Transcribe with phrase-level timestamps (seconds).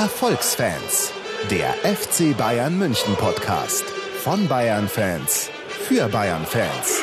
[0.00, 1.12] Erfolgsfans,
[1.50, 3.84] der FC Bayern München Podcast
[4.22, 7.02] von Bayern Fans für Bayern Fans.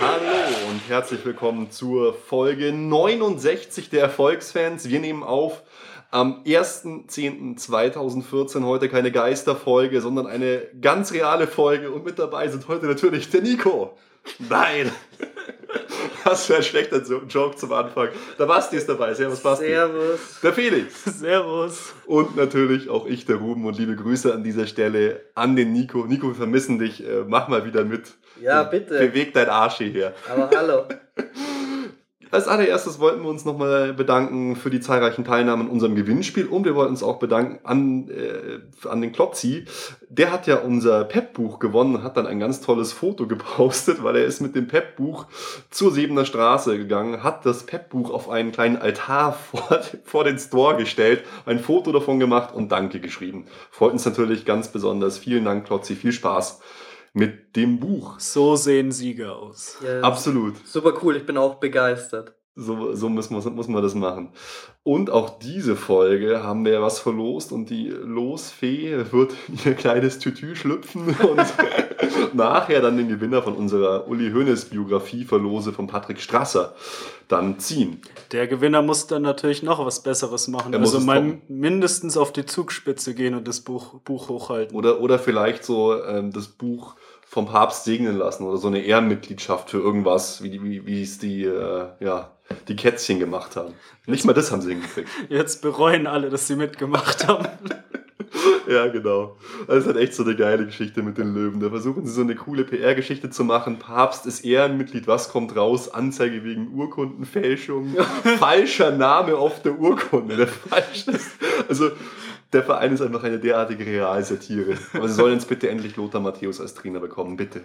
[0.00, 4.88] Hallo und herzlich willkommen zur Folge 69 der Erfolgsfans.
[4.88, 5.62] Wir nehmen auf
[6.10, 12.86] am 1.10.2014 heute keine Geisterfolge, sondern eine ganz reale Folge und mit dabei sind heute
[12.86, 13.98] natürlich der Nico.
[14.38, 14.90] Nein!
[16.26, 18.08] Was für ein schlechter Joke zum Anfang.
[18.36, 19.14] Der Basti ist dabei.
[19.14, 19.66] Servus, Basti.
[19.66, 20.40] Servus.
[20.42, 21.04] Der Felix.
[21.04, 21.94] Servus.
[22.04, 23.64] Und natürlich auch ich, der Ruben.
[23.64, 26.04] Und liebe Grüße an dieser Stelle an den Nico.
[26.04, 27.06] Nico, wir vermissen dich.
[27.06, 28.14] Äh, mach mal wieder mit.
[28.42, 28.98] Ja, bitte.
[28.98, 30.14] Beweg dein Arsch hierher.
[30.28, 30.84] Aber hallo.
[32.36, 36.66] Als allererstes wollten wir uns nochmal bedanken für die zahlreichen Teilnahmen in unserem Gewinnspiel und
[36.66, 39.64] wir wollten uns auch bedanken an, äh, an den Klopzi.
[40.10, 44.26] Der hat ja unser Pep-Buch gewonnen hat dann ein ganz tolles Foto gepostet, weil er
[44.26, 45.24] ist mit dem Pep-Buch
[45.70, 50.76] zur Siebener Straße gegangen, hat das Pep-Buch auf einen kleinen Altar vor, vor den Store
[50.76, 53.46] gestellt, ein Foto davon gemacht und Danke geschrieben.
[53.70, 55.16] Freut uns natürlich ganz besonders.
[55.16, 55.96] Vielen Dank, Klopzi.
[55.96, 56.60] Viel Spaß
[57.16, 58.20] mit dem Buch.
[58.20, 59.78] So sehen Sieger aus.
[59.82, 60.54] Ja, Absolut.
[60.66, 62.34] Super cool, ich bin auch begeistert.
[62.58, 64.32] So, so muss, muss, muss man das machen.
[64.82, 70.56] Und auch diese Folge haben wir was verlost und die Losfee wird ihr kleines Tütü
[70.56, 71.44] schlüpfen und
[72.34, 76.74] nachher dann den Gewinner von unserer Uli Hoeneß Biografie verlose von Patrick Strasser
[77.28, 78.00] dann ziehen.
[78.32, 80.72] Der Gewinner muss dann natürlich noch was Besseres machen.
[80.72, 84.76] Er also mal mindestens auf die Zugspitze gehen und das Buch, Buch hochhalten.
[84.76, 86.96] Oder, oder vielleicht so ähm, das Buch
[87.28, 91.44] vom Papst segnen lassen oder so eine Ehrenmitgliedschaft für irgendwas, wie, wie, wie es die,
[91.44, 92.30] äh, ja,
[92.68, 93.74] die Kätzchen gemacht haben.
[94.06, 95.08] Nicht mal das haben sie hingekriegt.
[95.28, 97.48] Jetzt bereuen alle, dass sie mitgemacht haben.
[98.70, 99.36] ja, genau.
[99.66, 101.58] Das ist halt echt so eine geile Geschichte mit den Löwen.
[101.60, 103.78] Da versuchen sie so eine coole PR-Geschichte zu machen.
[103.80, 105.92] Papst ist Ehrenmitglied, was kommt raus?
[105.92, 107.96] Anzeige wegen Urkundenfälschung.
[108.38, 110.36] Falscher Name auf der Urkunde.
[110.36, 111.32] Der falsch ist.
[111.68, 111.90] Also,
[112.52, 114.76] der Verein ist einfach eine derartige Realsatire.
[114.92, 117.62] Aber sie sollen jetzt bitte endlich Lothar Matthäus als Trainer bekommen, bitte.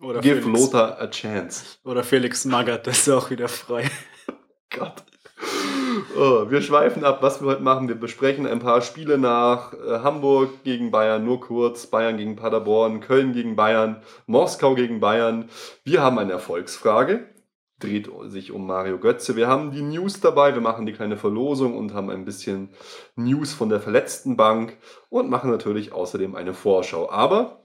[0.00, 1.78] Oder Give Felix, Lothar a chance.
[1.84, 3.88] Oder Felix Magath, das ist auch wieder frei.
[4.70, 5.04] Gott.
[6.16, 7.88] Oh, wir schweifen ab, was wir heute machen.
[7.88, 13.00] Wir besprechen ein paar Spiele nach äh, Hamburg gegen Bayern, nur kurz, Bayern gegen Paderborn,
[13.00, 15.48] Köln gegen Bayern, Moskau gegen Bayern.
[15.84, 17.26] Wir haben eine Erfolgsfrage
[17.82, 19.36] dreht sich um Mario Götze.
[19.36, 22.70] Wir haben die News dabei, wir machen die kleine Verlosung und haben ein bisschen
[23.16, 24.76] News von der verletzten Bank
[25.08, 27.10] und machen natürlich außerdem eine Vorschau.
[27.10, 27.64] Aber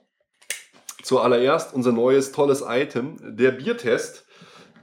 [1.04, 4.26] zuallererst unser neues tolles Item, der Biertest.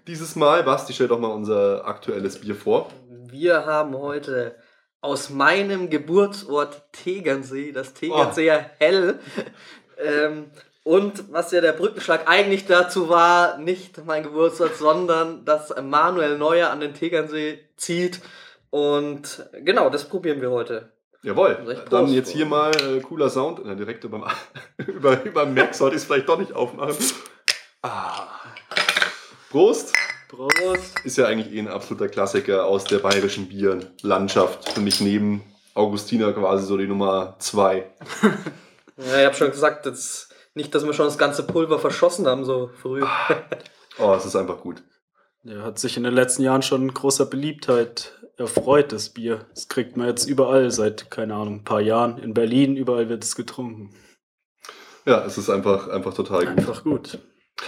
[0.06, 2.90] Dieses Mal, Basti, stell doch mal unser aktuelles Bier vor.
[3.30, 4.56] Wir haben heute
[5.00, 8.76] aus meinem Geburtsort Tegernsee, das Tegernseer oh.
[8.78, 9.18] Hell,
[9.98, 10.46] ähm,
[10.84, 16.70] und was ja der Brückenschlag eigentlich dazu war, nicht mein Geburtstag, sondern dass Manuel Neuer
[16.70, 18.20] an den Tegernsee zieht.
[18.68, 20.92] Und genau, das probieren wir heute.
[21.22, 21.56] Jawohl,
[21.88, 23.62] dann jetzt hier mal äh, cooler Sound.
[23.64, 24.30] Na, direkt über,
[24.86, 26.96] über, über Mac sollte ich es vielleicht doch nicht aufmachen.
[27.80, 28.28] Ah.
[29.50, 29.94] Prost!
[30.28, 31.00] Prost!
[31.02, 34.68] Ist ja eigentlich eh ein absoluter Klassiker aus der bayerischen Bierlandschaft.
[34.68, 37.86] Für mich neben Augustiner quasi so die Nummer zwei.
[38.98, 42.44] ja, ich habe schon gesagt, das nicht, dass wir schon das ganze Pulver verschossen haben,
[42.44, 43.02] so früh.
[43.98, 44.82] oh, es ist einfach gut.
[45.42, 49.46] Ja, hat sich in den letzten Jahren schon großer Beliebtheit erfreut, das Bier.
[49.54, 52.18] Das kriegt man jetzt überall seit, keine Ahnung, ein paar Jahren.
[52.18, 53.94] In Berlin, überall wird es getrunken.
[55.04, 56.58] Ja, es ist einfach, einfach total gut.
[56.58, 57.18] Einfach gut.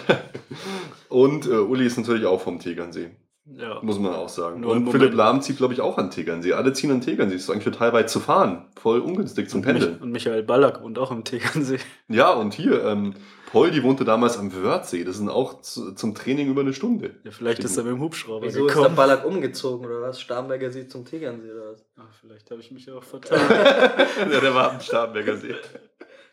[1.08, 3.10] Und äh, Uli ist natürlich auch vom Tegernsee.
[3.48, 3.78] Ja.
[3.80, 4.60] Muss man auch sagen.
[4.60, 6.54] Nur und Philipp Lahm zieht, glaube ich, auch an Tegernsee.
[6.54, 7.34] Alle ziehen an Tegernsee.
[7.34, 8.66] Das ist eigentlich total weit zu fahren.
[8.76, 9.98] Voll ungünstig zum Pendeln.
[9.98, 11.78] Und Michael Ballack wohnt auch im Tegernsee.
[12.08, 13.14] Ja, und hier, ähm,
[13.52, 15.04] Poldi wohnte damals am Wörthsee.
[15.04, 17.14] Das sind auch zu, zum Training über eine Stunde.
[17.22, 18.86] Ja, vielleicht ist er mit dem Hubschrauber Wieso gekommen.
[18.86, 20.20] ist der Ballack umgezogen oder was?
[20.20, 21.84] Starnberger See zum Tegernsee oder was?
[21.96, 23.38] Ach, vielleicht habe ich mich auch vertan.
[24.30, 25.54] ja, der war am Starnberger See.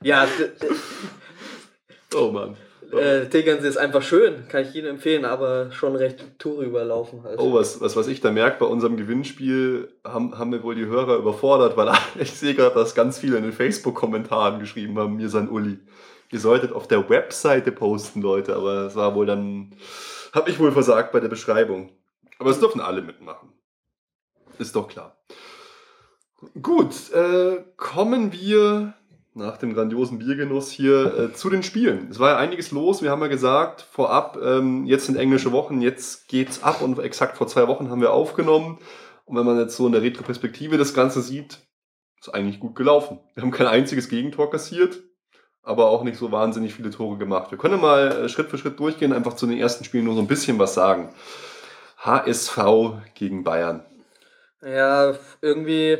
[0.02, 0.28] Ja,
[2.16, 2.58] oh Mann.
[2.98, 7.40] Äh, Tegernsee ist einfach schön, kann ich jedem empfehlen, aber schon recht Tour überlaufen halt.
[7.40, 10.86] Oh, was, was, was ich da merke bei unserem Gewinnspiel, haben, haben wir wohl die
[10.86, 15.30] Hörer überfordert, weil ich sehe gerade, dass ganz viele in den Facebook-Kommentaren geschrieben haben, mir
[15.30, 15.80] sein Uli.
[16.32, 19.76] Ihr solltet auf der Webseite posten, Leute, aber es war wohl dann,
[20.34, 21.92] habe ich wohl versagt bei der Beschreibung.
[22.40, 23.50] Aber es dürfen alle mitmachen.
[24.58, 25.18] Ist doch klar.
[26.62, 28.94] Gut, äh, kommen wir
[29.36, 32.08] nach dem grandiosen Biergenuss hier äh, zu den Spielen.
[32.12, 33.02] Es war ja einiges los.
[33.02, 37.38] Wir haben ja gesagt, vorab, ähm, jetzt sind englische Wochen, jetzt geht's ab und exakt
[37.38, 38.78] vor zwei Wochen haben wir aufgenommen.
[39.26, 41.60] Und wenn man jetzt so in der Retroperspektive das Ganze sieht,
[42.20, 43.20] ist eigentlich gut gelaufen.
[43.34, 45.02] Wir haben kein einziges Gegentor kassiert,
[45.64, 47.50] aber auch nicht so wahnsinnig viele Tore gemacht.
[47.50, 50.22] Wir können mal äh, Schritt für Schritt durchgehen, einfach zu den ersten Spielen nur so
[50.22, 51.10] ein bisschen was sagen.
[51.98, 52.58] HSV
[53.16, 53.84] gegen Bayern.
[54.62, 55.98] Ja, irgendwie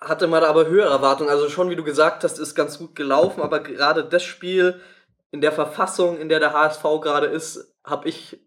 [0.00, 1.30] hatte man aber höhere Erwartungen.
[1.30, 4.80] Also schon, wie du gesagt hast, ist ganz gut gelaufen, aber gerade das Spiel
[5.30, 8.38] in der Verfassung, in der der HSV gerade ist, habe ich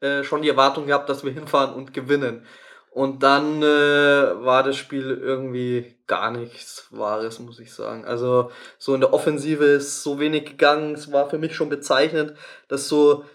[0.00, 2.46] äh, schon die Erwartung gehabt, dass wir hinfahren und gewinnen.
[2.90, 8.06] Und dann äh, war das Spiel irgendwie gar nichts Wahres, muss ich sagen.
[8.06, 10.94] Also so in der Offensive ist so wenig gegangen.
[10.94, 12.34] Es war für mich schon bezeichnend,
[12.68, 13.26] dass so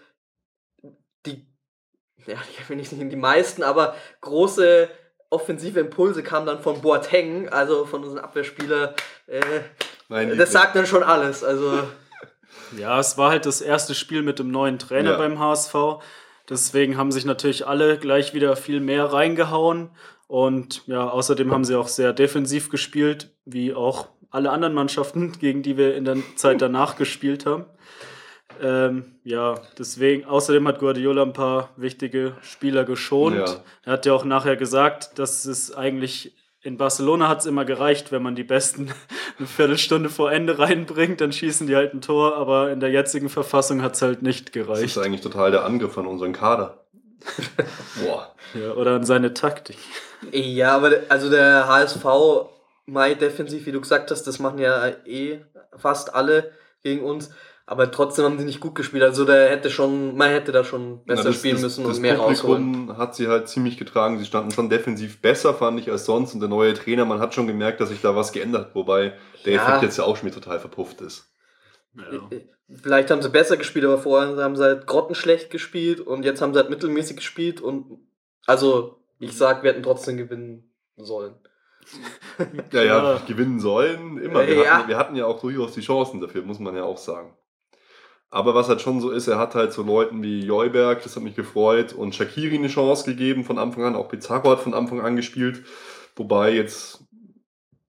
[1.26, 1.46] die,
[2.26, 4.88] ja, ich will nicht die meisten, aber große
[5.32, 8.94] offensive Impulse kamen dann von Boateng, also von unserem Abwehrspieler.
[9.26, 11.42] Äh, das sagt dann schon alles.
[11.42, 11.82] Also
[12.78, 15.16] ja, es war halt das erste Spiel mit dem neuen Trainer ja.
[15.16, 15.74] beim HSV.
[16.48, 19.90] Deswegen haben sich natürlich alle gleich wieder viel mehr reingehauen.
[20.28, 25.62] Und ja, außerdem haben sie auch sehr defensiv gespielt, wie auch alle anderen Mannschaften, gegen
[25.62, 27.64] die wir in der Zeit danach gespielt haben.
[28.62, 33.36] Ähm, ja, deswegen, außerdem hat Guardiola ein paar wichtige Spieler geschont.
[33.36, 33.56] Ja.
[33.84, 38.12] Er hat ja auch nachher gesagt, dass es eigentlich in Barcelona hat es immer gereicht,
[38.12, 38.92] wenn man die Besten
[39.38, 43.28] eine Viertelstunde vor Ende reinbringt, dann schießen die halt ein Tor, aber in der jetzigen
[43.28, 44.84] Verfassung hat es halt nicht gereicht.
[44.84, 46.84] Das ist eigentlich total der Angriff an unseren Kader.
[48.04, 48.32] Boah.
[48.54, 49.78] Ja, oder an seine Taktik.
[50.30, 52.04] Ja, aber also der HSV,
[52.86, 55.40] Mai defensiv, wie du gesagt hast, das machen ja eh
[55.76, 57.30] fast alle gegen uns.
[57.64, 59.02] Aber trotzdem haben sie nicht gut gespielt.
[59.02, 62.16] Also der hätte schon, man hätte da schon besser das, spielen müssen das, und mehr
[62.16, 62.98] Publikum rausholen.
[62.98, 64.18] hat sie halt ziemlich getragen.
[64.18, 66.34] Sie standen schon defensiv besser, fand ich, als sonst.
[66.34, 68.74] Und der neue Trainer, man hat schon gemerkt, dass sich da was geändert hat.
[68.74, 69.14] Wobei
[69.44, 69.62] der ja.
[69.62, 71.32] Effekt jetzt ja auch schon wieder total verpufft ist.
[71.96, 72.04] Ja.
[72.30, 72.48] Äh, äh,
[72.82, 76.52] vielleicht haben sie besser gespielt, aber vorher haben sie halt grottenschlecht gespielt und jetzt haben
[76.52, 77.98] sie halt mittelmäßig gespielt und
[78.46, 81.34] also ich sag, wir hätten trotzdem gewinnen sollen.
[82.72, 84.46] ja, ja, gewinnen sollen, immer.
[84.46, 84.78] Wir, ja.
[84.78, 87.36] hatten, wir hatten ja auch durchaus die Chancen dafür, muss man ja auch sagen.
[88.34, 91.22] Aber was halt schon so ist, er hat halt so Leuten wie Joyberg, das hat
[91.22, 93.94] mich gefreut, und Shakiri eine Chance gegeben von Anfang an.
[93.94, 95.64] Auch Pizarro hat von Anfang an gespielt.
[96.16, 97.04] Wobei jetzt,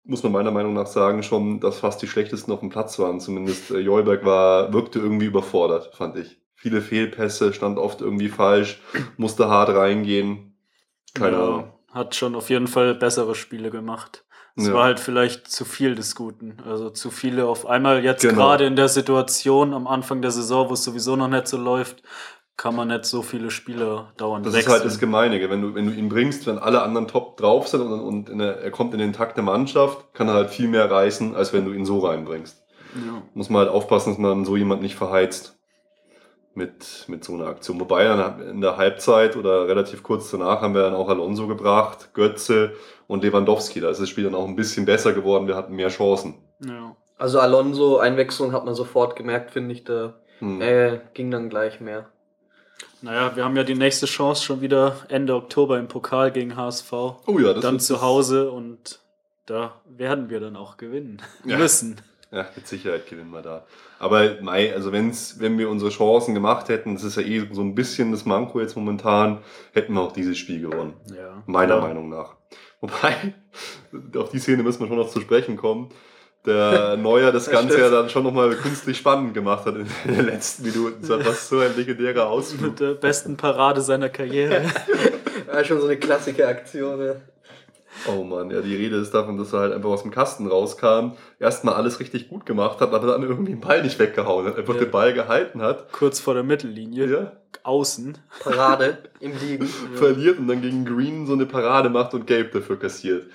[0.04, 3.22] muss man meiner Meinung nach sagen, schon, dass fast die schlechtesten auf dem Platz waren.
[3.22, 6.42] Zumindest äh, Joyberg war, wirkte irgendwie überfordert, fand ich.
[6.56, 8.82] Viele Fehlpässe, stand oft irgendwie falsch,
[9.16, 10.58] musste hart reingehen.
[11.14, 11.74] Keine ja, Ahnung.
[11.90, 14.26] Hat schon auf jeden Fall bessere Spiele gemacht.
[14.56, 14.74] Es ja.
[14.74, 16.58] war halt vielleicht zu viel des Guten.
[16.66, 18.04] Also zu viele auf einmal.
[18.04, 18.36] Jetzt genau.
[18.36, 22.04] gerade in der Situation am Anfang der Saison, wo es sowieso noch nicht so läuft,
[22.56, 24.68] kann man nicht so viele Spieler dauernd Das wechseln.
[24.68, 25.50] ist halt das Gemeine.
[25.50, 28.60] Wenn du, wenn du ihn bringst, wenn alle anderen top drauf sind und, und der,
[28.62, 31.66] er kommt in den Takt der Mannschaft, kann er halt viel mehr reißen, als wenn
[31.66, 32.64] du ihn so reinbringst.
[32.96, 33.24] Ja.
[33.34, 35.58] Muss man halt aufpassen, dass man so jemand nicht verheizt
[36.56, 37.80] mit, mit so einer Aktion.
[37.80, 42.14] Wobei dann in der Halbzeit oder relativ kurz danach haben wir dann auch Alonso gebracht,
[42.14, 42.74] Götze
[43.08, 43.80] und Lewandowski.
[43.80, 46.36] Da ist das Spiel dann auch ein bisschen besser geworden, wir hatten mehr Chancen.
[46.60, 46.96] Ja.
[47.18, 50.62] Also Alonso, Einwechslung hat man sofort gemerkt, finde ich, da hm.
[50.62, 52.10] äh, ging dann gleich mehr.
[53.02, 56.92] Naja, wir haben ja die nächste Chance schon wieder Ende Oktober im Pokal gegen HSV.
[56.94, 59.00] Oh ja, das Dann zu Hause und
[59.46, 61.58] da werden wir dann auch gewinnen ja.
[61.58, 62.02] müssen.
[62.34, 63.64] Ja, mit Sicherheit gewinnen wir da.
[64.00, 67.62] Aber Mai, also wenn's, wenn wir unsere Chancen gemacht hätten, das ist ja eh so
[67.62, 69.40] ein bisschen das Manko jetzt momentan,
[69.72, 70.96] hätten wir auch dieses Spiel gewonnen.
[71.16, 71.44] Ja.
[71.46, 71.82] Meiner ja.
[71.82, 72.36] Meinung nach.
[72.82, 73.36] Wobei,
[74.18, 75.90] auf die Szene müssen wir schon noch zu sprechen kommen.
[76.46, 80.64] Der Neuer das, Ganze ja dann schon nochmal künstlich spannend gemacht hat in den letzten
[80.64, 81.08] Minuten.
[81.08, 82.72] Das war so ein legendärer Ausflug.
[82.72, 84.64] Mit der besten Parade seiner Karriere.
[85.48, 87.16] war schon so eine klassische Aktion.
[88.08, 91.12] Oh Mann, ja, die Rede ist davon, dass er halt einfach aus dem Kasten rauskam,
[91.40, 94.76] erstmal alles richtig gut gemacht hat, aber dann irgendwie den Ball nicht weggehauen hat, einfach
[94.76, 94.82] ja.
[94.82, 95.92] den Ball gehalten hat.
[95.92, 97.08] Kurz vor der Mittellinie.
[97.08, 97.32] Ja.
[97.64, 98.18] Außen.
[98.42, 99.66] Parade im Liegen.
[99.94, 103.28] Verliert und dann gegen Green so eine Parade macht und Gabe dafür kassiert.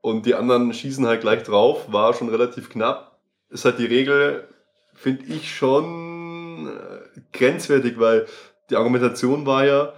[0.00, 3.18] Und die anderen schießen halt gleich drauf, war schon relativ knapp.
[3.48, 4.46] Ist halt die Regel,
[4.92, 8.26] finde ich schon äh, grenzwertig, weil
[8.70, 9.92] die Argumentation war ja,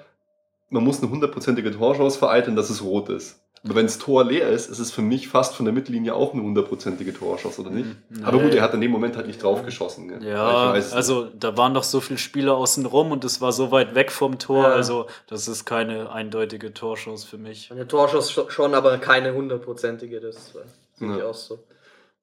[0.71, 3.41] man muss eine hundertprozentige Torchance vereiteln, dass es rot ist.
[3.67, 6.33] Aber wenn das Tor leer ist, ist es für mich fast von der Mittellinie auch
[6.33, 7.89] eine hundertprozentige Torschuss, oder nicht?
[8.09, 8.25] Nee.
[8.25, 10.09] Aber gut, er hat in dem Moment halt nicht drauf geschossen.
[10.09, 10.25] Gell?
[10.25, 11.43] Ja, also nicht.
[11.43, 14.39] da waren doch so viele Spieler außen rum und es war so weit weg vom
[14.39, 14.73] Tor, ja.
[14.73, 17.71] also das ist keine eindeutige Torschuss für mich.
[17.73, 20.53] Eine Torschuss schon, aber keine hundertprozentige, das
[20.95, 21.27] sehe ich ja.
[21.27, 21.59] auch so.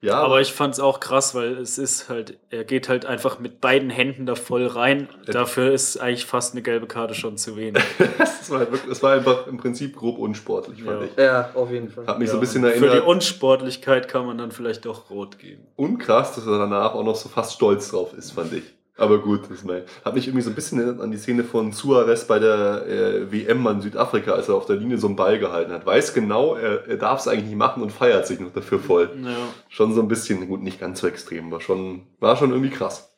[0.03, 3.39] Ja, aber ich fand es auch krass, weil es ist halt, er geht halt einfach
[3.39, 5.07] mit beiden Händen da voll rein.
[5.25, 7.81] Dafür ist eigentlich fast eine gelbe Karte schon zu wenig.
[8.17, 11.07] das, war wirklich, das war einfach im Prinzip grob unsportlich, fand ja.
[11.07, 11.15] ich.
[11.15, 12.05] Ja, auf jeden Fall.
[12.05, 12.33] Hat mich ja.
[12.33, 12.91] so ein bisschen erinnert.
[12.91, 15.65] Für die Unsportlichkeit kann man dann vielleicht doch rot geben.
[15.77, 18.63] Und krass, dass er danach auch noch so fast stolz drauf ist, fand ich.
[18.95, 21.71] Aber gut, das mein, hat mich irgendwie so ein bisschen erinnert an die Szene von
[21.71, 25.39] Suarez bei der äh, WM in Südafrika, als er auf der Linie so einen Ball
[25.39, 25.85] gehalten hat.
[25.85, 29.09] Weiß genau, er, er darf es eigentlich nicht machen und feiert sich noch dafür voll.
[29.23, 29.35] Ja.
[29.69, 33.15] Schon so ein bisschen, gut, nicht ganz so extrem, war schon, war schon irgendwie krass.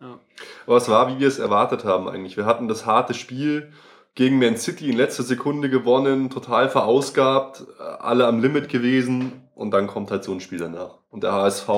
[0.00, 0.20] Ja.
[0.66, 2.36] Aber es war, wie wir es erwartet haben eigentlich.
[2.36, 3.72] Wir hatten das harte Spiel,
[4.14, 9.86] gegen Man City in letzter Sekunde gewonnen, total verausgabt, alle am Limit gewesen und dann
[9.86, 10.99] kommt halt so ein Spiel danach.
[11.10, 11.68] Und der HSV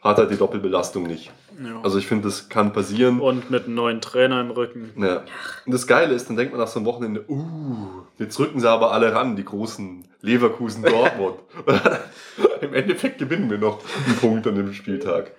[0.00, 1.30] hat halt die Doppelbelastung nicht.
[1.62, 1.80] Ja.
[1.82, 3.20] Also ich finde, das kann passieren.
[3.20, 4.92] Und mit einem neuen Trainer im Rücken.
[4.96, 5.24] Ja.
[5.66, 8.70] Und das Geile ist, dann denkt man nach so einem Wochenende, uh, jetzt rücken sie
[8.70, 11.36] aber alle ran, die großen Leverkusen Dortmund.
[12.62, 15.32] Im Endeffekt gewinnen wir noch einen Punkt an dem Spieltag.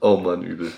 [0.00, 0.72] Oh Mann, übel.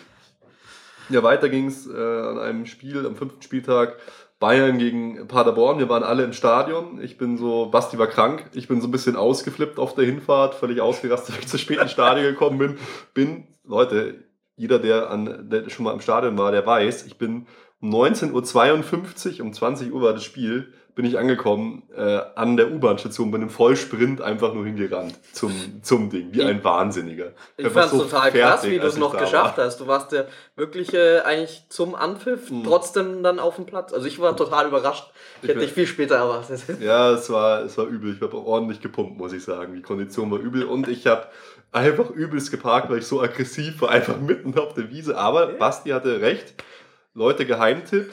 [1.10, 3.96] Ja, weiter ging es äh, an einem Spiel am fünften Spieltag.
[4.38, 5.78] Bayern gegen Paderborn.
[5.78, 7.00] Wir waren alle im Stadion.
[7.02, 8.50] Ich bin so, Basti war krank.
[8.54, 11.78] Ich bin so ein bisschen ausgeflippt auf der Hinfahrt, völlig ausgerastet, weil ich zu spät
[11.78, 12.78] ins Stadion gekommen bin.
[13.14, 14.24] Bin, Leute,
[14.56, 17.46] jeder, der, an, der schon mal im Stadion war, der weiß, ich bin
[17.80, 22.72] um 19.52 Uhr, um 20 Uhr war das Spiel, bin ich angekommen äh, an der
[22.72, 27.34] U-Bahn-Station, bin im Vollsprint einfach nur hingerannt zum, zum Ding, wie ein Wahnsinniger.
[27.56, 29.66] Ich fand es so total krass, wie du es noch geschafft war.
[29.66, 29.78] hast.
[29.78, 30.24] Du warst ja
[30.56, 32.64] wirklich äh, eigentlich zum Anpfiff mhm.
[32.64, 33.92] trotzdem dann auf dem Platz.
[33.92, 35.08] Also ich war total überrascht.
[35.36, 36.62] Ich, ich hätte dich viel später erwartet.
[36.80, 38.12] Ja, es war, es war übel.
[38.16, 39.76] Ich habe ordentlich gepumpt, muss ich sagen.
[39.76, 41.28] Die Kondition war übel und ich habe
[41.70, 45.16] einfach übelst geparkt, weil ich so aggressiv war, einfach mitten auf der Wiese.
[45.16, 46.54] Aber Basti hatte recht.
[47.14, 48.10] Leute, Geheimtipp.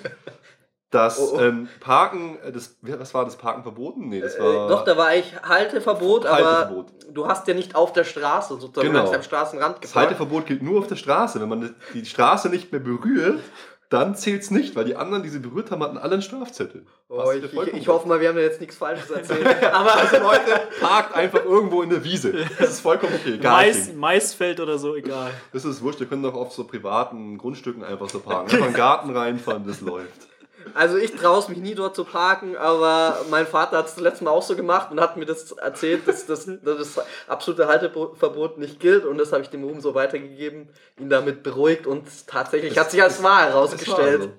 [0.95, 1.39] Das oh, oh.
[1.41, 4.07] Ähm, Parken, äh, das, was war das Parken verboten?
[4.07, 4.65] Nee, das äh, war.
[4.65, 8.57] Äh, doch, da war eigentlich Halteverbot, Halteverbot, aber du hast ja nicht auf der Straße
[8.59, 9.11] sozusagen, genau.
[9.11, 9.83] am Straßenrand geparkt.
[9.83, 11.41] Das Halteverbot gilt nur auf der Straße.
[11.41, 13.41] Wenn man die Straße nicht mehr berührt,
[13.89, 16.85] dann zählt es nicht, weil die anderen, die sie berührt haben, hatten alle einen Strafzettel.
[17.09, 19.45] Oh, ich, ich, ich, hoffe mal, wir haben jetzt nichts Falsches erzählt.
[19.73, 22.33] Aber also Leute, parkt einfach irgendwo in der Wiese.
[22.57, 23.37] Das ist vollkommen okay.
[23.43, 25.31] Mais, Maisfeld oder so, egal.
[25.51, 28.45] Das ist wurscht, wir können doch auf so privaten Grundstücken einfach so parken.
[28.45, 30.27] Einfach in den Garten reinfahren, das läuft.
[30.73, 34.03] Also ich traue es mich nie dort zu parken, aber mein Vater hat es das
[34.03, 37.67] letzte Mal auch so gemacht und hat mir das erzählt, dass, dass, dass das absolute
[37.67, 40.69] Halteverbot nicht gilt und das habe ich dem Ruhm so weitergegeben,
[40.99, 44.29] ihn damit beruhigt und tatsächlich das, hat sich als wahr herausgestellt.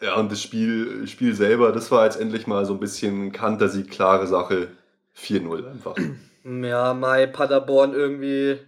[0.00, 3.90] Ja, und das Spiel, Spiel selber, das war jetzt endlich mal so ein bisschen Kantersieg,
[3.90, 4.68] klare Sache.
[5.16, 5.96] 4-0 einfach.
[6.44, 8.58] Ja, Mai Paderborn irgendwie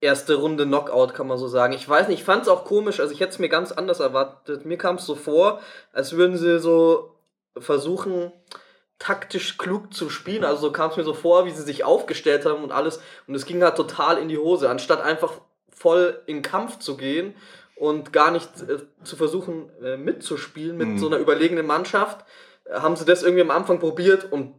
[0.00, 1.72] erste Runde Knockout, kann man so sagen.
[1.72, 4.00] Ich weiß nicht, ich fand es auch komisch, also ich hätte es mir ganz anders
[4.00, 4.64] erwartet.
[4.64, 5.60] Mir kam es so vor,
[5.92, 7.16] als würden sie so
[7.56, 8.32] versuchen,
[8.98, 10.44] taktisch klug zu spielen.
[10.44, 13.00] Also so kam es mir so vor, wie sie sich aufgestellt haben und alles.
[13.26, 15.32] Und es ging halt total in die Hose, anstatt einfach
[15.68, 17.34] voll in Kampf zu gehen
[17.76, 20.98] und gar nicht äh, zu versuchen äh, mitzuspielen mit mhm.
[20.98, 22.24] so einer überlegenen Mannschaft,
[22.70, 24.54] haben sie das irgendwie am Anfang probiert und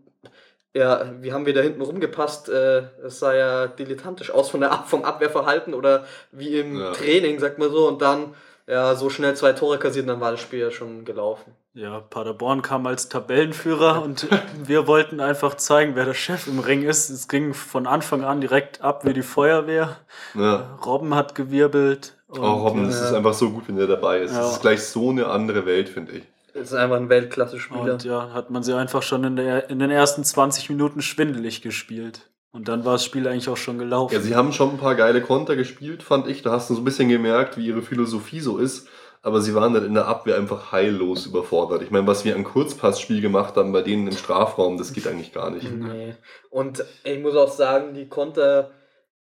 [0.73, 2.49] ja, wie haben wir da hinten rumgepasst?
[2.49, 6.91] Äh, es sah ja dilettantisch aus von der Ab vom Abwehrverhalten oder wie im ja.
[6.91, 7.87] Training, sagt man so.
[7.87, 8.35] Und dann
[8.67, 11.53] ja, so schnell zwei Tore kassiert, dann war das Spiel ja schon gelaufen.
[11.73, 14.27] Ja, Paderborn kam als Tabellenführer und
[14.63, 17.09] wir wollten einfach zeigen, wer der Chef im Ring ist.
[17.09, 19.97] Es ging von Anfang an direkt ab wie die Feuerwehr.
[20.35, 20.77] Ja.
[20.85, 22.15] Robben hat gewirbelt.
[22.27, 24.33] Und, oh, Robben, das ist einfach so gut, wenn der dabei ist.
[24.33, 24.41] Ja.
[24.41, 26.23] Das ist gleich so eine andere Welt, finde ich.
[26.59, 27.93] Das ist einfach ein Weltklasse-Spieler.
[27.93, 31.61] Und ja, hat man sie einfach schon in, der, in den ersten 20 Minuten schwindelig
[31.61, 32.29] gespielt.
[32.51, 34.13] Und dann war das Spiel eigentlich auch schon gelaufen.
[34.13, 36.41] Ja, sie haben schon ein paar geile Konter gespielt, fand ich.
[36.41, 38.87] Da hast du so ein bisschen gemerkt, wie ihre Philosophie so ist.
[39.21, 41.81] Aber sie waren dann in der Abwehr einfach heillos überfordert.
[41.81, 45.33] Ich meine, was wir an Kurzpassspiel gemacht haben bei denen im Strafraum, das geht eigentlich
[45.33, 45.69] gar nicht.
[45.71, 46.15] Nee.
[46.49, 48.71] Und ich muss auch sagen, die Konter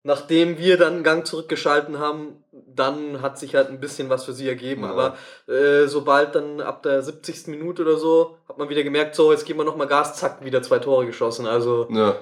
[0.03, 2.43] nachdem wir dann einen Gang zurückgeschalten haben,
[2.75, 4.83] dann hat sich halt ein bisschen was für sie ergeben.
[4.83, 4.91] Ja.
[4.91, 5.17] Aber
[5.53, 7.49] äh, sobald dann ab der 70.
[7.49, 10.63] Minute oder so, hat man wieder gemerkt, so, jetzt geben wir nochmal Gas, zack, wieder
[10.63, 11.47] zwei Tore geschossen.
[11.47, 11.89] Also.
[11.91, 12.17] Ja.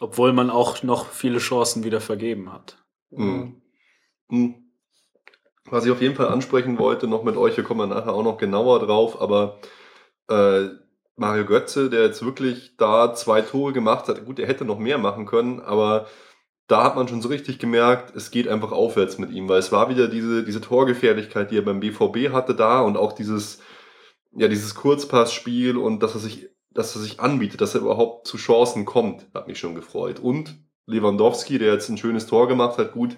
[0.00, 2.76] Obwohl man auch noch viele Chancen wieder vergeben hat.
[3.10, 3.60] Mhm.
[4.28, 4.54] Mhm.
[5.64, 8.38] Was ich auf jeden Fall ansprechen wollte, noch mit euch, wir kommen nachher auch noch
[8.38, 9.58] genauer drauf, aber
[10.28, 10.68] äh,
[11.16, 14.98] Mario Götze, der jetzt wirklich da zwei Tore gemacht hat, gut, er hätte noch mehr
[14.98, 16.06] machen können, aber
[16.68, 19.72] da hat man schon so richtig gemerkt, es geht einfach aufwärts mit ihm, weil es
[19.72, 23.60] war wieder diese, diese Torgefährlichkeit, die er beim BVB hatte da und auch dieses,
[24.32, 28.36] ja, dieses Kurzpassspiel und dass er sich, dass er sich anbietet, dass er überhaupt zu
[28.36, 30.20] Chancen kommt, hat mich schon gefreut.
[30.20, 33.16] Und Lewandowski, der jetzt ein schönes Tor gemacht hat, gut,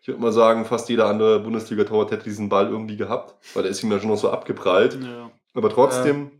[0.00, 3.72] ich würde mal sagen, fast jeder andere Bundesliga-Torwart hätte diesen Ball irgendwie gehabt, weil der
[3.72, 4.98] ist ihm ja schon noch so abgeprallt.
[5.02, 5.30] Ja.
[5.54, 6.30] Aber trotzdem, ja.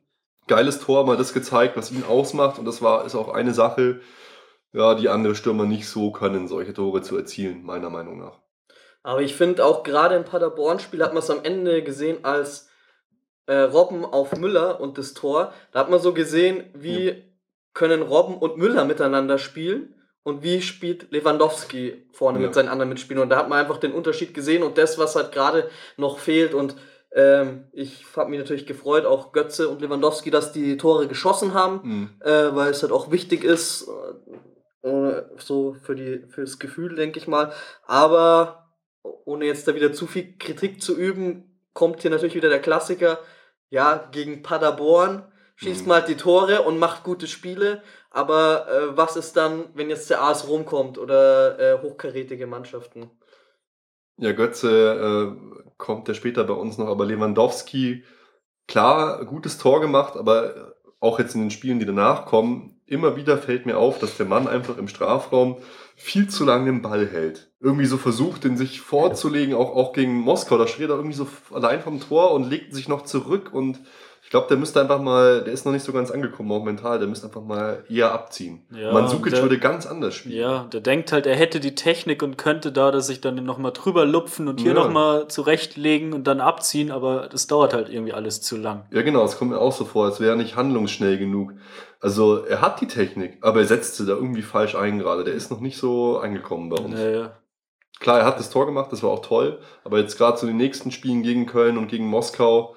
[0.46, 4.00] geiles Tor, mal das gezeigt, was ihn ausmacht und das war, ist auch eine Sache,
[4.72, 8.38] ja, die andere Stürmer nicht so können, solche Tore zu erzielen, meiner Meinung nach.
[9.02, 12.68] Aber ich finde auch gerade im Paderborn-Spiel hat man es am Ende gesehen als
[13.46, 15.52] äh, Robben auf Müller und das Tor.
[15.72, 17.14] Da hat man so gesehen, wie ja.
[17.74, 22.46] können Robben und Müller miteinander spielen und wie spielt Lewandowski vorne ja.
[22.46, 23.24] mit seinen anderen Mitspielern.
[23.24, 26.54] Und da hat man einfach den Unterschied gesehen und das, was halt gerade noch fehlt.
[26.54, 26.76] Und
[27.14, 31.80] ähm, ich habe mich natürlich gefreut, auch Götze und Lewandowski, dass die Tore geschossen haben,
[31.82, 32.10] mhm.
[32.20, 34.36] äh, weil es halt auch wichtig ist, äh,
[34.82, 37.52] so für die fürs Gefühl, denke ich mal.
[37.86, 38.74] Aber
[39.24, 43.18] ohne jetzt da wieder zu viel Kritik zu üben, kommt hier natürlich wieder der Klassiker.
[43.70, 45.24] ja, gegen Paderborn
[45.56, 45.88] schießt mhm.
[45.88, 47.82] mal die Tore und macht gute Spiele.
[48.10, 53.10] Aber äh, was ist dann, wenn jetzt der AS Rom kommt oder äh, hochkarätige Mannschaften?
[54.18, 58.04] Ja, Götze äh, kommt ja später bei uns noch, aber Lewandowski,
[58.68, 63.38] klar, gutes Tor gemacht, aber auch jetzt in den Spielen, die danach kommen, immer wieder
[63.38, 65.56] fällt mir auf, dass der Mann einfach im Strafraum
[65.96, 67.50] viel zu lange den Ball hält.
[67.60, 70.58] Irgendwie so versucht, den sich vorzulegen, auch, auch gegen Moskau.
[70.58, 73.80] Da steht er irgendwie so allein vom Tor und legt sich noch zurück und
[74.32, 77.06] glaube, der müsste einfach mal, der ist noch nicht so ganz angekommen, auch mental, der
[77.06, 78.62] müsste einfach mal eher abziehen.
[78.74, 80.38] Ja, Mansukic würde ganz anders spielen.
[80.38, 83.72] Ja, der denkt halt, er hätte die Technik und könnte da, dass sich dann nochmal
[83.72, 84.82] drüber lupfen und hier ja.
[84.82, 88.86] nochmal zurechtlegen und dann abziehen, aber das dauert halt irgendwie alles zu lang.
[88.90, 91.52] Ja, genau, es kommt mir auch so vor, als wäre er nicht handlungsschnell genug.
[92.02, 95.24] Also er hat die Technik, aber er setzt sie da irgendwie falsch ein gerade.
[95.24, 96.98] Der ist noch nicht so angekommen bei uns.
[96.98, 97.38] Ja, ja.
[98.00, 100.56] Klar, er hat das Tor gemacht, das war auch toll, aber jetzt gerade zu den
[100.56, 102.74] nächsten Spielen gegen Köln und gegen Moskau,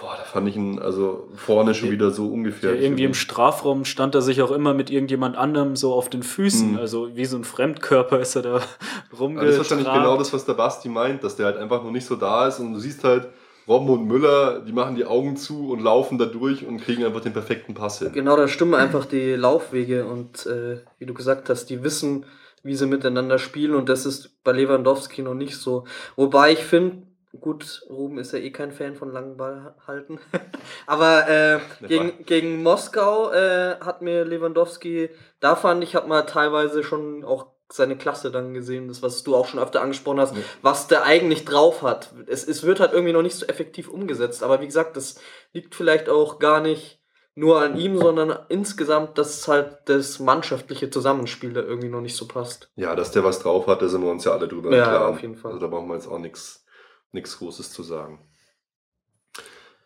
[0.00, 2.74] Boah, da fand ich ihn also vorne schon wieder so ungefähr.
[2.74, 6.22] Ja, irgendwie im Strafraum stand er sich auch immer mit irgendjemand anderem so auf den
[6.22, 6.72] Füßen.
[6.72, 6.78] Mhm.
[6.78, 8.60] Also wie so ein Fremdkörper ist er da
[9.18, 9.36] rumgetragen.
[9.36, 12.06] Das ist wahrscheinlich genau das, was der Basti meint, dass der halt einfach noch nicht
[12.06, 13.28] so da ist und du siehst halt,
[13.68, 17.20] Robben und Müller, die machen die Augen zu und laufen da durch und kriegen einfach
[17.20, 18.12] den perfekten Pass hin.
[18.12, 22.24] Genau, da stimmen einfach die Laufwege und äh, wie du gesagt hast, die wissen,
[22.62, 25.84] wie sie miteinander spielen und das ist bei Lewandowski noch nicht so.
[26.16, 27.08] Wobei ich finde,
[27.40, 30.18] Gut, Ruben ist ja eh kein Fan von langen Ball halten.
[30.86, 36.82] Aber äh, gegen, gegen Moskau äh, hat mir Lewandowski, da fand ich, hat man teilweise
[36.82, 40.42] schon auch seine Klasse dann gesehen, das, was du auch schon öfter angesprochen hast, ja.
[40.62, 42.12] was der eigentlich drauf hat.
[42.26, 44.42] Es, es wird halt irgendwie noch nicht so effektiv umgesetzt.
[44.42, 45.20] Aber wie gesagt, das
[45.52, 46.98] liegt vielleicht auch gar nicht
[47.34, 52.26] nur an ihm, sondern insgesamt, dass halt das mannschaftliche Zusammenspiel da irgendwie noch nicht so
[52.26, 52.70] passt.
[52.74, 55.08] Ja, dass der was drauf hat, da sind wir uns ja alle drüber ja, klar.
[55.08, 55.52] auf jeden Fall.
[55.52, 56.64] Also da brauchen wir jetzt auch nichts
[57.12, 58.27] nichts Großes zu sagen.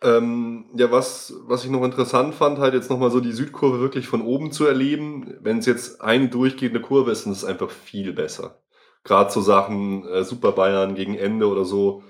[0.03, 4.09] Ähm, ja, was, was ich noch interessant fand, halt jetzt nochmal so die Südkurve wirklich
[4.09, 5.37] von oben zu erleben.
[5.41, 8.63] Wenn es jetzt eine durchgehende Kurve ist, dann ist es einfach viel besser.
[9.05, 12.03] Gerade so Sachen äh, Super Bayern gegen Ende oder so.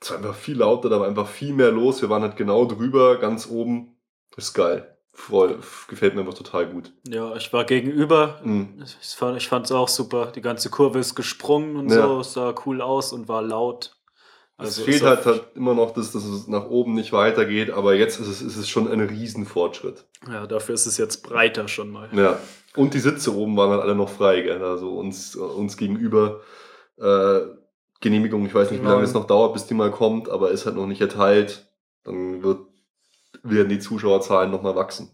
[0.00, 2.02] Es war einfach viel lauter, da war einfach viel mehr los.
[2.02, 3.96] Wir waren halt genau drüber, ganz oben.
[4.36, 4.90] Ist geil.
[5.12, 6.92] Voll, gefällt mir einfach total gut.
[7.06, 8.40] Ja, ich war gegenüber.
[8.42, 8.84] Mhm.
[9.00, 10.32] Ich fand es auch super.
[10.34, 12.06] Die ganze Kurve ist gesprungen und ja.
[12.06, 12.20] so.
[12.20, 13.96] Es sah cool aus und war laut.
[14.56, 17.94] Also es fehlt halt, halt immer noch, dass, dass es nach oben nicht weitergeht, aber
[17.94, 20.04] jetzt ist es, ist es schon ein Riesenfortschritt.
[20.28, 22.08] Ja, dafür ist es jetzt breiter schon mal.
[22.12, 22.38] Ja.
[22.76, 24.62] Und die Sitze oben waren halt alle noch frei, gell?
[24.62, 26.40] also uns, uns gegenüber.
[26.98, 27.40] Äh,
[28.00, 30.66] Genehmigung, ich weiß nicht, wie lange es noch dauert, bis die mal kommt, aber ist
[30.66, 31.66] halt noch nicht erteilt.
[32.04, 32.60] Dann wird,
[33.42, 35.10] werden die Zuschauerzahlen nochmal wachsen.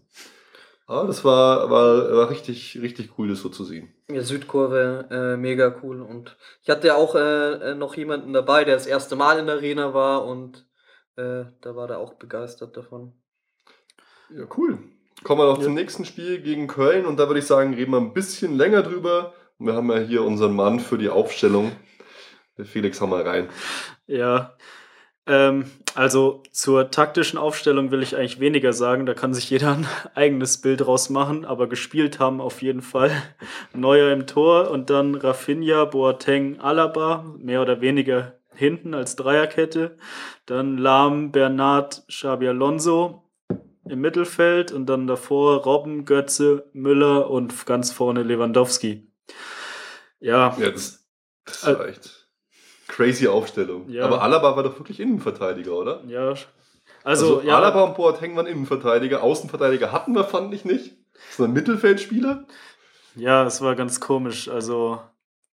[0.91, 3.93] Aber das war, war, war richtig, richtig cool, das so zu sehen.
[4.11, 6.01] Ja, Südkurve, äh, mega cool.
[6.01, 9.45] Und ich hatte ja auch äh, äh, noch jemanden dabei, der das erste Mal in
[9.45, 10.67] der Arena war und
[11.15, 13.13] äh, da war der auch begeistert davon.
[14.35, 14.79] Ja, cool.
[15.23, 15.63] Kommen wir noch ja.
[15.63, 18.83] zum nächsten Spiel gegen Köln und da würde ich sagen, reden wir ein bisschen länger
[18.83, 19.33] drüber.
[19.59, 21.71] Wir haben ja hier unseren Mann für die Aufstellung.
[22.65, 23.47] Felix, hau mal rein.
[24.07, 24.57] Ja,
[25.27, 29.05] ähm, also zur taktischen Aufstellung will ich eigentlich weniger sagen.
[29.05, 31.45] Da kann sich jeder ein eigenes Bild rausmachen.
[31.45, 33.11] Aber gespielt haben auf jeden Fall
[33.73, 39.97] Neuer im Tor und dann Rafinha, Boateng, Alaba, mehr oder weniger hinten als Dreierkette.
[40.45, 43.29] Dann Lahm, Bernard, Xabi Alonso
[43.85, 49.07] im Mittelfeld und dann davor Robben, Götze, Müller und ganz vorne Lewandowski.
[50.19, 50.55] Ja.
[50.59, 51.07] ja das,
[51.45, 52.20] das war echt
[52.91, 53.89] crazy Aufstellung.
[53.89, 54.05] Ja.
[54.05, 56.03] Aber Alaba war doch wirklich Innenverteidiger, oder?
[56.07, 56.29] Ja.
[56.29, 56.45] Also,
[57.03, 57.57] also ja.
[57.57, 59.23] Alaba und Boateng waren Innenverteidiger.
[59.23, 60.95] Außenverteidiger hatten wir, fand ich nicht.
[61.31, 62.45] Sondern Mittelfeldspieler.
[63.15, 64.49] Ja, es war ganz komisch.
[64.49, 64.99] Also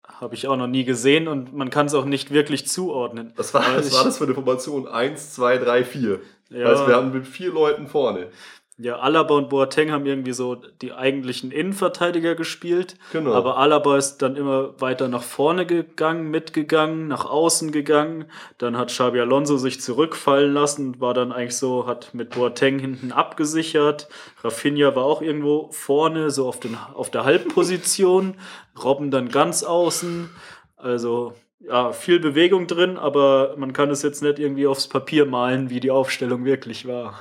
[0.04, 3.34] habe ich auch noch nie gesehen und man kann es auch nicht wirklich zuordnen.
[3.36, 4.88] Was war, was war das für eine Formation?
[4.88, 6.20] 1, 2, 3, 4.
[6.50, 6.68] Ja.
[6.70, 8.30] Heißt, wir haben mit vier Leuten vorne.
[8.80, 12.96] Ja, Alaba und Boateng haben irgendwie so die eigentlichen Innenverteidiger gespielt.
[13.12, 13.34] Genau.
[13.34, 18.26] Aber Alaba ist dann immer weiter nach vorne gegangen, mitgegangen, nach außen gegangen.
[18.60, 23.12] Dann hat Xabi Alonso sich zurückfallen lassen, war dann eigentlich so, hat mit Boateng hinten
[23.12, 24.10] abgesichert.
[24.44, 28.36] Rafinha war auch irgendwo vorne, so auf, den, auf der Halbposition.
[28.84, 30.30] Robben dann ganz außen.
[30.76, 35.72] Also ja, viel Bewegung drin, aber man kann es jetzt nicht irgendwie aufs Papier malen,
[35.72, 37.16] wie die Aufstellung wirklich war.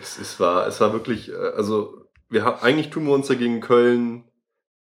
[0.00, 3.34] Es, es, war, es war wirklich, äh, also wir haben, eigentlich tun wir uns ja
[3.34, 4.24] gegen Köln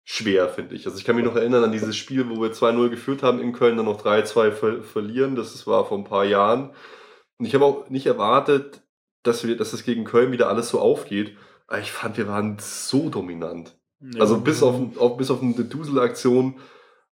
[0.04, 0.86] schwer, finde ich.
[0.86, 3.52] Also ich kann mich noch erinnern an dieses Spiel, wo wir 2-0 geführt haben in
[3.52, 5.36] Köln, dann noch 3-2 ver verlieren.
[5.36, 6.70] Das war vor ein paar Jahren.
[7.38, 8.82] Und ich habe auch nicht erwartet,
[9.22, 11.36] dass wir, dass das gegen Köln wieder alles so aufgeht.
[11.66, 13.76] Aber ich fand, wir waren so dominant.
[14.00, 14.20] Ja.
[14.20, 16.58] Also bis auf, auf, bis auf eine Dusel-Aktion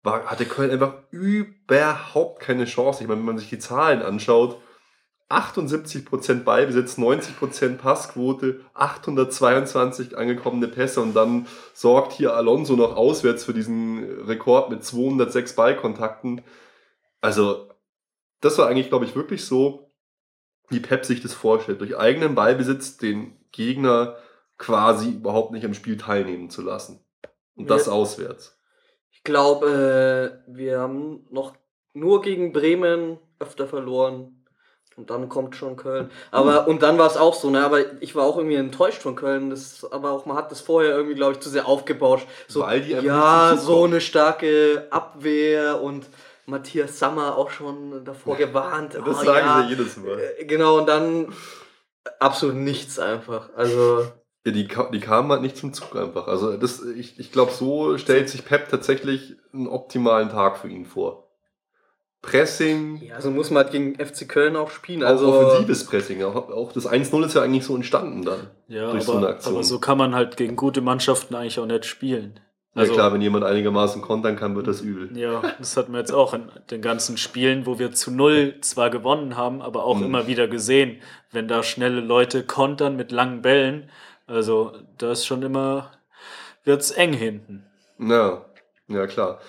[0.03, 3.03] war, hatte Köln einfach überhaupt keine Chance.
[3.03, 4.61] Ich meine, wenn man sich die Zahlen anschaut,
[5.31, 13.55] 78% Ballbesitz, 90% Passquote, 822 angekommene Pässe und dann sorgt hier Alonso noch auswärts für
[13.55, 16.43] diesen Rekord mit 206 Ballkontakten.
[17.21, 17.69] Also,
[18.41, 19.93] das war eigentlich, glaube ich, wirklich so,
[20.69, 21.81] wie Pep sich das vorstellt.
[21.81, 24.17] Durch eigenen Ballbesitz den Gegner
[24.59, 27.05] quasi überhaupt nicht am Spiel teilnehmen zu lassen.
[27.55, 27.93] Und das ja.
[27.93, 28.59] auswärts.
[29.11, 31.55] Ich glaube, äh, wir haben noch
[31.93, 34.40] nur gegen Bremen öfter verloren
[35.01, 36.11] und dann kommt schon Köln.
[36.31, 37.65] Aber, und dann war es auch so, ne?
[37.65, 39.49] Aber ich war auch irgendwie enttäuscht von Köln.
[39.49, 42.27] Das, aber auch, man hat das vorher irgendwie, glaube ich, zu sehr aufgebauscht.
[42.49, 46.07] So, Weil die ja, so eine starke Abwehr und
[46.45, 48.95] Matthias Sammer auch schon davor gewarnt.
[48.95, 49.63] das oh, sagen ja.
[49.63, 50.21] sie jedes Mal.
[50.39, 51.33] Äh, genau, und dann
[52.19, 53.49] absolut nichts einfach.
[53.57, 54.07] Also.
[54.45, 56.27] Ja, die, die kamen halt nicht zum Zug einfach.
[56.27, 60.85] Also das, ich, ich glaube, so stellt sich Pep tatsächlich einen optimalen Tag für ihn
[60.85, 61.30] vor.
[62.23, 63.01] Pressing.
[63.03, 65.03] Ja, so muss man halt gegen FC Köln auch spielen.
[65.03, 66.23] Also auch offensives Pressing.
[66.23, 68.49] Auch, auch das 1-0 ist ja eigentlich so entstanden dann.
[68.69, 69.55] Ja, durch aber, so eine Aktion.
[69.55, 72.39] aber so kann man halt gegen gute Mannschaften eigentlich auch nicht spielen.
[72.75, 75.17] Also, ja klar, wenn jemand einigermaßen kontern kann, wird das übel.
[75.19, 78.91] Ja, das hatten wir jetzt auch in den ganzen Spielen, wo wir zu null zwar
[78.91, 80.05] gewonnen haben, aber auch mhm.
[80.05, 80.99] immer wieder gesehen,
[81.33, 83.91] wenn da schnelle Leute kontern mit langen Bällen.
[84.29, 85.91] Also da ist schon immer,
[86.65, 87.65] wird's eng hinten.
[87.99, 88.45] Ja,
[88.87, 89.41] ja klar.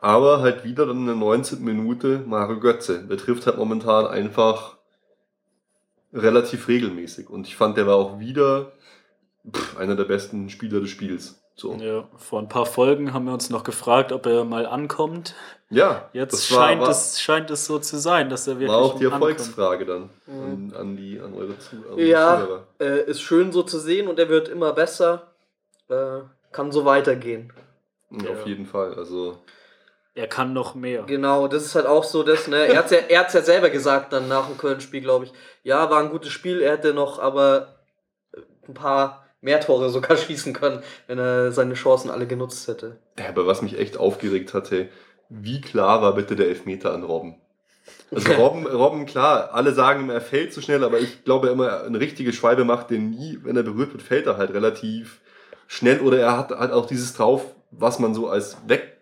[0.00, 1.62] Aber halt wieder dann in der 19.
[1.62, 3.06] Minute Mario Götze.
[3.06, 4.78] Der trifft halt momentan einfach
[6.12, 7.28] relativ regelmäßig.
[7.28, 8.72] Und ich fand, der war auch wieder
[9.50, 11.40] pff, einer der besten Spieler des Spiels.
[11.54, 11.74] So.
[11.74, 15.34] Ja, vor ein paar Folgen haben wir uns noch gefragt, ob er mal ankommt.
[15.68, 16.08] Ja.
[16.14, 18.70] Jetzt scheint, war, es, scheint es so zu sein, dass er wirklich.
[18.70, 21.98] War auch die Erfolgsfrage dann an, an, die, an eure Zuhörer.
[21.98, 25.32] Ja, äh, ist schön so zu sehen und er wird immer besser.
[25.88, 27.52] Äh, kann so weitergehen.
[28.10, 28.94] Ja, auf jeden Fall.
[28.94, 29.38] Also
[30.14, 31.04] er kann noch mehr.
[31.04, 33.70] Genau, das ist halt auch so, dass, ne, er hat ja, er hat's ja selber
[33.70, 35.32] gesagt dann nach dem Köln-Spiel, glaube ich.
[35.62, 37.76] Ja, war ein gutes Spiel, er hätte noch aber
[38.66, 42.98] ein paar mehr Tore sogar schießen können, wenn er seine Chancen alle genutzt hätte.
[43.18, 44.88] Ja, aber was mich echt aufgeregt hatte,
[45.28, 47.36] wie klar war bitte der Elfmeter an Robben?
[48.10, 51.84] Also Robben, Robben, klar, alle sagen immer, er fällt zu schnell, aber ich glaube immer,
[51.84, 55.20] eine richtige Schwalbe macht den nie, wenn er berührt wird, fällt er halt relativ
[55.68, 58.98] schnell oder er hat halt auch dieses drauf, was man so als weg.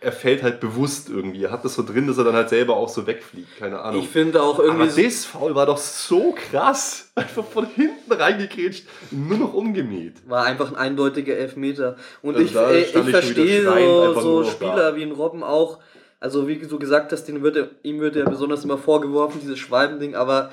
[0.00, 1.44] Er fällt halt bewusst irgendwie.
[1.44, 3.58] Er hat das so drin, dass er dann halt selber auch so wegfliegt.
[3.58, 4.02] Keine Ahnung.
[4.02, 4.88] Ich finde auch irgendwie.
[4.88, 7.10] Aber das Foul war doch so krass.
[7.14, 10.14] Einfach von hinten reingekrätscht, nur noch umgemäht.
[10.28, 11.96] War einfach ein eindeutiger Elfmeter.
[12.22, 14.96] Und also ich, ey, ich, ich verstehe so, so Spieler da.
[14.96, 15.78] wie ein Robben auch.
[16.20, 19.58] Also, wie du gesagt hast, den wird er, ihm wird ja besonders immer vorgeworfen, dieses
[19.58, 20.52] Schwalbending, aber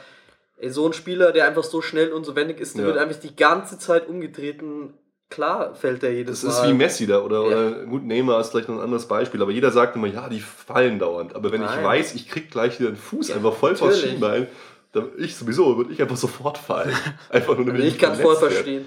[0.58, 2.88] ey, so ein Spieler, der einfach so schnell und so wendig ist, der ja.
[2.88, 4.94] wird einfach die ganze Zeit umgetreten
[5.30, 6.50] klar fällt der jedes Mal.
[6.50, 7.46] Das ist wie Messi da oder, ja.
[7.46, 10.40] oder gut, Neymar ist vielleicht noch ein anderes Beispiel, aber jeder sagt immer, ja, die
[10.40, 11.36] fallen dauernd.
[11.36, 11.80] Aber wenn Nein.
[11.80, 14.48] ich weiß, ich krieg gleich wieder den Fuß einfach voll vors Schienbein,
[14.94, 16.96] dann ich sowieso, würde ich einfach sofort fallen.
[17.30, 18.86] Einfach nur, also ich kann voll verstehen.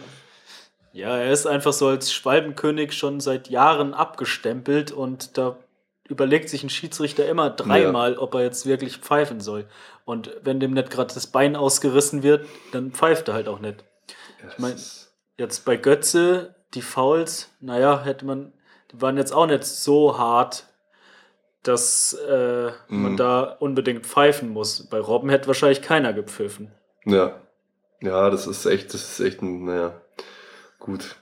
[0.92, 5.56] Ja, er ist einfach so als Schwalbenkönig schon seit Jahren abgestempelt und da
[6.08, 8.18] überlegt sich ein Schiedsrichter immer dreimal, ja.
[8.18, 9.66] ob er jetzt wirklich pfeifen soll.
[10.04, 13.84] Und wenn dem nicht gerade das Bein ausgerissen wird, dann pfeift er halt auch nicht.
[14.42, 14.76] Ja, ich meine,
[15.40, 18.52] Jetzt bei Götze, die Fouls, naja, hätte man,
[18.92, 20.66] die waren jetzt auch nicht so hart,
[21.62, 23.02] dass äh, mm.
[23.02, 23.16] man mhm.
[23.16, 24.86] da unbedingt pfeifen muss.
[24.90, 26.70] Bei Robben hätte wahrscheinlich keiner gepfiffen.
[27.06, 27.40] Ja.
[28.02, 29.98] Ja, das ist echt, das ist echt ein, naja,
[30.78, 31.16] gut.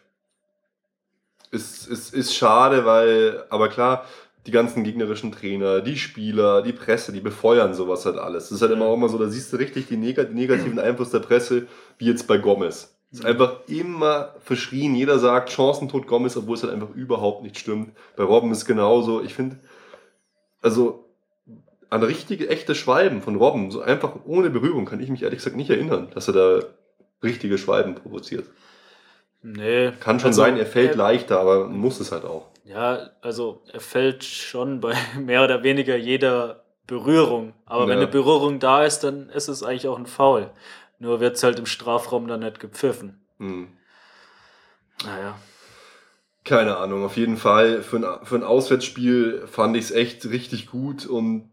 [1.52, 4.04] Ist, ist, ist schade, weil, aber klar,
[4.46, 8.48] die ganzen gegnerischen Trainer, die Spieler, die Presse, die befeuern sowas halt alles.
[8.48, 11.20] Das ist halt immer auch immer so, da siehst du richtig den negativen Einfluss der
[11.20, 12.97] Presse, wie jetzt bei Gomez.
[13.10, 14.94] Es ist einfach immer verschrien.
[14.94, 17.92] Jeder sagt Chancentod Gomez, obwohl es halt einfach überhaupt nicht stimmt.
[18.16, 19.22] Bei Robben ist genauso.
[19.22, 19.56] Ich finde,
[20.60, 21.04] also
[21.90, 25.56] an richtige, echte Schwalben von Robben, so einfach ohne Berührung, kann ich mich ehrlich gesagt
[25.56, 26.60] nicht erinnern, dass er da
[27.22, 28.44] richtige Schwalben provoziert.
[29.42, 29.92] Nee.
[30.00, 32.46] Kann schon also, sein, er fällt äh, leichter, aber muss es halt auch.
[32.64, 37.54] Ja, also er fällt schon bei mehr oder weniger jeder Berührung.
[37.64, 37.88] Aber ja.
[37.88, 40.50] wenn eine Berührung da ist, dann ist es eigentlich auch ein Foul.
[40.98, 43.20] Nur wird es halt im Strafraum dann nicht gepfiffen.
[43.38, 43.68] Hm.
[45.04, 45.38] Naja.
[46.44, 47.82] Keine Ahnung, auf jeden Fall.
[47.82, 51.50] Für ein, für ein Auswärtsspiel fand ich es echt richtig gut und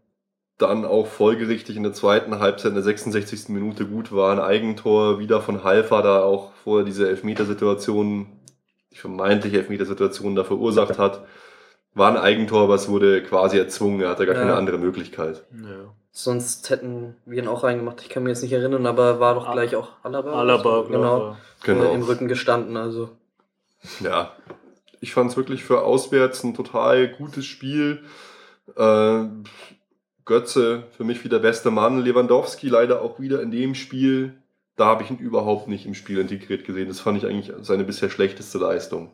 [0.58, 3.50] dann auch folgerichtig in der zweiten Halbzeit, in der 66.
[3.50, 4.32] Minute gut war.
[4.32, 8.40] Ein Eigentor wieder von Halfa, da auch vorher diese Elfmetersituation,
[8.92, 11.26] die vermeintliche Elfmetersituation da verursacht hat.
[11.92, 14.00] War ein Eigentor, aber es wurde quasi erzwungen.
[14.00, 14.40] Er hatte gar ja.
[14.40, 15.44] keine andere Möglichkeit.
[15.52, 15.94] Ja.
[16.18, 18.00] Sonst hätten wir ihn auch reingemacht.
[18.00, 20.32] Ich kann mich jetzt nicht erinnern, aber war doch gleich auch Alaba.
[20.32, 21.36] Alaba, also, genau.
[21.62, 21.92] genau.
[21.92, 23.10] Im Rücken gestanden, also.
[24.00, 24.32] Ja,
[25.02, 28.02] ich fand es wirklich für auswärts ein total gutes Spiel.
[28.76, 29.24] Äh,
[30.24, 32.00] Götze für mich wieder bester Mann.
[32.00, 34.38] Lewandowski leider auch wieder in dem Spiel.
[34.76, 36.88] Da habe ich ihn überhaupt nicht im Spiel integriert gesehen.
[36.88, 39.10] Das fand ich eigentlich seine bisher schlechteste Leistung.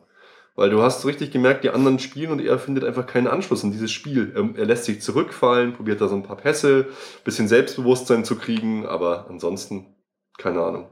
[0.55, 3.71] Weil du hast richtig gemerkt, die anderen spielen und er findet einfach keinen Anschluss in
[3.71, 4.31] dieses Spiel.
[4.35, 6.87] Er, er lässt sich zurückfallen, probiert da so ein paar Pässe,
[7.23, 9.95] bisschen Selbstbewusstsein zu kriegen, aber ansonsten
[10.37, 10.89] keine Ahnung.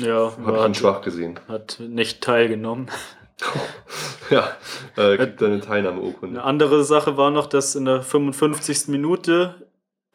[0.00, 1.38] Ja, habe ich ihn schwach gesehen.
[1.48, 2.90] Hat nicht teilgenommen.
[4.30, 4.56] ja,
[4.96, 6.40] äh, gibt eine Teilnahmeurkunde.
[6.40, 8.88] Eine andere Sache war noch, dass in der 55.
[8.88, 9.66] Minute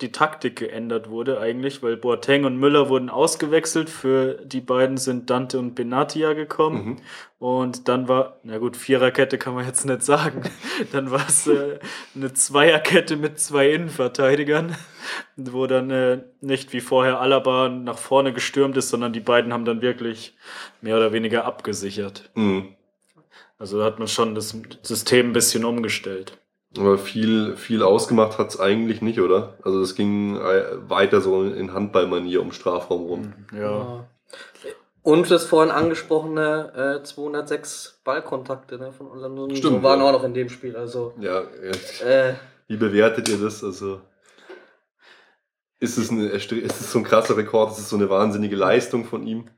[0.02, 3.90] die Taktik geändert wurde eigentlich, weil Boateng und Müller wurden ausgewechselt.
[3.90, 6.86] Für die beiden sind Dante und Benatia gekommen.
[6.86, 6.98] Mhm.
[7.40, 10.44] Und dann war, na gut, Viererkette kann man jetzt nicht sagen.
[10.92, 11.80] Dann war es äh,
[12.16, 14.76] eine Zweierkette mit zwei Innenverteidigern,
[15.38, 19.64] wo dann äh, nicht wie vorher Alaba nach vorne gestürmt ist, sondern die beiden haben
[19.64, 20.36] dann wirklich
[20.82, 22.30] mehr oder weniger abgesichert.
[22.36, 22.76] Mhm.
[23.58, 26.38] Also hat man schon das System ein bisschen umgestellt.
[26.78, 29.58] Aber viel, viel ausgemacht hat es eigentlich nicht, oder?
[29.64, 33.34] Also es ging äh, weiter so in Handballmanier um Strafraum rum.
[33.56, 34.08] Ja.
[35.02, 40.06] Und das vorhin angesprochene äh, 206 Ballkontakte ne, von Orlando Stimmt, waren ja.
[40.06, 40.76] auch noch in dem Spiel.
[40.76, 42.08] Also, ja, ja.
[42.08, 42.36] Äh,
[42.68, 43.64] Wie bewertet ihr das?
[43.64, 44.02] Also
[45.80, 47.72] ist es, eine, ist es so ein krasser Rekord?
[47.72, 49.50] Ist es so eine wahnsinnige Leistung von ihm?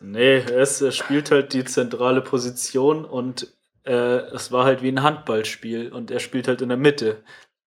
[0.00, 3.52] Nee, es, er spielt halt die zentrale Position und
[3.84, 7.22] äh, es war halt wie ein Handballspiel und er spielt halt in der Mitte.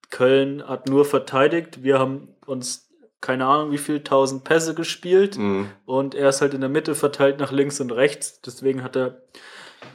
[0.10, 5.70] Köln hat nur verteidigt, wir haben uns keine Ahnung wie viel tausend Pässe gespielt mhm.
[5.86, 9.24] und er ist halt in der Mitte verteilt nach links und rechts, deswegen hat er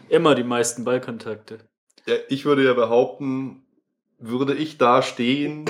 [0.08, 1.58] immer die meisten Ballkontakte.
[2.06, 3.66] Ja, ich würde ja behaupten,
[4.18, 5.66] würde ich da stehen,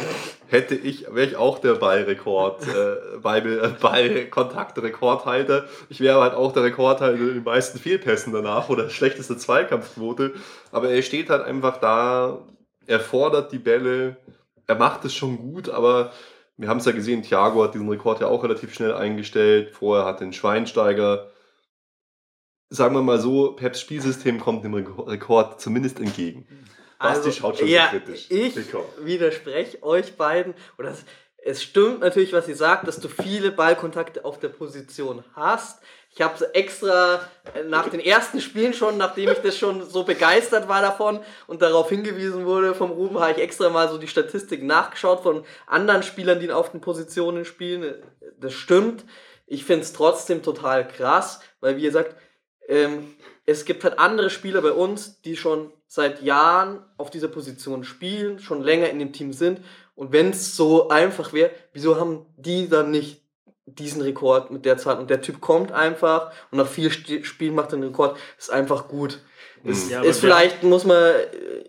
[0.48, 5.66] hätte ich, wäre ich auch der Ballrekord, äh, Ball, Ballkontaktrekordhalter.
[5.88, 10.34] Ich wäre halt auch der Rekordhalter in den meisten Fehlpässen danach oder schlechteste Zweikampfquote.
[10.72, 12.46] Aber er steht halt einfach da,
[12.87, 14.16] er fordert die Bälle,
[14.66, 16.12] er macht es schon gut, aber
[16.56, 19.70] wir haben es ja gesehen, Thiago hat diesen Rekord ja auch relativ schnell eingestellt.
[19.70, 21.30] Vorher hat den Schweinsteiger.
[22.68, 26.46] Sagen wir mal so, Peps Spielsystem kommt dem Rekord zumindest entgegen.
[26.98, 28.30] Basti also, schaut schon ja, so kritisch.
[28.30, 28.54] Ich
[28.98, 30.54] widerspreche euch beiden.
[30.78, 30.94] Oder
[31.38, 35.80] es stimmt natürlich, was ihr sagt, dass du viele Ballkontakte auf der Position hast.
[36.11, 37.20] Ich habe extra
[37.54, 41.62] äh, nach den ersten Spielen schon, nachdem ich das schon so begeistert war davon und
[41.62, 46.02] darauf hingewiesen wurde vom Ruben, habe ich extra mal so die Statistik nachgeschaut von anderen
[46.02, 47.94] Spielern, die auf den Positionen spielen.
[48.40, 49.04] Das stimmt.
[49.46, 52.16] Ich finde es trotzdem total krass, weil wie gesagt,
[52.66, 53.14] ähm,
[53.48, 58.40] es gibt halt andere Spieler bei uns, die schon seit Jahren auf dieser Position spielen,
[58.40, 59.62] schon länger in dem Team sind.
[59.94, 63.22] Und wenn es so einfach wäre, wieso haben die dann nicht
[63.64, 64.98] diesen Rekord mit der Zahl?
[64.98, 68.87] Und der Typ kommt einfach und nach vier Spielen macht er den Rekord, ist einfach
[68.87, 69.22] gut.
[69.62, 69.70] Mhm.
[69.70, 71.24] Ist, ja, ist vielleicht, muss man äh,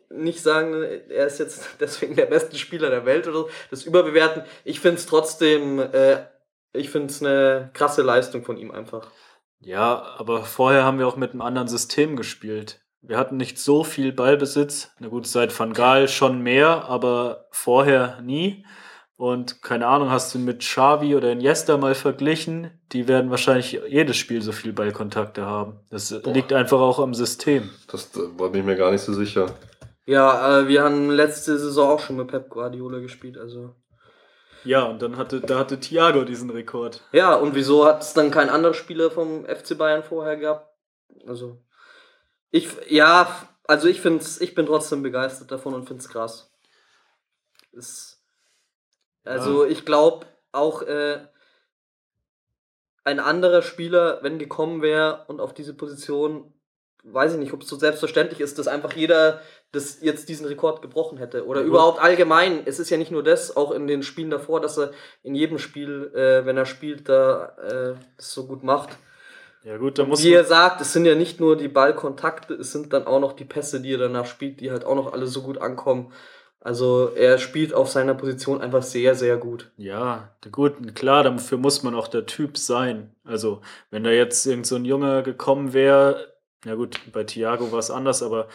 [0.10, 4.44] nicht sagen, er ist jetzt deswegen der beste Spieler der Welt oder so, das überbewerten.
[4.66, 6.26] Ich finde es trotzdem, äh,
[6.74, 9.10] ich finde es eine krasse Leistung von ihm einfach.
[9.62, 12.82] Ja, aber vorher haben wir auch mit einem anderen System gespielt.
[13.02, 14.92] Wir hatten nicht so viel Ballbesitz.
[15.00, 18.66] Na gut, seit Van Gaal schon mehr, aber vorher nie.
[19.16, 22.72] Und keine Ahnung, hast du mit Xavi oder Iniesta mal verglichen?
[22.94, 25.82] Die werden wahrscheinlich jedes Spiel so viel Ballkontakte haben.
[25.90, 26.32] Das Boah.
[26.32, 27.70] liegt einfach auch am System.
[27.92, 29.56] Das war ich mir gar nicht so sicher.
[30.06, 33.76] Ja, äh, wir haben letzte Saison auch schon mit Pep Guardiola gespielt, also.
[34.64, 37.02] Ja, und dann hatte, da hatte Thiago diesen Rekord.
[37.12, 40.68] Ja, und wieso hat es dann kein anderer Spieler vom FC Bayern vorher gehabt?
[41.26, 41.62] Also,
[42.52, 46.52] ich, ja, also ich find's, ich bin trotzdem begeistert davon und find's krass.
[47.72, 48.24] Ist,
[49.24, 49.70] also ja.
[49.70, 51.28] ich glaube auch äh,
[53.04, 56.54] ein anderer Spieler, wenn gekommen wäre und auf diese Position,
[57.04, 60.82] weiß ich nicht, ob es so selbstverständlich ist, dass einfach jeder das jetzt diesen Rekord
[60.82, 61.46] gebrochen hätte.
[61.46, 61.68] Oder mhm.
[61.68, 62.64] überhaupt allgemein.
[62.66, 64.92] Es ist ja nicht nur das, auch in den Spielen davor, dass er
[65.24, 68.90] in jedem Spiel, äh, wenn er spielt, da äh, das so gut macht.
[69.64, 72.72] Ja gut, da muss Wie er sagt, es sind ja nicht nur die Ballkontakte, es
[72.72, 75.28] sind dann auch noch die Pässe, die er danach spielt, die halt auch noch alle
[75.28, 76.14] so gut ankommen.
[76.62, 79.72] Also er spielt auf seiner Position einfach sehr, sehr gut.
[79.78, 83.16] Ja, gut, klar, dafür muss man auch der Typ sein.
[83.24, 86.29] Also wenn da jetzt irgend so ein Junge gekommen wäre,
[86.66, 88.48] ja gut, bei Thiago war es anders, aber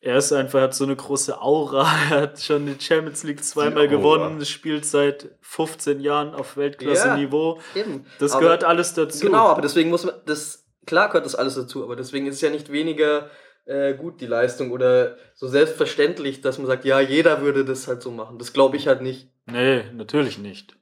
[0.00, 1.82] er ist einfach, hat so eine große Aura.
[2.10, 7.60] Er hat schon die Champions League zweimal gewonnen, spielt seit 15 Jahren auf Weltklasse-Niveau.
[7.74, 7.82] Ja,
[8.18, 9.26] das aber gehört alles dazu.
[9.26, 12.40] Genau, aber deswegen muss man, das, klar gehört das alles dazu, aber deswegen ist es
[12.40, 13.30] ja nicht weniger
[13.64, 18.02] äh, gut, die Leistung, oder so selbstverständlich, dass man sagt, ja, jeder würde das halt
[18.02, 18.38] so machen.
[18.38, 19.30] Das glaube ich halt nicht.
[19.46, 20.76] Nee, natürlich nicht.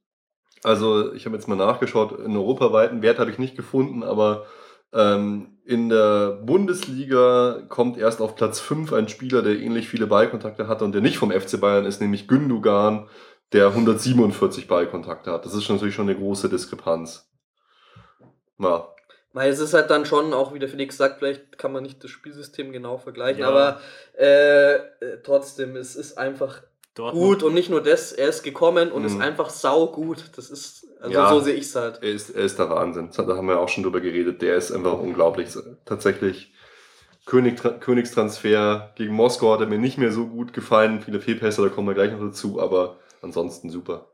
[0.62, 4.46] Also, ich habe jetzt mal nachgeschaut, einen europaweiten Wert habe ich nicht gefunden, aber
[4.96, 10.68] ähm, in der Bundesliga kommt erst auf Platz 5 ein Spieler, der ähnlich viele Ballkontakte
[10.68, 13.08] hatte und der nicht vom FC Bayern ist, nämlich Gündogan
[13.52, 15.44] der 147 Ballkontakte hat.
[15.44, 17.30] Das ist natürlich schon eine große Diskrepanz.
[18.58, 18.88] Ja.
[19.32, 22.02] Weil es ist halt dann schon, auch wie der Felix sagt, vielleicht kann man nicht
[22.02, 23.48] das Spielsystem genau vergleichen, Ja.
[23.48, 23.80] aber
[24.18, 24.80] äh, äh,
[25.22, 26.62] trotzdem, es ist einfach
[26.96, 27.24] Dortmund.
[27.26, 29.20] gut und nicht nur das, er ist gekommen und ist Mhm.
[29.22, 30.24] einfach saugut.
[30.36, 31.28] Das ist, also Ja.
[31.30, 32.02] so sehe ich es halt.
[32.02, 33.10] Er ist, er ist der Wahnsinn.
[33.16, 34.42] Da haben wir auch schon drüber geredet.
[34.42, 35.48] Der ist einfach unglaublich.
[35.84, 36.52] Tatsächlich
[37.26, 41.00] König, Königstransfer gegen Moskau hat er mir nicht mehr so gut gefallen.
[41.02, 44.12] Viele Fehlpässe, da kommen wir gleich noch dazu, aber ansonsten super.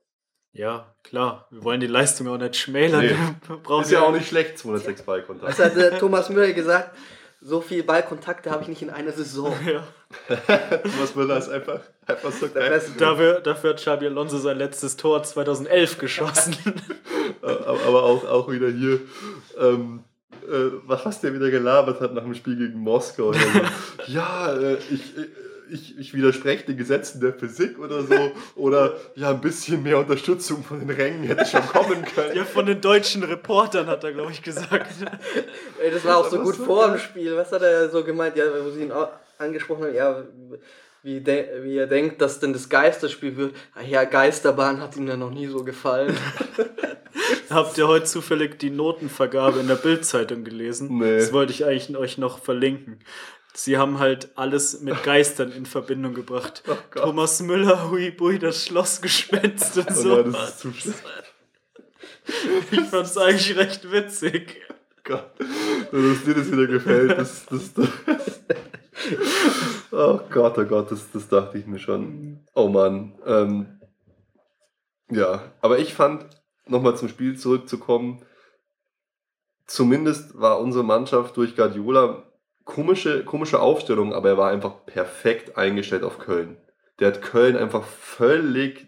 [0.54, 1.46] Ja, klar.
[1.50, 3.00] Wir wollen die Leistung auch nicht schmälern.
[3.04, 3.80] Nee.
[3.80, 5.50] Ist ja auch nicht schlecht, 206 Ballkontakt.
[5.58, 6.90] Was hat der Thomas Müller gesagt?
[7.40, 9.52] So viel Ballkontakte habe ich nicht in einer Saison.
[9.66, 9.82] Ja.
[10.82, 12.82] Thomas Müller ist einfach, einfach so Der geil.
[12.98, 16.56] Dafür, dafür hat Xabi Alonso sein letztes Tor 2011 geschossen.
[17.42, 19.00] Aber auch, auch wieder hier,
[19.58, 20.04] ähm,
[20.48, 23.30] äh, was was der wieder gelabert hat nach dem Spiel gegen Moskau.
[23.30, 23.40] Also,
[24.06, 25.14] ja, äh, ich,
[25.70, 28.32] ich, ich widerspreche den Gesetzen der Physik oder so.
[28.56, 32.36] Oder ja, ein bisschen mehr Unterstützung von den Rängen hätte schon kommen können.
[32.36, 34.92] ja, von den deutschen Reportern hat er, glaube ich, gesagt.
[35.82, 36.98] Ey, das war auch so gut so vor dem.
[36.98, 37.36] Spiel.
[37.36, 38.36] Was hat er so gemeint?
[38.36, 40.22] Ja, wo sie ihn auch angesprochen haben, ja,
[41.02, 43.56] wie, de wie er denkt, dass denn das Geisterspiel wird.
[43.74, 46.16] Ach ja, Geisterbahn hat ihm ja noch nie so gefallen.
[47.50, 50.98] Habt ihr heute zufällig die Notenvergabe in der Bildzeitung gelesen?
[50.98, 51.18] Nee.
[51.18, 53.00] Das wollte ich eigentlich euch noch verlinken.
[53.54, 56.62] Sie haben halt alles mit Geistern in Verbindung gebracht.
[56.68, 56.76] Oh.
[56.98, 60.16] Thomas Müller, Hui Bui, das Schlossgespenst und Oh so.
[60.16, 61.02] ja, das ist zu schlecht.
[62.70, 64.62] ich fand's eigentlich recht witzig.
[65.04, 65.30] Gott.
[65.38, 67.88] Dass dir das wieder gefällt, das, das, das
[69.94, 72.40] Oh Gott, oh Gott, das, das dachte ich mir schon.
[72.54, 73.12] Oh Mann.
[73.26, 73.80] Ähm,
[75.10, 76.24] ja, aber ich fand,
[76.66, 78.24] nochmal zum Spiel zurückzukommen,
[79.66, 82.22] zumindest war unsere Mannschaft durch Guardiola
[82.64, 86.56] komische, komische Aufstellung, aber er war einfach perfekt eingestellt auf Köln.
[86.98, 88.86] Der hat Köln einfach völlig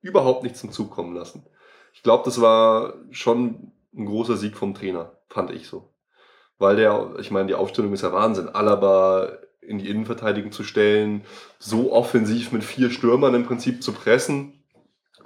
[0.00, 1.44] überhaupt nicht zum Zug kommen lassen.
[1.92, 5.92] Ich glaube, das war schon ein großer Sieg vom Trainer, fand ich so.
[6.58, 8.48] Weil der, ich meine, die Aufstellung ist ja Wahnsinn.
[8.48, 11.24] Alaba in die Innenverteidigung zu stellen,
[11.58, 14.52] so offensiv mit vier Stürmern im Prinzip zu pressen.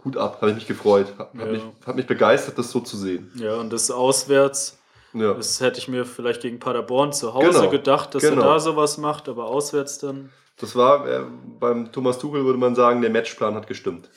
[0.05, 1.07] Hut ab, habe ich mich gefreut.
[1.18, 1.40] Hat, Ja.
[1.42, 3.31] hat, mich, hat mich begeistert, das so zu sehen.
[3.35, 4.79] Ja, und das auswärts,
[5.12, 5.35] Ja.
[5.35, 8.42] das hätte ich mir vielleicht gegen Paderborn zu Hause Genau, gedacht, dass genau.
[8.42, 10.31] er da sowas macht, aber auswärts dann.
[10.59, 11.22] Das war, äh,
[11.59, 14.09] beim Thomas Tuchel würde man sagen, der Matchplan hat gestimmt.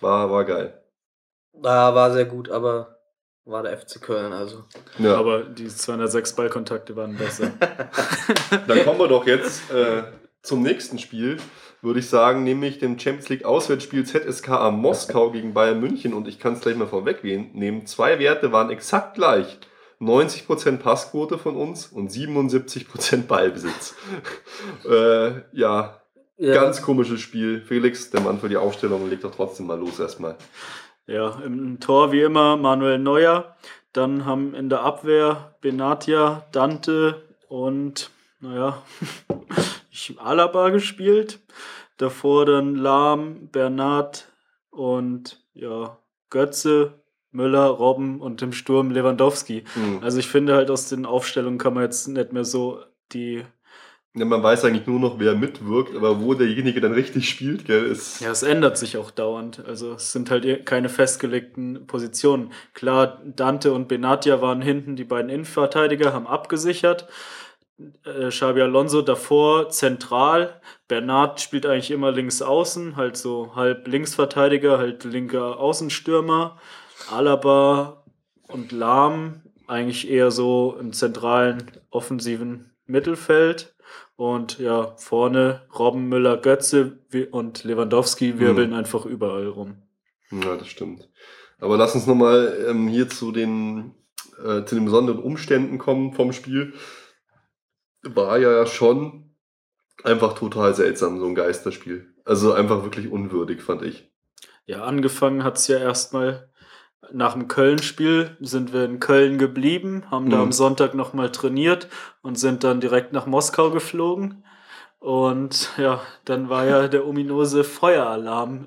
[0.00, 0.80] War, war geil.
[1.52, 2.99] Da war sehr gut, aber
[3.50, 4.64] war der FC Köln, also.
[4.98, 5.16] Ja.
[5.16, 7.50] Aber die 206 Ballkontakte waren besser.
[8.68, 10.04] Dann kommen wir doch jetzt äh,
[10.42, 11.38] zum nächsten Spiel,
[11.82, 16.14] würde ich sagen, nämlich dem Champions League Auswärtsspiel ZSKA Moskau gegen Bayern München.
[16.14, 17.86] Und ich kann es gleich mal vorwegnehmen.
[17.86, 19.58] Zwei Werte waren exakt gleich.
[20.00, 23.94] 90% Passquote von uns und 77% Ballbesitz.
[24.88, 26.00] äh, ja,
[26.38, 27.60] Ja, ganz komisches Spiel.
[27.60, 30.36] Felix, der Mann für die Aufstellung, legt doch trotzdem mal los erstmal.
[31.06, 33.56] Ja, im Tor wie immer Manuel Neuer.
[33.92, 38.10] Dann haben in der Abwehr Benatia, Dante und,
[38.40, 38.82] naja,
[39.90, 41.40] ich Alaba gespielt.
[41.96, 44.32] Davor dann Lahm, Bernat
[44.70, 45.98] und ja,
[46.30, 49.64] Götze, Müller, Robben und im Sturm Lewandowski.
[49.74, 49.98] Hm.
[50.02, 52.82] Also ich finde halt aus den Aufstellungen kann man jetzt nicht mehr so
[53.12, 53.44] die
[54.14, 57.86] Ja, man weiß eigentlich nur noch, wer mitwirkt, aber wo derjenige dann richtig spielt, gell,
[57.86, 58.20] ist.
[58.20, 59.64] Ja, es ändert sich auch dauernd.
[59.64, 62.52] Also es sind halt eh keine festgelegten Positionen.
[62.74, 67.06] Klar, Dante und Benatia waren hinten die beiden Innenverteidiger, haben abgesichert.
[68.04, 70.60] Äh, Xabi Alonso davor zentral.
[70.88, 76.58] Bernat spielt eigentlich immer links außen, halt so halb Linksverteidiger, halt linker Außenstürmer.
[77.12, 78.04] Alaba
[78.48, 83.74] und Lahm eigentlich eher so im zentralen offensiven Mittelfeld.
[84.20, 86.98] Und ja, vorne Robben, Müller, Götze
[87.30, 89.76] und Lewandowski wirbeln einfach überall rum.
[90.30, 91.08] Ja, das stimmt.
[91.58, 93.94] Aber lass uns nochmal ähm, hier zu den,
[94.44, 96.74] äh, zu den besonderen Umständen kommen vom Spiel.
[98.02, 99.34] War ja schon
[100.04, 102.12] einfach total seltsam, so ein Geisterspiel.
[102.26, 104.12] Also einfach wirklich unwürdig, fand ich.
[104.66, 106.50] Ja, angefangen hat es ja erstmal
[107.12, 110.42] nach dem Köln-Spiel sind wir in Köln geblieben, haben da Mhm.
[110.44, 111.88] am Sonntag nochmal trainiert
[112.22, 114.44] und sind dann direkt nach Moskau geflogen.
[114.98, 118.66] Und ja, dann war ja der ominose Feueralarm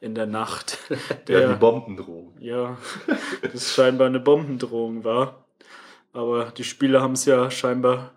[0.00, 0.78] in der Nacht.
[1.28, 2.36] Ja, die Bombendrohung.
[2.40, 2.76] Ja,
[3.52, 5.44] das scheinbar eine Bombendrohung war.
[6.12, 8.10] Aber die Spieler haben es ja scheinbar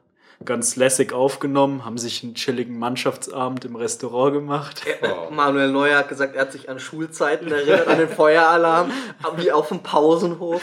[0.46, 4.82] ganz lässig aufgenommen, haben sich einen chilligen Mannschaftsabend im Restaurant gemacht.
[5.02, 5.32] Oh.
[5.32, 8.92] Manuel Neuer hat gesagt, er hat sich an Schulzeiten erinnert, an den Feueralarm,
[9.38, 10.62] wie auf dem Pausenhof.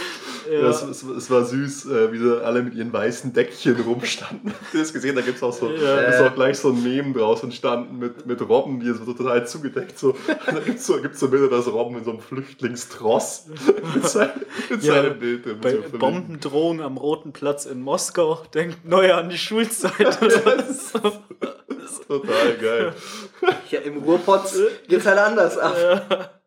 [0.51, 0.69] Ja.
[0.69, 4.53] Es, es, es, war süß, äh, wie sie alle mit ihren weißen Deckchen rumstanden.
[4.53, 5.17] Habt ihr das gesehen?
[5.17, 5.99] Da gibt es auch so, ja.
[6.01, 9.99] ist auch gleich so ein Meme draus entstanden mit, mit Robben, die so total zugedeckt.
[9.99, 10.15] So.
[10.47, 13.47] Da gibt es so, gibt's so Bilder, dass Robben in so einem Flüchtlingstross
[13.95, 14.31] mit, sein,
[14.71, 15.59] mit ja, seinem Bild drin.
[15.61, 19.93] Bei Bombendrohung am Roten Platz in Moskau denkt neu an die Schulzeit.
[20.01, 20.93] das ist
[22.07, 22.93] total geil.
[23.71, 24.53] Ja, im Ruhrpott
[24.89, 25.77] geht es halt anders ab.
[25.79, 26.38] Ja.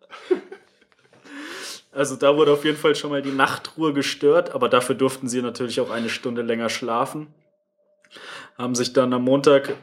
[1.92, 5.42] Also da wurde auf jeden Fall schon mal die Nachtruhe gestört, aber dafür durften sie
[5.42, 7.34] natürlich auch eine Stunde länger schlafen.
[8.58, 9.76] Haben sich dann am Montag,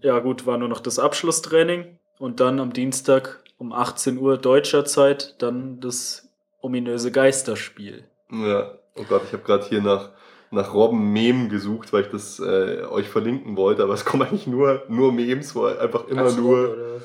[0.00, 4.86] ja gut, war nur noch das Abschlusstraining und dann am Dienstag um 18 Uhr deutscher
[4.86, 6.28] Zeit dann das
[6.62, 8.04] ominöse Geisterspiel.
[8.30, 10.10] Ja, oh Gott, ich habe gerade hier nach,
[10.50, 14.46] nach Robben Mem gesucht, weil ich das äh, euch verlinken wollte, aber es kommen eigentlich
[14.46, 17.00] nur, nur Memes, wo einfach immer Ach, nur...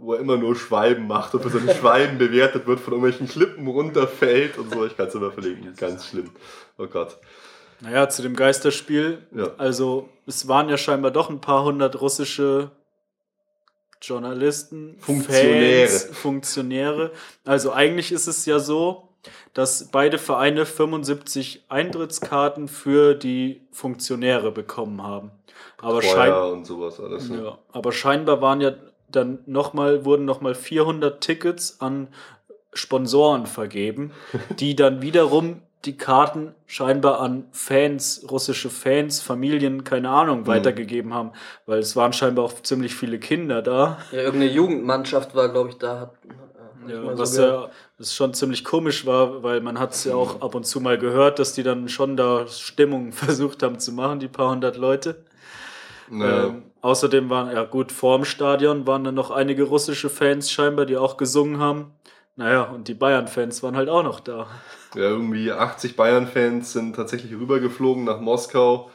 [0.00, 3.66] Wo er immer nur Schwalben macht und für seine Schwalben bewertet wird, von irgendwelchen Klippen
[3.66, 4.86] runterfällt und so.
[4.86, 5.74] Ich kann es immer verlinken.
[5.76, 6.30] Ganz schlimm.
[6.78, 7.18] Oh Gott.
[7.80, 9.26] Naja, zu dem Geisterspiel.
[9.34, 9.52] Ja.
[9.58, 12.70] Also, es waren ja scheinbar doch ein paar hundert russische
[14.00, 15.88] Journalisten, Funktionäre.
[15.88, 17.12] Fans, Funktionäre.
[17.44, 19.08] Also, eigentlich ist es ja so,
[19.54, 25.30] dass beide Vereine 75 Eintrittskarten für die Funktionäre bekommen haben.
[25.80, 27.44] Aber, schein und sowas alles, ne?
[27.44, 28.74] ja, aber scheinbar waren ja
[29.10, 32.08] dann nochmal, wurden nochmal 400 Tickets an
[32.72, 34.12] Sponsoren vergeben,
[34.58, 40.46] die dann wiederum die Karten scheinbar an Fans, russische Fans, Familien, keine Ahnung, mhm.
[40.46, 41.32] weitergegeben haben,
[41.66, 43.98] weil es waren scheinbar auch ziemlich viele Kinder da.
[44.10, 46.00] Ja, irgendeine Jugendmannschaft war, glaube ich, da.
[46.00, 46.12] Hat,
[46.88, 50.54] ja, was ja das schon ziemlich komisch war, weil man hat es ja auch ab
[50.54, 54.28] und zu mal gehört, dass die dann schon da Stimmung versucht haben zu machen, die
[54.28, 55.24] paar hundert Leute.
[56.10, 56.46] Naja.
[56.46, 60.96] Ähm, außerdem waren, ja gut, vorm Stadion waren dann noch einige russische Fans scheinbar, die
[60.96, 61.92] auch gesungen haben.
[62.36, 64.46] Naja, und die Bayern-Fans waren halt auch noch da.
[64.94, 68.90] Ja, irgendwie 80 Bayern-Fans sind tatsächlich rübergeflogen nach Moskau.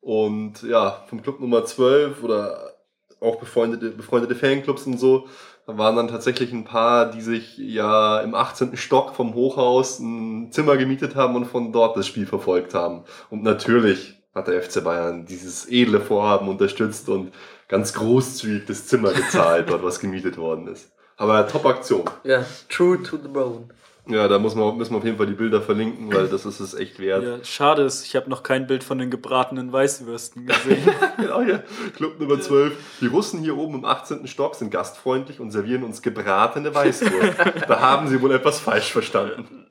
[0.00, 2.74] Und ja, vom Club Nummer 12 oder
[3.20, 5.28] auch befreundete, befreundete Fanclubs und so,
[5.66, 8.76] da waren dann tatsächlich ein paar, die sich ja im 18.
[8.76, 13.04] Stock vom Hochhaus ein Zimmer gemietet haben und von dort das Spiel verfolgt haben.
[13.28, 17.32] Und natürlich hat der FC Bayern dieses edle Vorhaben unterstützt und
[17.68, 20.90] ganz großzügig das Zimmer gezahlt, dort was gemietet worden ist.
[21.16, 22.04] Aber Top-Aktion.
[22.24, 23.68] Ja, true to the bone.
[24.06, 26.60] Ja, da muss man, müssen wir auf jeden Fall die Bilder verlinken, weil das ist
[26.60, 27.22] es echt wert.
[27.22, 30.88] Ja, schade ist, ich habe noch kein Bild von den gebratenen Weißwürsten gesehen.
[31.18, 31.62] genau, ja.
[31.94, 32.72] Club Nummer 12.
[33.02, 34.26] Die Russen hier oben im 18.
[34.26, 37.36] Stock sind gastfreundlich und servieren uns gebratene Weißwurst.
[37.68, 39.66] da haben sie wohl etwas falsch verstanden.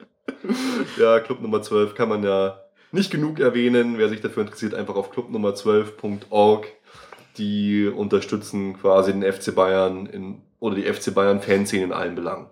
[0.97, 2.61] ja, Club Nummer 12 kann man ja
[2.97, 3.97] nicht genug erwähnen.
[3.97, 6.67] Wer sich dafür interessiert, einfach auf clubnummer12.org.
[7.37, 12.47] Die unterstützen quasi den FC Bayern in, oder die FC Bayern Fanszene in allen Belangen.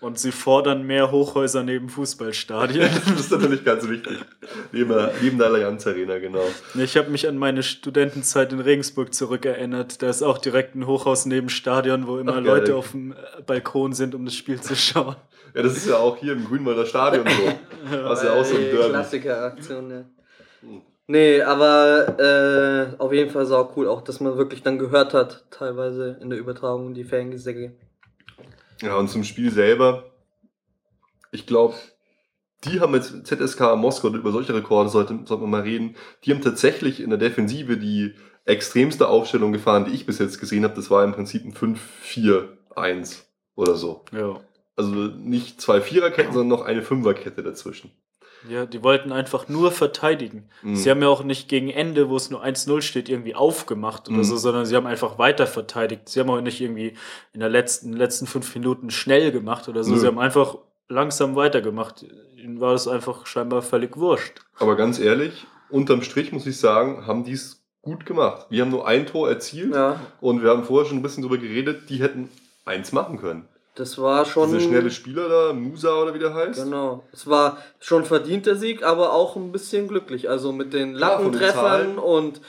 [0.00, 2.88] Und sie fordern mehr Hochhäuser neben Fußballstadien.
[3.08, 4.18] das ist natürlich ganz wichtig.
[4.70, 6.44] Neben der, neben der Allianz Arena, genau.
[6.74, 10.00] Ich habe mich an meine Studentenzeit in Regensburg zurückerinnert.
[10.02, 13.14] Da ist auch direkt ein Hochhaus neben Stadion, wo immer Ach, Leute auf dem
[13.46, 15.16] Balkon sind, um das Spiel zu schauen.
[15.54, 17.98] Ja, das ist ja auch hier im Grünwalder Stadion so.
[18.04, 18.90] Was ja auch so ein Derby.
[18.90, 20.04] Klassiker-Aktion, ja.
[21.06, 25.46] Nee, aber äh, auf jeden Fall sau cool, auch dass man wirklich dann gehört hat,
[25.50, 27.72] teilweise in der Übertragung, die Fangesänge.
[28.82, 30.10] Ja, und zum Spiel selber,
[31.30, 31.74] ich glaube,
[32.64, 36.42] die haben jetzt ZSK Moskau, über solche Rekorde sollte, sollte man mal reden, die haben
[36.42, 40.74] tatsächlich in der Defensive die extremste Aufstellung gefahren, die ich bis jetzt gesehen habe.
[40.74, 43.22] Das war im Prinzip ein 5-4-1
[43.54, 44.04] oder so.
[44.12, 44.40] Ja.
[44.78, 47.90] Also nicht zwei Viererketten, sondern noch eine Fünferkette dazwischen.
[48.48, 50.48] Ja, die wollten einfach nur verteidigen.
[50.62, 50.76] Mhm.
[50.76, 54.18] Sie haben ja auch nicht gegen Ende, wo es nur 1-0 steht, irgendwie aufgemacht oder
[54.18, 54.24] mhm.
[54.24, 56.08] so, sondern sie haben einfach weiter verteidigt.
[56.08, 56.94] Sie haben auch nicht irgendwie
[57.32, 59.94] in den letzten, letzten fünf Minuten schnell gemacht oder so.
[59.94, 59.98] Mhm.
[59.98, 60.58] Sie haben einfach
[60.88, 62.06] langsam weitergemacht.
[62.36, 64.42] Ihnen war das einfach scheinbar völlig wurscht.
[64.60, 68.46] Aber ganz ehrlich, unterm Strich muss ich sagen, haben die es gut gemacht.
[68.50, 70.00] Wir haben nur ein Tor erzielt ja.
[70.20, 72.28] und wir haben vorher schon ein bisschen darüber geredet, die hätten
[72.64, 73.48] eins machen können.
[73.78, 74.52] Das war schon.
[74.52, 76.64] Dieser schnelle Spieler da, Musa oder wie der heißt.
[76.64, 77.04] Genau.
[77.12, 80.28] Es war schon verdienter Sieg, aber auch ein bisschen glücklich.
[80.28, 82.40] Also mit den Lattentreffern und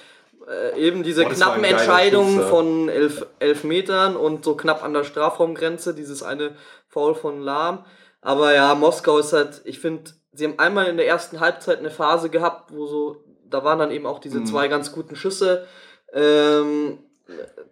[0.47, 5.03] äh, eben diese Boah, knappen Entscheidungen von elf, elf Metern und so knapp an der
[5.03, 6.55] Strafraumgrenze, dieses eine
[6.88, 7.86] Foul von Lahm.
[8.21, 11.91] Aber ja, Moskau ist halt, ich finde, sie haben einmal in der ersten Halbzeit eine
[11.91, 14.47] Phase gehabt, wo so, da waren dann eben auch diese mhm.
[14.47, 15.67] zwei ganz guten Schüsse.
[16.11, 16.97] Ähm,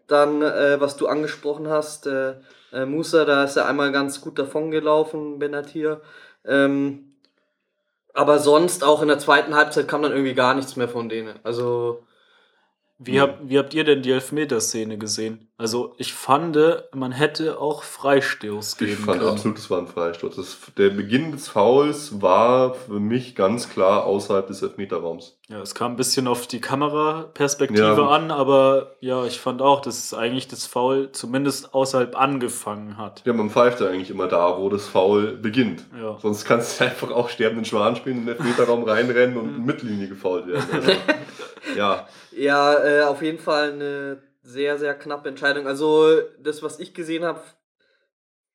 [0.07, 2.35] dann, äh, was du angesprochen hast, äh,
[2.71, 6.01] äh, Musa, da ist er einmal ganz gut davon gelaufen, Benatir.
[6.45, 7.15] Ähm,
[8.13, 11.39] aber sonst auch in der zweiten Halbzeit kam dann irgendwie gar nichts mehr von denen.
[11.43, 12.03] Also
[12.99, 15.47] Wie, hab, wie habt ihr denn die Elfmeterszene gesehen?
[15.59, 16.57] Also ich fand,
[16.95, 19.31] man hätte auch Freistoß geben Ich fand können.
[19.31, 20.35] absolut, es war ein Freistoß.
[20.35, 25.37] Das, der Beginn des Fouls war für mich ganz klar außerhalb des Elfmeterraums.
[25.47, 28.07] Ja, es kam ein bisschen auf die Kameraperspektive Ja.
[28.09, 33.23] an, aber ja, ich fand auch, dass es eigentlich das Foul zumindest außerhalb angefangen hat.
[33.25, 35.85] Ja, man pfeift ja eigentlich immer da, wo das Foul beginnt.
[35.99, 36.17] Ja.
[36.21, 40.07] Sonst kannst du einfach auch sterbenden Schwan spielen, in den Elfmeterraum reinrennen und in Mittellinie
[40.07, 40.65] gefault werden.
[40.71, 40.91] Also,
[41.77, 45.67] ja, Ja, äh, auf jeden Fall eine sehr, sehr knappe Entscheidung.
[45.67, 47.41] Also, das, was ich gesehen habe,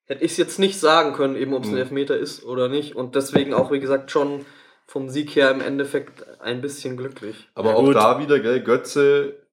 [0.05, 1.79] hätte ich jetzt nicht sagen können, eben ob es ein Mhm.
[1.81, 2.97] Elfmeter ist oder nicht.
[2.97, 4.45] Und deswegen auch, wie gesagt, schon
[4.87, 7.49] vom Sieg her im Endeffekt ein bisschen glücklich.
[7.55, 7.95] aber Ja, auch gut.
[7.95, 9.47] da wieder, gell, Götze,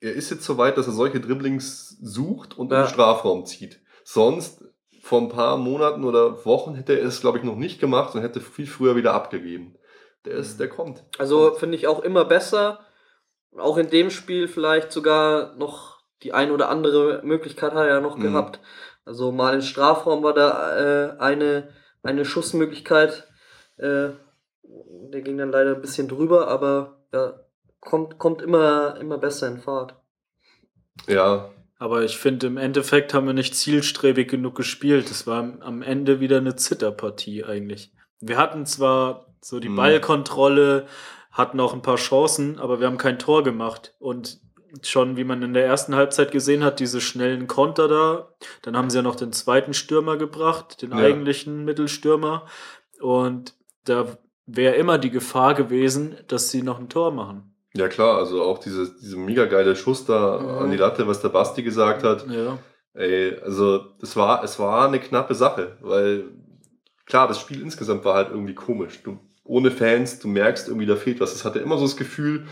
[0.00, 2.84] er ist jetzt so weit, dass er solche Dribblings sucht und in Ja.
[2.84, 3.80] den Strafraum zieht.
[4.04, 4.62] Sonst,
[5.02, 8.22] vor ein paar Monaten oder Wochen hätte er es, glaube ich, noch nicht gemacht und
[8.22, 9.76] hätte viel früher wieder abgegeben.
[10.24, 11.04] Der ist, der kommt.
[11.18, 12.80] Also finde ich auch immer besser.
[13.58, 18.00] Auch in dem Spiel vielleicht sogar noch die ein oder andere Möglichkeit hat er ja
[18.00, 18.22] noch Mhm.
[18.22, 18.60] gehabt.
[19.04, 21.68] Also mal im Strafraum war da äh, eine,
[22.02, 23.28] eine Schussmöglichkeit.
[23.76, 24.10] Äh,
[24.62, 27.34] der ging dann leider ein bisschen drüber, aber ja,
[27.80, 29.94] kommt, kommt immer, immer besser in Fahrt.
[31.06, 35.10] Ja, Aber ich finde, im Endeffekt haben wir nicht zielstrebig genug gespielt.
[35.10, 37.92] Es war am- am Ende wieder eine Zitterpartie eigentlich.
[38.20, 39.76] Wir hatten zwar so die Mhm.
[39.76, 40.86] Ballkontrolle,
[41.30, 43.94] hatten auch ein paar Chancen, aber wir haben kein Tor gemacht.
[43.98, 44.38] Und
[44.82, 48.28] schon, wie man in der ersten Halbzeit gesehen hat, diese schnellen Konter da.
[48.62, 50.98] Dann haben sie ja noch den zweiten Stürmer gebracht, den Ja.
[50.98, 52.46] eigentlichen Mittelstürmer.
[53.00, 53.54] Und
[53.84, 54.06] da
[54.46, 57.50] wäre immer die Gefahr gewesen, dass sie noch ein Tor machen.
[57.76, 60.48] ja klar, also auch diese, diese mega geile Schuss da Mhm.
[60.64, 62.24] an die Latte, was der Basti gesagt hat.
[62.28, 62.58] Ja.
[62.94, 66.24] Ey, also das war, es war eine knappe Sache, weil
[67.06, 69.02] klar, das Spiel insgesamt war halt irgendwie komisch.
[69.02, 71.34] Du, ohne Fans, du merkst irgendwie, da fehlt was.
[71.34, 72.46] Es hatte immer so das Gefühl,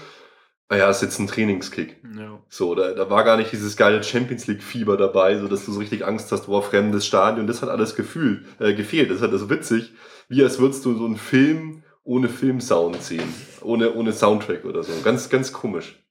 [0.69, 2.03] naja, es ist jetzt ein Trainingskick.
[2.17, 2.39] ja.
[2.49, 5.81] So, da, da war gar nicht dieses geile Champions League-Fieber dabei, so dass du so
[5.81, 7.47] richtig Angst hast, boah, fremdes Stadion.
[7.47, 9.11] Das hat alles gefühlt, äh, gefehlt.
[9.11, 9.93] Das ist halt so witzig,
[10.29, 13.35] wie als würdest du so einen Film ohne Filmsound sehen.
[13.61, 14.93] Ohne, ohne Soundtrack oder so.
[15.05, 16.03] Ganz, ganz komisch.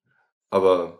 [0.51, 0.99] Aber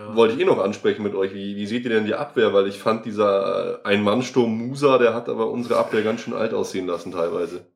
[0.00, 0.14] ja.
[0.16, 1.34] wollte ich eh noch ansprechen mit euch.
[1.34, 2.52] Wie, wie seht ihr denn die Abwehr?
[2.52, 6.54] Weil ich fand, dieser äh, Ein-Mann-Sturm Musa, der hat aber unsere Abwehr ganz schön alt
[6.54, 7.66] aussehen lassen teilweise.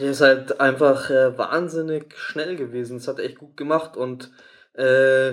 [0.00, 2.98] Der ist halt einfach äh, wahnsinnig schnell gewesen.
[2.98, 4.30] Das hat er echt gut gemacht und
[4.74, 5.32] äh,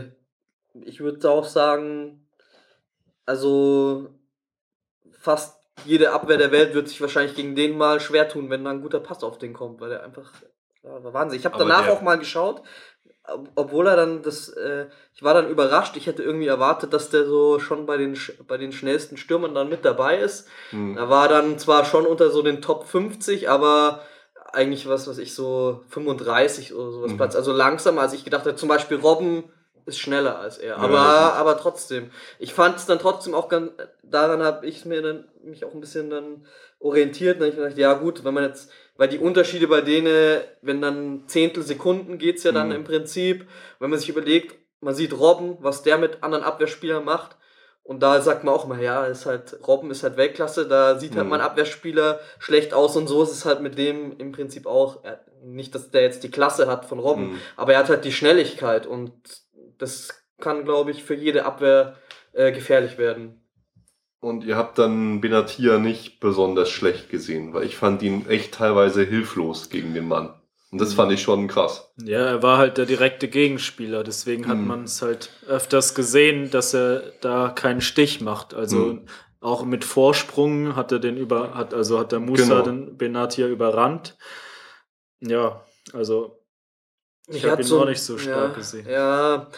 [0.85, 2.27] ich würde auch sagen,
[3.25, 4.09] also
[5.11, 8.71] fast jede Abwehr der Welt wird sich wahrscheinlich gegen den mal schwer tun, wenn da
[8.71, 10.31] ein guter Pass auf den kommt, weil er einfach
[10.83, 11.39] ja, war Wahnsinn.
[11.39, 12.61] Ich habe danach der- auch mal geschaut,
[13.55, 15.95] obwohl er dann das, äh, ich war dann überrascht.
[15.97, 18.17] Ich hätte irgendwie erwartet, dass der so schon bei den
[18.47, 20.47] bei den schnellsten Stürmern dann mit dabei ist.
[20.71, 20.97] Hm.
[20.97, 24.01] Er war dann zwar schon unter so den Top 50, aber
[24.51, 27.17] eigentlich was, was ich so 35 oder sowas Mhm.
[27.17, 27.35] Platz.
[27.35, 28.55] Also langsamer, als ich gedacht habe.
[28.55, 29.43] Zum Beispiel Robben
[29.85, 30.69] ist schneller als er.
[30.69, 32.11] Ja, Aber, das aber trotzdem.
[32.39, 33.71] Ich fand es dann trotzdem auch ganz,
[34.03, 36.45] daran habe ich mir dann mich auch ein bisschen dann
[36.79, 37.35] orientiert.
[37.35, 40.41] Und dann hab ich gedacht, ja gut, wenn man jetzt, weil die Unterschiede bei denen,
[40.61, 42.75] wenn dann Zehntelsekunden geht's ja dann Mhm.
[42.75, 43.47] im Prinzip,
[43.79, 47.37] wenn man sich überlegt, man sieht Robben, was der mit anderen Abwehrspielern macht.
[47.83, 51.15] Und da sagt man auch mal, ja, ist halt, Robben ist halt Weltklasse, da sieht
[51.15, 51.29] halt Mhm.
[51.31, 55.03] mein Abwehrspieler schlecht aus und so ist es halt mit dem im Prinzip auch.
[55.05, 57.39] Er, nicht, dass der jetzt die Klasse hat von Robben, Hm.
[57.55, 59.13] aber er hat halt die Schnelligkeit und
[59.77, 60.09] das
[60.41, 61.95] kann, glaube ich, für jede Abwehr
[62.33, 63.38] äh, gefährlich werden.
[64.21, 69.03] Und ihr habt dann Benatia nicht besonders schlecht gesehen, weil ich fand ihn echt teilweise
[69.03, 70.33] hilflos gegen den Mann.
[70.71, 70.95] Und das Mhm.
[70.97, 71.91] fand ich schon krass.
[72.03, 74.67] Ja, er war halt der direkte Gegenspieler, deswegen hat Mhm.
[74.67, 78.53] man es halt öfters gesehen, dass er da keinen Stich macht.
[78.53, 79.05] Also Mhm.
[79.39, 82.61] auch mit Vorsprung hat er den über, hat, also hat der Musa Genau.
[82.61, 84.17] den Benatia überrannt.
[85.21, 85.63] Ja,
[85.93, 86.39] also
[87.27, 88.87] ich Mich habe ihn so- auch nicht so stark ja, gesehen.
[88.89, 89.49] Ja,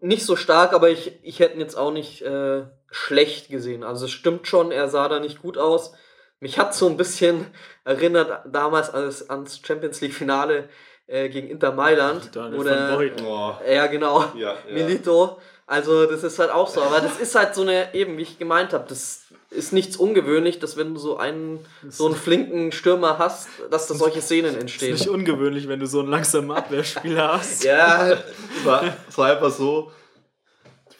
[0.00, 3.84] nicht so stark, aber ich, ich hätte ihn jetzt auch nicht äh, schlecht gesehen.
[3.84, 5.92] Also es stimmt schon, er sah da nicht gut aus.
[6.40, 7.46] Mich hat so ein bisschen
[7.84, 10.68] erinnert damals ans, ans Champions League Finale
[11.06, 12.34] äh, gegen Inter Mailand.
[12.34, 12.98] Daniel oder.
[13.26, 14.24] Oh, Ja, genau.
[14.36, 15.38] ja, Milito.
[15.66, 16.82] Also das ist halt auch so.
[16.82, 20.58] Aber das ist halt so eine, eben wie ich gemeint habe, das ist nichts ungewöhnlich,
[20.58, 24.60] dass wenn du so einen, so einen flinken Stürmer hast, dass da solche Szenen ist
[24.60, 24.94] entstehen.
[24.94, 27.62] nicht ungewöhnlich, wenn du so einen langsamen Abwehrspieler hast.
[27.62, 29.92] Ja, Es war, es war einfach so,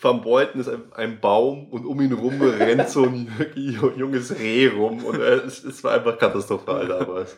[0.03, 4.68] Van Beuten ist ein, ein Baum und um ihn rum rennt so ein junges Reh
[4.68, 7.36] rum und äh, es, es war einfach katastrophal damals.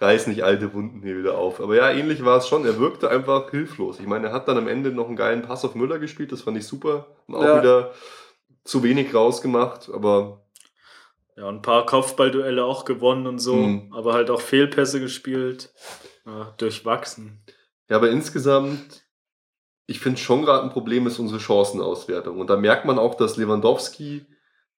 [0.00, 1.60] Reiß nicht alte Wunden hier wieder auf.
[1.60, 2.66] Aber ja, ähnlich war es schon.
[2.66, 4.00] Er wirkte einfach hilflos.
[4.00, 6.42] Ich meine, er hat dann am Ende noch einen geilen Pass auf Müller gespielt, das
[6.42, 7.06] fand ich super.
[7.26, 7.58] Und auch Ja.
[7.58, 7.92] wieder
[8.64, 10.42] zu wenig rausgemacht, aber
[11.36, 13.92] Ja, ein paar Kopfballduelle auch gewonnen und so, Mhm.
[13.94, 15.72] aber halt auch Fehlpässe gespielt.
[16.26, 17.40] Ja, durchwachsen.
[17.88, 19.04] Ja, aber insgesamt
[19.88, 22.38] ich finde schon gerade ein Problem ist unsere Chancenauswertung.
[22.38, 24.26] Und da merkt man auch, dass Lewandowski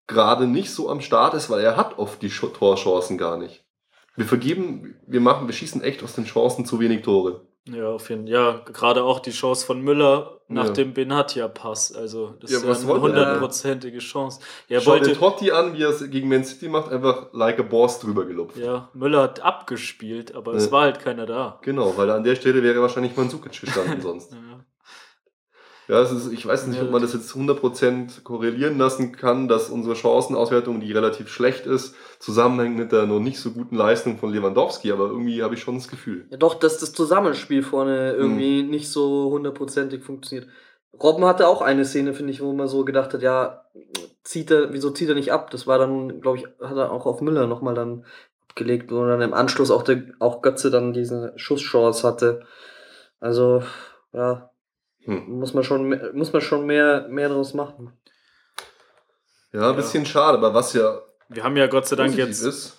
[0.06, 3.64] gerade nicht so am Start ist, weil er hat oft die Torchancen gar nicht.
[4.14, 7.44] Wir vergeben, wir machen, wir schießen echt aus den Chancen zu wenig Tore.
[7.68, 8.32] Ja, auf jeden Fall.
[8.32, 10.72] Ja, gerade auch die Chance von Müller nach ja.
[10.72, 11.92] dem Benatia-Pass.
[11.94, 14.40] Also, das ja, ist ja eine hundertprozentige Chance.
[14.68, 17.62] Er Schau wollte Totti an, wie er es gegen Man City macht, einfach like a
[17.62, 18.56] boss drüber gelupft.
[18.56, 20.58] Ja, Müller hat abgespielt, aber ja.
[20.58, 21.58] es war halt keiner da.
[21.62, 24.34] Genau, weil an der Stelle wäre wahrscheinlich Mandzukic gestanden sonst.
[25.90, 29.70] Ja, es ist, ich weiß nicht, ob man das jetzt 100% korrelieren lassen kann, dass
[29.70, 34.32] unsere Chancenauswertung, die relativ schlecht ist, zusammenhängt mit der noch nicht so guten Leistung von
[34.32, 36.28] Lewandowski, aber irgendwie habe ich schon das Gefühl.
[36.30, 38.70] Ja, doch, dass das Zusammenspiel vorne irgendwie mhm.
[38.70, 40.48] nicht so hundertprozentig funktioniert.
[41.02, 43.64] Robben hatte auch eine Szene, finde ich, wo man so gedacht hat, ja,
[44.22, 45.50] zieht er, wieso zieht er nicht ab?
[45.50, 48.04] Das war dann, glaube ich, hat er auch auf Müller nochmal dann
[48.48, 52.42] abgelegt, wo dann im Anschluss auch, der, auch Götze dann diese Schusschance hatte.
[53.18, 53.64] Also,
[54.12, 54.49] ja,
[55.04, 55.38] hm.
[55.38, 57.92] Muss man schon, muss man schon mehr, mehr daraus machen.
[59.52, 61.00] Ja, ein bisschen schade, aber was ja.
[61.28, 62.42] Wir haben ja Gott sei Dank jetzt.
[62.42, 62.78] Ist,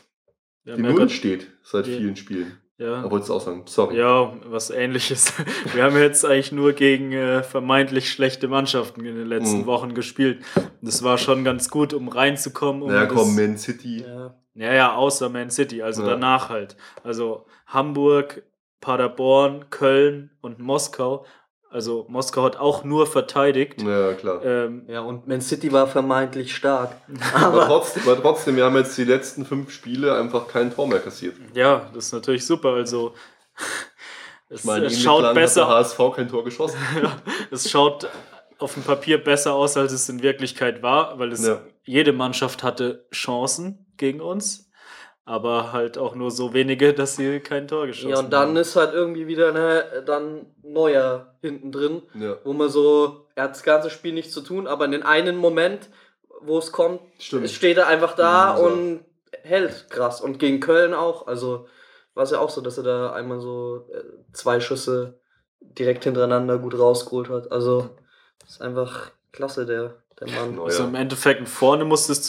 [0.66, 2.58] die Null ja steht seit die, vielen Spielen.
[2.78, 3.04] Ja.
[3.04, 3.98] Aber jetzt auch sagen, sorry.
[3.98, 5.34] Ja, was ähnliches.
[5.74, 9.66] Wir haben jetzt eigentlich nur gegen äh, vermeintlich schlechte Mannschaften in den letzten mhm.
[9.68, 10.44] Wochen gespielt.
[10.82, 12.82] Das war schon ganz gut, um reinzukommen.
[12.82, 14.04] Um ja, komm, Man City.
[14.04, 14.36] Ja.
[14.56, 16.10] ja, ja, außer Man City, also ja.
[16.10, 16.76] danach halt.
[17.04, 18.44] Also Hamburg,
[18.80, 21.26] Paderborn, Köln und Moskau
[21.72, 23.82] also Moskau hat auch nur verteidigt.
[23.82, 24.44] Ja, klar.
[24.44, 26.92] Ähm, ja, und Man City war vermeintlich stark.
[27.34, 30.88] Aber, aber, trotzdem, aber trotzdem, wir haben jetzt die letzten fünf Spiele einfach kein Tor
[30.88, 31.36] mehr kassiert.
[31.54, 32.74] Ja, das ist natürlich super.
[32.74, 33.14] Also
[34.50, 35.68] es, ich meine, es schaut besser.
[35.68, 36.78] Hat der HSV kein Tor geschossen.
[37.02, 37.18] ja,
[37.52, 38.08] es schaut
[38.60, 41.62] auf dem Papier besser aus, als es in Wirklichkeit war, weil es ja.
[41.84, 44.71] jede Mannschaft hatte Chancen gegen uns
[45.26, 48.18] aber halt auch nur so wenige, dass sie kein Tor geschossen haben.
[48.18, 48.58] Ja, und dann haben.
[48.58, 52.38] ist halt irgendwie wieder ne, dann neuer hinten drin, ja.
[52.44, 55.38] wo man so, er hat das ganze Spiel nichts zu tun, aber in den einen
[55.38, 55.90] Moment,
[56.42, 57.50] wo es kommt, Stimmt.
[57.50, 59.06] steht er einfach da ja, und
[59.44, 60.22] hält krass.
[60.22, 61.68] Und gegen Köln auch, also
[62.14, 64.04] war es ja auch so, dass er da einmal so äh,
[64.34, 65.20] zwei Schüsse
[65.60, 67.52] direkt hintereinander gut rausgeholt hat.
[67.52, 67.92] Also
[68.48, 70.60] ist einfach klasse, der, der Mann.
[70.64, 72.22] Also im Endeffekt vorne muss das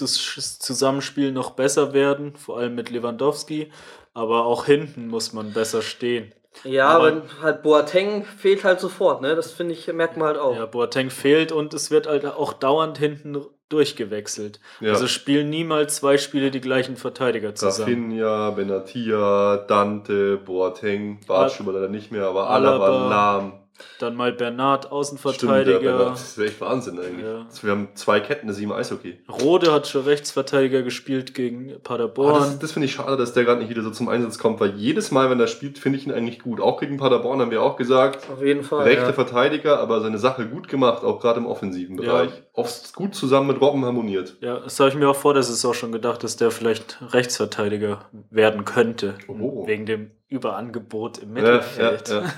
[0.59, 3.71] Zusammenspiel noch besser werden, vor allem mit Lewandowski,
[4.15, 6.33] aber auch hinten muss man besser stehen.
[6.65, 9.35] Ja, aber halt Boateng fehlt halt sofort, ne?
[9.35, 10.55] Das finde ich, merkt man halt auch.
[10.55, 14.61] Ja, Boateng fehlt und es wird halt auch dauernd hinten durchgewechselt.
[14.81, 14.93] Ja.
[14.93, 18.11] Also spielen niemals zwei Spiele die gleichen Verteidiger zusammen.
[18.11, 23.62] Rafinha, Benatia, Dante, Boateng, Bartsch leider nicht mehr, aber Alaba, Alaba Lahm.
[23.99, 25.79] Dann mal Bernard, Außenverteidiger.
[25.79, 27.25] Stimmt, ja, Bernard, das wäre echt Wahnsinn eigentlich.
[27.25, 27.47] Ja.
[27.63, 29.19] Wir haben zwei Ketten, das ist im Eishockey.
[29.29, 32.35] Rode hat schon Rechtsverteidiger gespielt gegen Paderborn.
[32.35, 34.61] Ah, das, das finde ich schade, dass der gerade nicht wieder so zum Einsatz kommt,
[34.61, 36.61] weil jedes Mal, wenn er spielt, finde ich ihn eigentlich gut.
[36.61, 38.29] Auch gegen Paderborn haben wir auch gesagt.
[38.31, 38.85] Auf jeden Fall.
[38.85, 39.13] Rechter ja.
[39.13, 42.31] Verteidiger, aber seine Sache gut gemacht, auch gerade im offensiven Bereich.
[42.31, 42.43] Ja.
[42.55, 44.37] Oft gut zusammen mit Robben harmoniert.
[44.41, 46.99] Ja, das habe ich mir auch vor, dass es auch schon gedacht, dass der vielleicht
[47.13, 49.15] Rechtsverteidiger werden könnte.
[49.29, 49.67] Oh.
[49.67, 52.09] Wegen dem Überangebot im Mittelfeld.
[52.09, 52.33] Ja, ja, ja.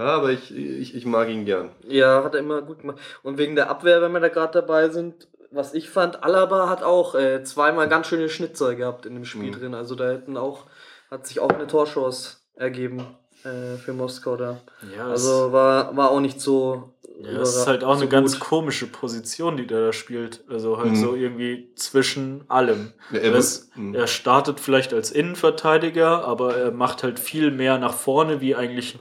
[0.00, 1.68] Ja, aber ich, ich, ich mag ihn gern.
[1.86, 2.98] Ja, hat er immer gut gemacht.
[3.22, 6.82] Und wegen der Abwehr, wenn wir da gerade dabei sind, was ich fand, Alaba hat
[6.82, 9.58] auch äh, zweimal ganz schöne Schnitzer gehabt in dem Spiel mhm.
[9.58, 9.74] drin.
[9.74, 10.64] Also da hätten auch,
[11.10, 13.06] hat sich auch eine Torchance ergeben
[13.44, 14.62] äh, für Moskau da.
[14.96, 16.94] Ja, also war, war auch nicht so.
[17.20, 20.44] Ja, das ist halt auch so eine ganz komische Position, die der da spielt.
[20.48, 20.96] Also halt mhm.
[20.96, 22.94] so irgendwie zwischen allem.
[23.10, 23.94] Ja, er, das, mhm.
[23.94, 28.98] er startet vielleicht als Innenverteidiger, aber er macht halt viel mehr nach vorne, wie eigentlich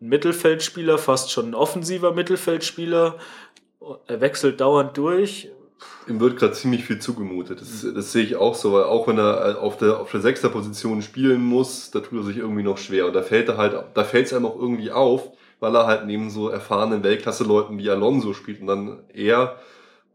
[0.00, 3.16] ein Mittelfeldspieler, fast schon ein offensiver Mittelfeldspieler.
[4.06, 5.50] Er wechselt dauernd durch.
[6.06, 7.60] Ihm wird gerade ziemlich viel zugemutet.
[7.60, 10.48] Das, das, sehe ich auch so, weil auch wenn er auf der, auf der sechster
[10.48, 13.06] Position spielen muss, da tut er sich irgendwie noch schwer.
[13.06, 15.30] Und da fällt er halt, da fällt es einem auch irgendwie auf,
[15.60, 19.56] weil er halt neben so erfahrenen Weltklasse-Leuten wie Alonso spielt und dann eher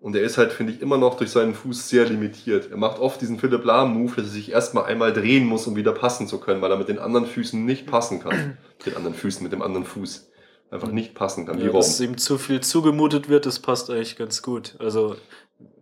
[0.01, 2.69] und er ist halt, finde ich, immer noch durch seinen Fuß sehr limitiert.
[2.69, 5.93] Er macht oft diesen Philipp Lahm-Move, dass er sich erstmal einmal drehen muss, um wieder
[5.93, 8.57] passen zu können, weil er mit den anderen Füßen nicht passen kann.
[8.77, 10.31] mit den anderen Füßen, mit dem anderen Fuß.
[10.71, 11.59] Einfach nicht passen kann.
[11.59, 14.75] Ja, dass ihm zu viel zugemutet wird, das passt eigentlich ganz gut.
[14.79, 15.15] Also,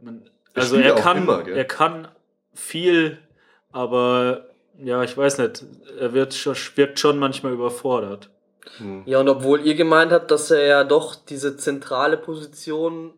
[0.01, 2.07] man, also er kann, immer, er kann
[2.53, 3.18] viel,
[3.72, 5.66] aber ja, ich weiß nicht,
[5.99, 6.45] er wird,
[6.78, 8.30] wirkt schon manchmal überfordert.
[8.78, 9.03] Hm.
[9.05, 13.14] Ja, und obwohl ihr gemeint habt, dass er ja doch diese zentrale Position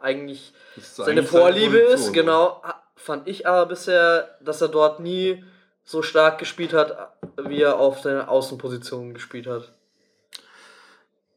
[0.00, 2.62] eigentlich seine eigentlich Vorliebe seine ist, genau,
[2.96, 5.44] fand ich aber bisher, dass er dort nie
[5.84, 9.72] so stark gespielt hat, wie er auf seiner Außenposition gespielt hat.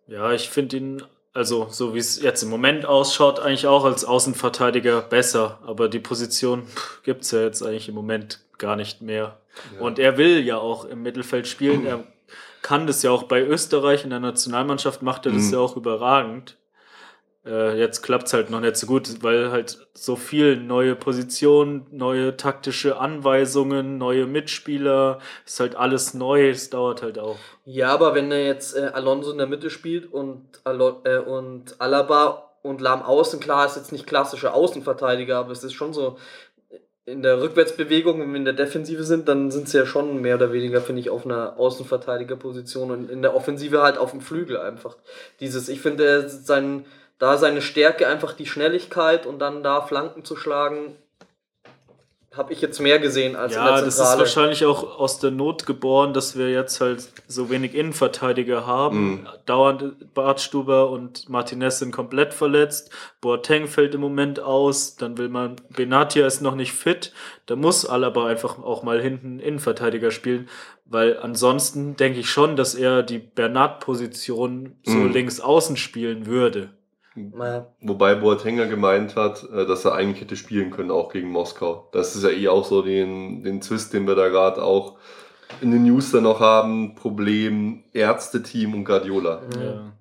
[0.07, 1.03] Ja, ich finde ihn,
[1.33, 5.59] also so wie es jetzt im Moment ausschaut, eigentlich auch als Außenverteidiger besser.
[5.65, 6.67] Aber die Position
[7.03, 9.39] gibt es ja jetzt eigentlich im Moment gar nicht mehr.
[9.73, 9.81] Ja.
[9.81, 11.85] Und er will ja auch im Mittelfeld spielen.
[11.85, 12.03] Er
[12.61, 15.53] kann das ja auch bei Österreich in der Nationalmannschaft, macht er das Mhm.
[15.53, 16.55] ja auch überragend.
[17.45, 21.85] Äh, jetzt klappt es halt noch nicht so gut, weil halt so viel neue Positionen,
[21.91, 27.37] neue taktische Anweisungen, neue Mitspieler, ist halt alles neu, es dauert halt auch.
[27.65, 31.79] Ja, aber wenn er jetzt äh, Alonso in der Mitte spielt und, Alo äh, und
[31.79, 36.17] Alaba und Lahm außen, klar, ist jetzt nicht klassischer Außenverteidiger, aber es ist schon so,
[37.05, 40.35] in der Rückwärtsbewegung, wenn wir in der Defensive sind, dann sind sie ja schon mehr
[40.35, 44.57] oder weniger, finde ich, auf einer Außenverteidigerposition und in der Offensive halt auf dem Flügel
[44.57, 44.97] einfach.
[45.39, 46.85] Dieses, ich finde, sein,
[47.17, 50.95] da seine Stärke einfach die Schnelligkeit und dann da Flanken zu schlagen,
[52.35, 54.19] habe ich jetzt mehr gesehen als in Ja, der das ist Zentrale.
[54.19, 58.97] wahrscheinlich auch aus der Not geboren, dass wir jetzt halt so wenig Innenverteidiger haben.
[59.21, 59.27] Mhm.
[59.45, 62.89] Dauernd Bartstuber und Martinez sind komplett verletzt.
[63.21, 64.97] Boateng fällt im Moment aus.
[64.97, 67.13] Dann will man, Benatia ist noch nicht fit.
[67.45, 70.49] Da muss Alaba einfach auch mal hinten Innenverteidiger spielen.
[70.83, 75.13] Weil ansonsten denke ich schon, dass er die Bernat-Position so Mhm.
[75.13, 76.71] links außen spielen würde.
[77.81, 81.87] Wobei Boateng ja gemeint hat, äh, dass er eigentlich hätte spielen können, auch gegen Moskau.
[81.91, 84.97] Das ist ja eh auch so den, den Twist, den wir da gerade auch
[85.61, 86.95] in den News dann noch haben.
[86.95, 89.41] Problem Ärzte-Team und Guardiola.
[89.59, 89.93] Ja.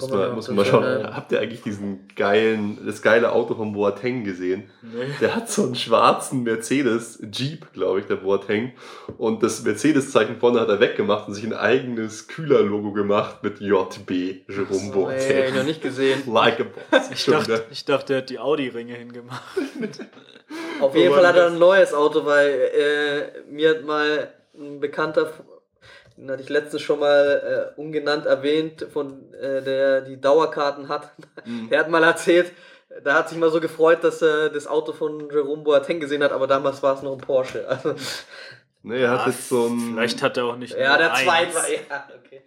[0.00, 0.82] Muss man, muss man mal schauen.
[0.84, 1.14] ja.
[1.16, 4.70] Habt ihr eigentlich diesen geilen, das geile Auto von Boateng gesehen?
[4.82, 5.06] Nee.
[5.20, 8.72] Der hat so einen schwarzen Mercedes Jeep, glaube ich, der Boateng.
[9.18, 14.10] Und das Mercedes-Zeichen vorne hat er weggemacht und sich ein eigenes Kühler-Logo gemacht mit JB,
[14.48, 15.54] Jerome Nee, Boateng.
[15.56, 16.22] noch nicht gesehen.
[16.32, 17.10] Like a boss.
[17.12, 17.62] Ich dachte, wieder.
[17.70, 19.42] ich dachte, er hat die Audi-Ringe hingemacht.
[20.80, 25.30] Auf jeden Fall hat er ein neues Auto, weil äh, mir hat mal ein Bekannter,
[26.18, 31.12] den hatte ich letztens schon mal äh, ungenannt erwähnt, von äh, der die Dauerkarten hat.
[31.44, 31.68] Mhm.
[31.70, 32.52] Der hat mal erzählt,
[33.04, 36.32] da hat sich mal so gefreut, dass er das Auto von Jerome Boateng gesehen hat,
[36.32, 37.66] aber damals war es noch ein Porsche.
[37.68, 37.94] Also,
[38.82, 39.94] Nee, er hat jetzt so ein.
[39.94, 40.74] Vielleicht hat er auch nicht.
[40.74, 42.42] ja, nur der zweite war, ja, okay.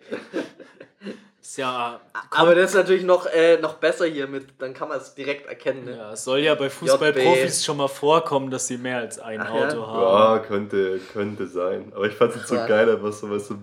[1.52, 2.00] Ist ja,
[2.30, 5.48] Aber das ist natürlich noch, äh, noch besser hier mit, dann kann man es direkt
[5.48, 5.84] erkennen.
[5.84, 5.98] Ne?
[5.98, 9.50] ja, es soll ja bei Fußballprofis schon mal vorkommen, dass sie mehr als ein Ach
[9.50, 9.88] Auto ja?
[9.88, 10.02] haben.
[10.02, 11.92] Ja, könnte, könnte sein.
[11.94, 12.68] Aber ich fand es so Ja.
[12.68, 13.56] geil, was so was so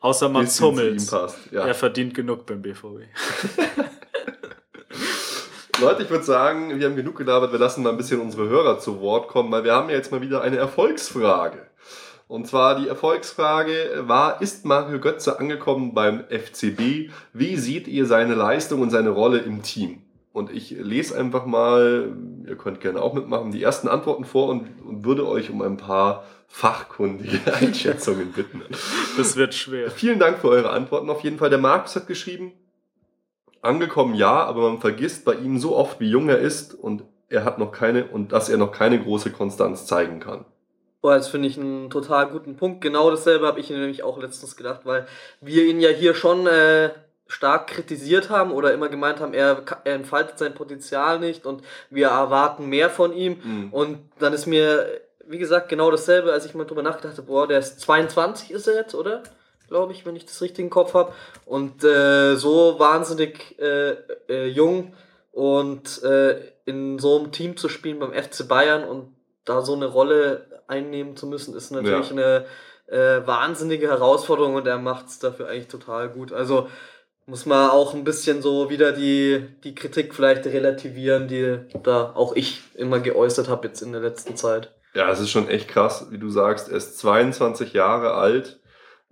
[0.00, 1.06] Außer Mats ihm Hummels.
[1.06, 1.38] passt.
[1.50, 1.66] Ja.
[1.66, 3.06] Er verdient genug beim BVB.
[5.80, 7.52] Leute, ich würde sagen, wir haben genug gelabert.
[7.52, 10.12] Wir lassen mal ein bisschen unsere Hörer zu Wort kommen, weil wir haben ja jetzt
[10.12, 11.69] mal wieder eine Erfolgsfrage.
[12.30, 17.10] Und zwar die Erfolgsfrage war, ist Mario Götze angekommen beim FCB?
[17.32, 20.02] Wie seht ihr seine Leistung und seine Rolle im Team?
[20.32, 22.12] Und ich lese einfach mal,
[22.46, 25.76] ihr könnt gerne auch mitmachen, die ersten Antworten vor und, und würde euch um ein
[25.76, 28.62] paar fachkundige Einschätzungen bitten.
[29.16, 29.90] Das wird schwer.
[29.90, 31.10] Vielen Dank für eure Antworten.
[31.10, 32.52] Auf jeden Fall, der Markus hat geschrieben,
[33.60, 37.42] angekommen ja, aber man vergisst bei ihm so oft, wie jung er ist und er
[37.42, 40.44] hat noch keine und dass er noch keine große Konstanz zeigen kann.
[41.02, 42.82] Boah, das finde ich einen total guten Punkt.
[42.82, 45.06] Genau dasselbe habe ich nämlich auch letztens gedacht, weil
[45.40, 46.90] wir ihn ja hier schon äh,
[47.26, 52.08] stark kritisiert haben oder immer gemeint haben, er, er entfaltet sein Potenzial nicht und wir
[52.08, 53.38] erwarten mehr von ihm.
[53.42, 53.72] Mhm.
[53.72, 54.86] Und dann ist mir,
[55.26, 58.66] wie gesagt, genau dasselbe, als ich mal drüber nachgedacht habe, boah, der ist 22 ist
[58.66, 59.22] er jetzt, oder?
[59.68, 61.12] Glaube ich, wenn ich das richtig im Kopf habe.
[61.46, 63.92] Und äh, so wahnsinnig äh,
[64.28, 64.94] äh, jung
[65.32, 69.86] und äh, in so einem Team zu spielen beim FC Bayern und da so eine
[69.86, 72.16] Rolle einnehmen zu müssen, ist natürlich Ja.
[72.16, 72.44] eine
[72.86, 76.32] äh, wahnsinnige Herausforderung und er macht es dafür eigentlich total gut.
[76.32, 76.68] Also
[77.26, 82.34] muss man auch ein bisschen so wieder die, die Kritik vielleicht relativieren, die da auch
[82.34, 84.74] ich immer geäußert habe jetzt in der letzten Zeit.
[84.94, 86.68] Ja, es ist schon echt krass, wie du sagst.
[86.68, 88.58] Er ist 22 Jahre alt,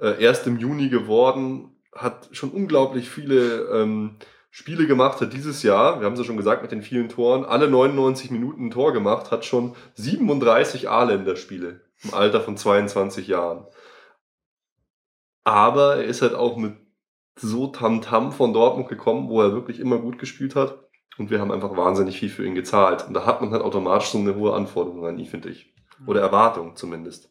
[0.01, 4.17] äh, erst im Juni geworden, hat schon unglaublich viele ähm,
[4.59, 7.45] Spiele gemacht, hat dieses Jahr, wir haben es ja schon gesagt mit den vielen Toren,
[7.45, 13.69] alle 99 Minuten ein Tor gemacht, hat schon 37 A-Länderspiele im Alter von 22 Jahren.
[15.45, 16.75] Aber er ist halt auch mit
[17.37, 20.77] so Tamtam von Dortmund gekommen, wo er wirklich immer gut gespielt hat.
[21.19, 23.07] Und wir haben einfach wahnsinnig viel für ihn gezahlt.
[23.07, 25.73] Und da hat man halt automatisch so eine hohe Anforderung an ihn, finde ich.
[26.05, 27.31] Oder Erwartung zumindest.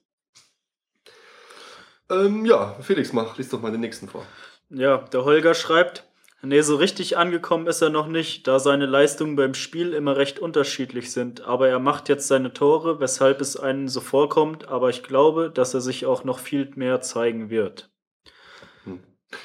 [2.09, 4.25] Ähm, ja, Felix, mach, lies doch mal den nächsten vor.
[4.69, 6.06] Ja, der Holger schreibt,
[6.41, 10.39] nee, so richtig angekommen ist er noch nicht, da seine Leistungen beim Spiel immer recht
[10.39, 11.41] unterschiedlich sind.
[11.41, 14.67] Aber er macht jetzt seine Tore, weshalb es einem so vorkommt.
[14.67, 17.89] Aber ich glaube, dass er sich auch noch viel mehr zeigen wird.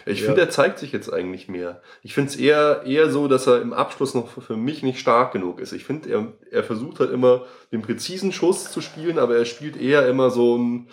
[0.06, 0.26] Ich Ja.
[0.26, 1.82] finde, er zeigt sich jetzt eigentlich mehr.
[2.02, 5.00] Ich finde es eher, eher so, dass er im Abschluss noch für- für mich nicht
[5.00, 5.72] stark genug ist.
[5.72, 9.76] Ich finde, er, er versucht halt immer den präzisen Schuss zu spielen, aber er spielt
[9.76, 10.88] eher immer so einen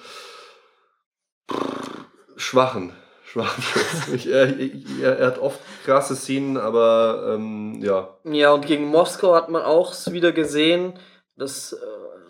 [2.35, 2.93] schwachen,
[3.31, 3.47] Schuss.
[4.15, 4.47] Ich, er,
[5.01, 8.17] er, er hat oft krasse Szenen, aber ähm, ja.
[8.23, 10.93] Ja, und gegen Moskau hat man auch wieder gesehen,
[11.35, 11.77] dass, äh,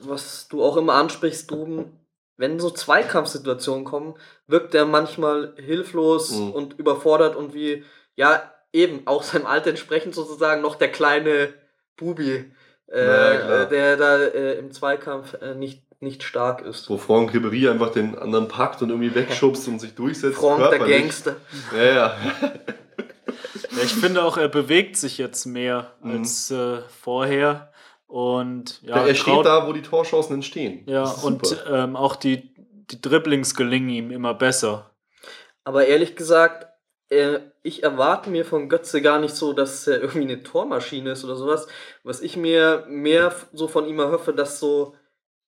[0.02, 1.98] was du auch immer ansprichst, Ruben,
[2.38, 4.16] wenn so Zweikampfsituationen kommen,
[4.48, 6.52] wirkt er manchmal hilflos Mhm.
[6.52, 7.84] und überfordert und wie,
[8.16, 8.42] ja,
[8.74, 11.54] eben auch seinem Alter entsprechend sozusagen noch der kleine
[11.98, 13.66] Bubi, äh, Na ja, klar.
[13.68, 16.90] der da äh, im Zweikampf äh, nicht, nicht stark ist.
[16.90, 20.38] Wo Franck Ribéry einfach den anderen packt und irgendwie wegschubst und sich durchsetzt.
[20.38, 20.80] Franck, der.
[20.80, 21.36] Gangster.
[21.76, 22.18] Ja, ja.
[23.72, 26.12] Ja, ich finde auch, er bewegt sich jetzt mehr Mhm.
[26.12, 27.72] als äh, vorher.
[28.08, 30.84] Und ja, er steht da, wo die Torchancen entstehen.
[30.88, 31.84] Ja, und super.
[31.84, 32.52] ähm, auch die,
[32.90, 34.90] die Dribblings gelingen ihm immer besser.
[35.64, 36.68] Aber ehrlich gesagt,
[37.10, 41.24] äh, ich erwarte mir von Götze gar nicht so, dass er irgendwie eine Tormaschine ist
[41.24, 41.68] oder sowas.
[42.04, 44.96] Was ich mir mehr so von ihm erhoffe, dass so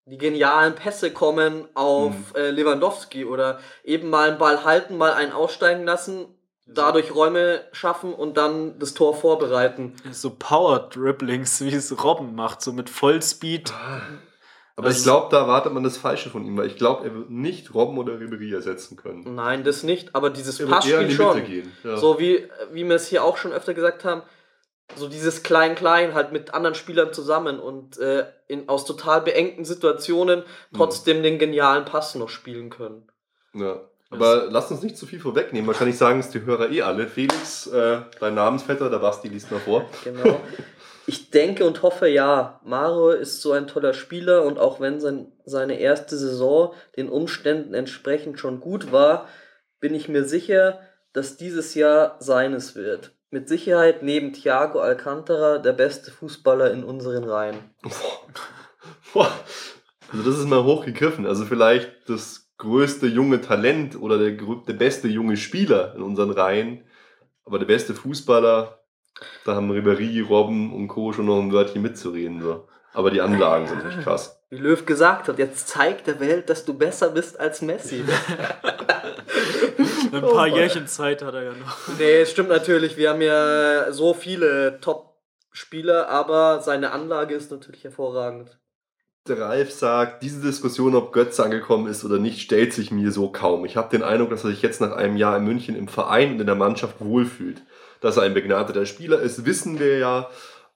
[0.06, 2.36] die genialen Pässe kommen auf Mhm.
[2.36, 6.26] äh, Lewandowski oder eben mal einen Ball halten, mal einen aussteigen lassen,
[6.66, 9.96] dadurch Räume schaffen und dann das Tor vorbereiten.
[10.12, 13.74] So Power-Dribblings, wie es Robben macht, so mit Vollspeed.
[14.76, 17.14] Aber Also- ich glaube, da erwartet man das Falsche von ihm, weil ich glaube, er
[17.14, 19.36] wird nicht Robben oder Ribéry ersetzen können.
[19.36, 21.44] Nein, das nicht, aber dieses Passspiel schon.
[21.84, 21.98] Ja.
[21.98, 24.24] So wie, wie wir es hier auch schon öfter gesagt haben,
[24.96, 30.40] so dieses Klein-Klein halt mit anderen Spielern zusammen und äh, in, aus total beengten Situationen
[30.40, 30.78] Mhm.
[30.78, 33.08] trotzdem den genialen Pass noch spielen können.
[33.54, 33.82] Ja.
[34.14, 35.68] Aber lasst uns nicht zu viel vorwegnehmen.
[35.68, 37.08] Wahrscheinlich sagen es die Hörer eh alle.
[37.08, 39.86] Felix, äh, dein Namensvetter, der Basti liest mal vor.
[40.04, 40.38] Genau.
[41.08, 45.32] Ich denke und hoffe, ja, Maro ist so ein toller Spieler und auch wenn sein,
[45.46, 49.28] seine erste Saison den Umständen entsprechend schon gut war,
[49.80, 50.80] bin ich mir sicher,
[51.14, 53.12] dass dieses Jahr seines wird.
[53.34, 57.56] Mit Sicherheit neben Thiago Alcantara der beste Fußballer in unseren Reihen.
[59.14, 59.32] Boah.
[60.12, 61.26] Also das ist mal hochgegriffen.
[61.26, 66.84] Also vielleicht das größte junge Talent oder der, der beste junge Spieler in unseren Reihen.
[67.46, 68.82] Aber der beste Fußballer,
[69.46, 71.14] da haben Ribéry, Robben und Co.
[71.14, 72.42] schon noch ein Wörtchen mitzureden.
[72.42, 72.68] So.
[72.92, 74.41] Aber die Anlagen sind natürlich krass.
[74.52, 78.04] Wie Löw gesagt hat, jetzt zeig der Welt, dass du besser bist als Messi.
[80.12, 80.56] Ein Oh paar Mann.
[80.56, 81.78] Jährchen Zeit hat er ja noch.
[81.98, 82.98] nee, es stimmt natürlich.
[82.98, 88.60] Wir haben ja so viele Top-Spieler, aber seine Anlage ist natürlich hervorragend.
[89.28, 93.32] Der Ralf sagt, diese Diskussion, ob Götze angekommen ist oder nicht, stellt sich mir so
[93.32, 93.64] kaum.
[93.64, 96.34] Ich habe den Eindruck, dass er sich jetzt nach einem Jahr in München im Verein
[96.34, 97.62] und in der Mannschaft wohlfühlt.
[98.02, 100.30] Dass er ein begnadeter Spieler ist, wissen wir ja.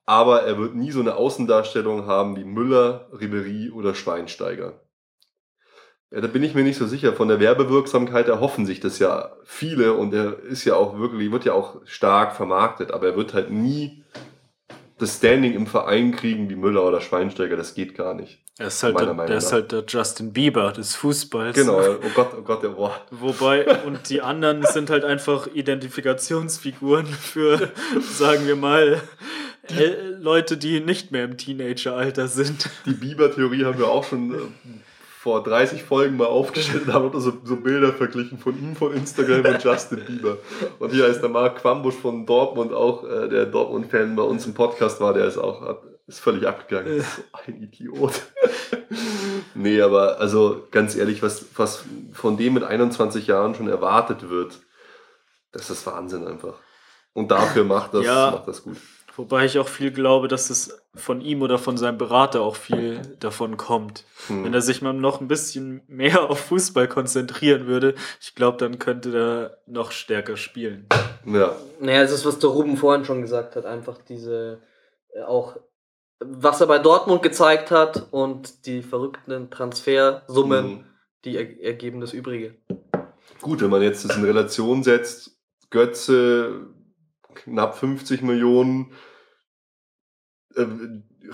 [0.05, 4.79] Aber er wird nie so eine Außendarstellung haben wie Müller, Ribery oder Schweinsteiger.
[6.11, 7.13] Ja, da bin ich mir nicht so sicher.
[7.13, 11.45] Von der Werbewirksamkeit erhoffen sich das ja viele und er ist ja auch wirklich, wird
[11.45, 14.03] ja auch stark vermarktet, aber er wird halt nie
[14.97, 17.57] das Standing im Verein kriegen wie Müller oder Schweinsteiger.
[17.57, 18.41] Das geht gar nicht.
[18.57, 21.57] Er ist halt, der, der ist halt der Justin Bieber des Fußballs.
[21.57, 23.01] Genau, oh Gott, oh Gott, der Boah.
[23.11, 27.73] Wobei, und die anderen sind halt einfach Identifikationsfiguren für,
[28.13, 29.01] sagen wir mal,
[29.69, 32.69] äh, Leute, die nicht mehr im Teenageralter sind.
[32.85, 34.37] Die Bieber-Theorie haben wir auch schon äh,
[35.19, 39.45] vor 30 Folgen mal aufgestellt und haben so, so Bilder verglichen von ihm von Instagram
[39.45, 40.37] und Justin Bieber.
[40.79, 44.53] Und hier ist der Marc Quambusch von Dortmund auch, äh, der Dortmund-Fan bei uns im
[44.53, 47.01] Podcast war, der ist auch hat, ist völlig abgegangen.
[47.01, 48.21] So ein Idiot.
[49.55, 54.59] nee, aber also ganz ehrlich, was, was von dem mit 21 Jahren schon erwartet wird,
[55.51, 56.55] das ist Wahnsinn einfach.
[57.13, 58.31] Und dafür macht das, Ja.
[58.31, 58.77] macht das gut.
[59.17, 63.01] Wobei ich auch viel glaube, dass es von ihm oder von seinem Berater auch viel
[63.19, 64.03] davon kommt.
[64.27, 64.43] Hm.
[64.43, 68.77] Wenn er sich mal noch ein bisschen mehr auf Fußball konzentrieren würde, ich glaube, dann
[68.79, 70.87] könnte er noch stärker spielen.
[71.25, 71.55] Ja.
[71.79, 74.61] Naja, es ist, was der Ruben vorhin schon gesagt hat, einfach diese,
[75.13, 75.55] äh, auch,
[76.19, 80.83] was er bei Dortmund gezeigt hat und die verrückten Transfersummen, Mhm.
[81.23, 82.55] die er ergeben das Übrige.
[83.41, 85.37] Gut, wenn man jetzt das in Relation setzt,
[85.69, 86.67] Götze
[87.35, 88.91] knapp 50 Millionen,
[90.55, 90.65] äh,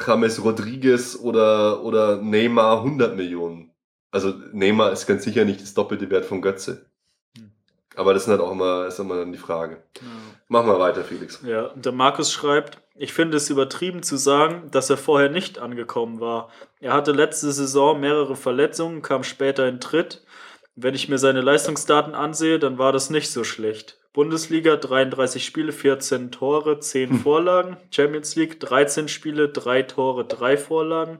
[0.06, 3.72] James Rodriguez oder, oder Neymar 100 Millionen.
[4.12, 6.86] Also Neymar ist ganz sicher nicht das doppelte Wert von Götze.
[7.38, 7.52] Hm.
[7.95, 9.84] Aber das sind halt auch immer, ist immer dann die Frage.
[10.47, 11.41] Mach mal weiter, Felix.
[11.45, 15.60] Ja, und der Markus schreibt, ich finde es übertrieben zu sagen, dass er vorher nicht
[15.60, 16.49] angekommen war.
[16.82, 20.26] Er hatte letzte Saison mehrere Verletzungen, kam später in Tritt.
[20.76, 23.97] Wenn ich mir seine Leistungsdaten ansehe, dann war das nicht so schlecht.
[24.13, 27.78] Bundesliga 33 Spiele, 14 Tore, 10 Vorlagen.
[27.91, 31.19] Champions League 13 Spiele, 3 Tore, 3 Vorlagen.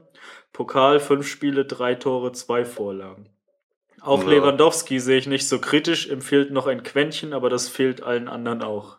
[0.52, 3.28] Pokal 5 Spiele, 3 Tore, 2 Vorlagen.
[4.02, 4.30] Auch Ja.
[4.30, 8.28] Lewandowski sehe ich nicht so kritisch, ihm fehlt noch ein Quäntchen, aber das fehlt allen
[8.28, 8.98] anderen auch.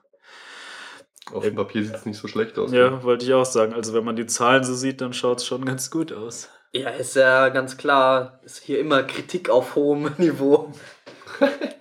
[1.31, 2.71] Auf dem Papier sieht es nicht so schlecht aus.
[2.71, 3.73] Ja, wollte ich auch sagen.
[3.73, 6.49] Also wenn man die Zahlen so sieht, dann schaut es schon ganz gut aus.
[6.75, 10.71] Ja, ist ja ganz klar, ist hier immer Kritik auf hohem Niveau.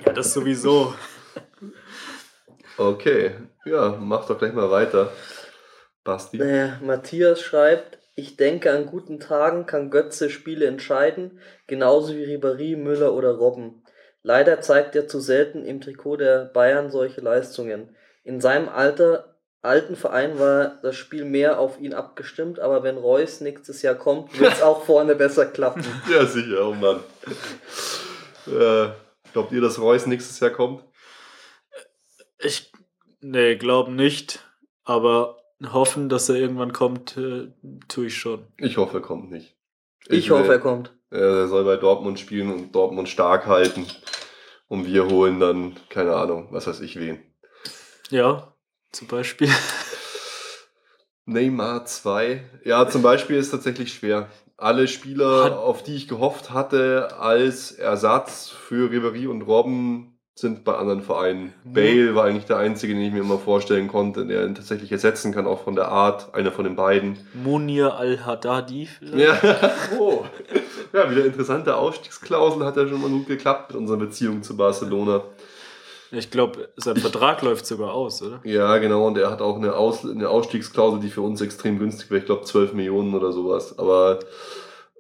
[0.04, 0.94] Ja, das sowieso.
[2.76, 3.32] Okay,
[3.64, 5.10] ja, mach doch gleich mal weiter.
[6.04, 6.38] Basti.
[6.38, 12.76] Äh, Matthias schreibt, Ich denke, an guten Tagen kann Götze Spiele entscheiden, genauso wie Ribéry,
[12.76, 13.82] Müller oder Robben.
[14.22, 17.96] Leider zeigt er zu selten im Trikot der Bayern solche Leistungen.
[18.24, 19.31] In seinem Alter,
[19.62, 24.38] alten Verein war das Spiel mehr auf ihn abgestimmt, aber wenn Reus nächstes Jahr kommt,
[24.38, 25.84] wird es auch vorne besser klappen.
[26.10, 27.00] Ja, sicher, oh Mann.
[28.46, 28.92] Äh,
[29.32, 30.84] glaubt ihr, dass Reus nächstes Jahr kommt?
[32.38, 32.72] Ich,
[33.20, 34.40] nee, glaube nicht,
[34.84, 35.38] aber
[35.72, 37.52] hoffen, dass er irgendwann kommt, äh,
[37.86, 38.44] tue ich schon.
[38.58, 39.56] Ich hoffe, er kommt nicht.
[40.08, 40.92] Ich, ich hoffe, er kommt.
[41.10, 43.86] Er soll bei Dortmund spielen und Dortmund stark halten.
[44.66, 47.22] Und wir holen dann, keine Ahnung, was weiß ich wen.
[48.10, 48.51] Ja,
[48.92, 49.48] zum Beispiel.
[51.24, 52.44] Neymar 2.
[52.64, 54.28] Ja, zum Beispiel ist tatsächlich schwer.
[54.56, 60.64] Alle Spieler, Hat auf die ich gehofft hatte, als Ersatz für Ribery und Robben, sind
[60.64, 61.52] bei anderen Vereinen.
[61.64, 61.72] Mhm.
[61.72, 65.32] Bale war eigentlich der einzige, den ich mir immer vorstellen konnte, der ihn tatsächlich ersetzen
[65.32, 67.18] kann, auch von der Art, einer von den beiden.
[67.34, 69.38] Munir Al-Haddadi Ja.
[69.98, 70.24] oh.
[70.92, 75.22] ja, wieder interessante Ausstiegsklausel hat ja schon mal gut geklappt mit unserer Beziehung zu Barcelona.
[76.12, 78.40] Ich glaube, sein Vertrag läuft sogar aus, oder?
[78.44, 82.10] Ja, genau, und er hat auch eine, aus eine Ausstiegsklausel, die für uns extrem günstig
[82.10, 82.20] wäre.
[82.20, 83.78] Ich glaube, 12 Millionen oder sowas.
[83.78, 84.20] Aber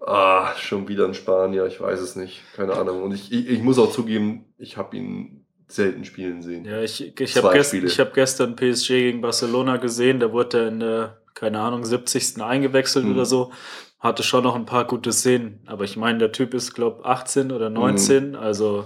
[0.04, 2.42] Ah, schon wieder ein Spanier, ich weiß es nicht.
[2.56, 3.02] Keine Ahnung.
[3.02, 6.64] Und ich, ich, ich muss auch zugeben, ich habe ihn selten spielen sehen.
[6.64, 10.80] Ja, ich, ich habe gest, hab gestern PSG gegen Barcelona gesehen, da wurde er in
[10.80, 12.42] der, keine Ahnung, 70.
[12.42, 13.12] eingewechselt mhm.
[13.12, 13.52] oder so.
[14.00, 15.60] Hatte schon noch ein paar gute Szenen.
[15.66, 18.30] Aber ich meine, der Typ ist, glaube 18 oder 19.
[18.30, 18.34] Mhm.
[18.34, 18.84] Also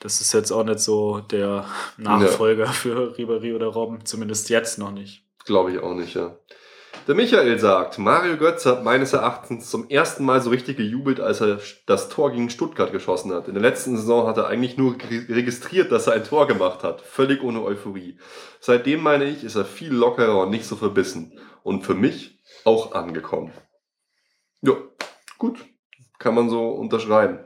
[0.00, 1.64] das ist jetzt auch nicht so der
[1.96, 2.72] Nachfolger ja.
[2.72, 4.04] für Ribery oder Robben.
[4.04, 5.24] Zumindest jetzt noch nicht.
[5.44, 6.36] Glaube ich auch nicht, ja.
[7.06, 11.40] Der Michael sagt, Mario Götze hat meines Erachtens zum ersten Mal so richtig gejubelt, als
[11.40, 13.46] er das Tor gegen Stuttgart geschossen hat.
[13.46, 14.96] In der letzten Saison hat er eigentlich nur
[15.28, 18.18] registriert, dass er ein Tor gemacht hat, völlig ohne Euphorie.
[18.58, 21.38] Seitdem meine ich, ist er viel lockerer und nicht so verbissen.
[21.62, 23.52] Und für mich auch angekommen.
[24.62, 24.74] Ja,
[25.38, 25.64] gut.
[26.18, 27.38] Kann man so unterschreiben.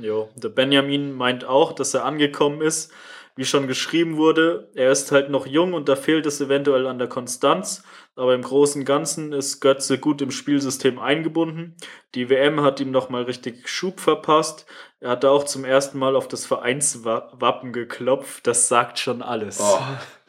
[0.00, 2.92] Jo, der Benjamin meint auch, dass er angekommen ist.
[3.36, 6.98] Wie schon geschrieben wurde, er ist halt noch jung und da fehlt es eventuell an
[6.98, 7.84] der Konstanz.
[8.16, 11.76] Aber im Großen und Ganzen ist Götze gut im Spielsystem eingebunden.
[12.16, 14.66] Die WM hat ihm nochmal richtig Schub verpasst.
[14.98, 18.44] Er hat auch zum ersten Mal auf das Vereinswappen geklopft.
[18.48, 19.60] Das sagt schon alles.
[19.60, 19.78] Oh,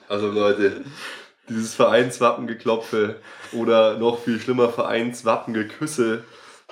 [0.08, 0.84] also Leute,
[1.50, 3.16] dieses Vereinswappengeklopfe
[3.54, 6.24] oder noch viel schlimmer Vereinswappengeküsse,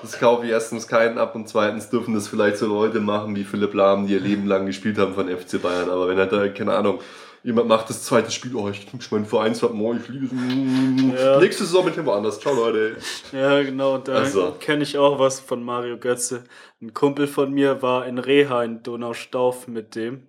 [0.02, 3.44] das kaufe ich erstens keinen ab und zweitens dürfen das vielleicht so Leute machen wie
[3.44, 5.90] Philipp Lahm, die ihr Leben lang gespielt haben von FC Bayern.
[5.90, 7.00] Aber wenn er da, keine Ahnung,
[7.48, 11.22] Jemand macht das zweite Spiel, oh, ich krieg meinen Vereinswappen, oh, ich liebe es.
[11.22, 11.40] Ja.
[11.40, 12.42] Nächste Saison mit dem woanders.
[12.42, 12.98] Ciao, Leute.
[13.32, 14.00] Ja, genau.
[14.00, 14.56] Da also.
[14.60, 16.44] kenne ich auch was von Mario Götze.
[16.82, 20.24] Ein Kumpel von mir war in Reha in Donaustauf mit dem.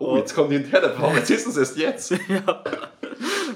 [0.00, 0.92] Oh, jetzt kommt die interne.
[0.98, 2.10] Warum erzählst du es erst jetzt?
[2.28, 2.64] ja.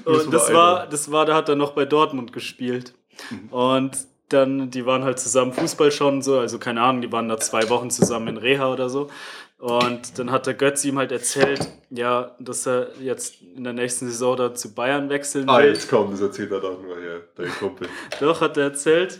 [0.05, 2.93] Und das war, das war, da hat er noch bei Dortmund gespielt.
[3.29, 3.49] Mhm.
[3.49, 3.97] Und
[4.29, 7.69] dann, die waren halt zusammen Fußball schauen so, also keine Ahnung, die waren da zwei
[7.69, 9.09] Wochen zusammen in Reha oder so.
[9.57, 14.07] Und dann hat der Götz ihm halt erzählt, ja, dass er jetzt in der nächsten
[14.07, 15.65] Saison da zu Bayern wechseln ah, will.
[15.65, 17.89] Ah, jetzt kommt, das erzählt er doch nur hier, dein Kumpel.
[18.21, 19.19] Doch, hat er erzählt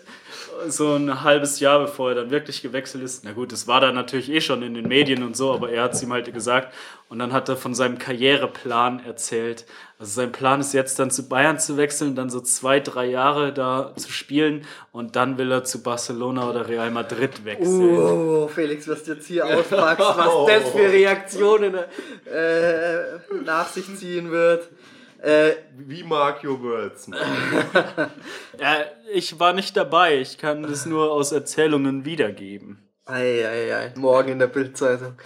[0.68, 3.24] so ein halbes Jahr, bevor er dann wirklich gewechselt ist.
[3.24, 5.84] Na gut, das war dann natürlich eh schon in den Medien und so, aber er
[5.84, 6.74] hat es ihm halt gesagt.
[7.08, 9.66] Und dann hat er von seinem Karriereplan erzählt.
[10.02, 13.52] Also sein Plan ist jetzt dann zu Bayern zu wechseln, dann so zwei, drei Jahre
[13.52, 17.98] da zu spielen und dann will er zu Barcelona oder Real Madrid wechseln.
[17.98, 23.00] Oh, Felix, was du jetzt hier auspackst, was das für Reaktionen äh,
[23.44, 24.70] nach sich ziehen wird.
[25.22, 27.08] Äh, Wie Mark Your Words.
[28.58, 28.76] ja,
[29.14, 30.20] ich war nicht dabei.
[30.22, 32.88] Ich kann das nur aus Erzählungen wiedergeben.
[33.04, 35.18] Eieiei, morgen in der Bildzeitung.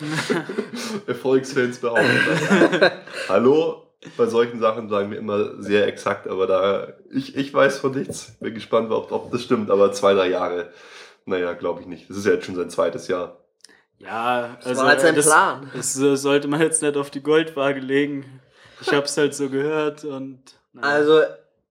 [1.06, 2.92] Erfolgsfans behaupten.
[3.30, 3.83] Hallo,
[4.18, 8.36] bei solchen Sachen sagen wir immer sehr exakt, aber da ich, ich weiß von nichts.
[8.40, 10.72] Bin gespannt, ob, ob das stimmt, aber zwei, drei Jahre,
[11.26, 12.10] naja, glaube ich nicht.
[12.10, 13.38] Das ist ja jetzt schon sein zweites Jahr.
[13.98, 15.72] Ja, also das war halt sein das, Plan.
[15.74, 18.42] Das sollte man jetzt nicht auf die Goldwaage legen.
[18.82, 20.42] Ich habe es halt so gehört und.
[20.74, 20.88] Naja.
[20.88, 21.22] Also,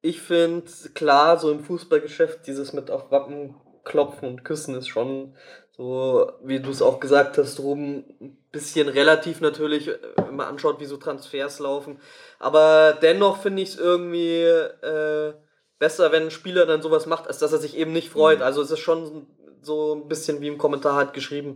[0.01, 3.55] ich finde, klar, so im Fußballgeschäft, dieses mit auf Wappen
[3.85, 5.35] klopfen und küssen ist schon
[5.77, 10.81] so, wie du es auch gesagt hast, drum ein bisschen relativ natürlich, wenn man anschaut,
[10.81, 11.99] wie so Transfers laufen.
[12.39, 15.33] Aber dennoch finde ich es irgendwie äh,
[15.79, 18.39] besser, wenn ein Spieler dann sowas macht, als dass er sich eben nicht freut.
[18.39, 18.45] Mhm.
[18.45, 19.27] Also es ist schon
[19.63, 21.55] so ein bisschen wie im Kommentar halt geschrieben,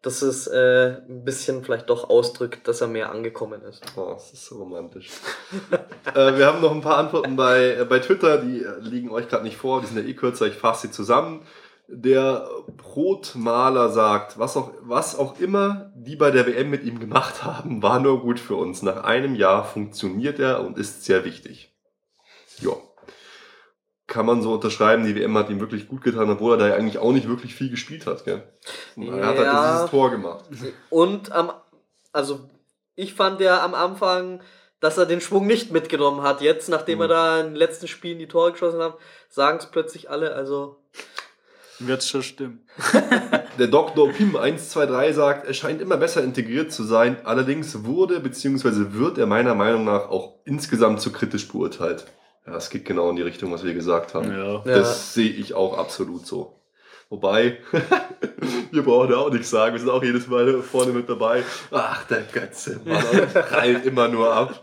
[0.00, 3.82] dass es äh, ein bisschen vielleicht doch ausdrückt, dass er mehr angekommen ist.
[3.96, 5.10] Oh, das ist so romantisch.
[6.14, 9.28] äh, wir haben noch ein paar Antworten bei, äh, bei Twitter, die äh, liegen euch
[9.28, 11.42] gerade nicht vor, die sind ja eh kürzer, ich fasse sie zusammen.
[11.90, 17.44] Der Brotmaler sagt, was auch, was auch immer die bei der WM mit ihm gemacht
[17.44, 18.82] haben, war nur gut für uns.
[18.82, 21.74] Nach einem Jahr funktioniert er und ist sehr wichtig.
[22.60, 22.72] Ja.
[24.08, 26.74] kann man so unterschreiben, die WM hat ihm wirklich gut getan, obwohl er da ja
[26.74, 28.24] eigentlich auch nicht wirklich viel gespielt hat.
[28.24, 28.42] Gell?
[28.96, 30.44] Er hat halt dieses Tor gemacht.
[30.90, 31.52] Und am,
[32.12, 32.48] also
[32.96, 34.42] ich fand ja am Anfang,
[34.80, 36.40] dass er den Schwung nicht mitgenommen hat.
[36.40, 37.02] Jetzt, nachdem mhm.
[37.02, 38.96] er da in den letzten Spielen die Tore geschossen hat,
[39.28, 40.34] sagen es plötzlich alle.
[40.34, 40.82] Also
[41.80, 42.60] wird schon stimmen.
[43.58, 44.10] Der Dr.
[44.12, 47.16] Pim 123 sagt, er scheint immer besser integriert zu sein.
[47.24, 48.92] Allerdings wurde bzw.
[48.92, 52.06] wird er meiner Meinung nach auch insgesamt zu kritisch beurteilt.
[52.46, 54.30] Ja, es geht genau in die Richtung, was wir gesagt haben.
[54.32, 54.58] Ja.
[54.64, 55.22] Das ja.
[55.22, 56.57] sehe ich auch absolut so.
[57.10, 57.58] Wobei,
[58.70, 61.42] wir brauchen ja auch nichts sagen, wir sind auch jedes Mal vorne mit dabei.
[61.70, 63.02] Ach, der Götze, Mann,
[63.32, 64.62] prallt immer nur ab.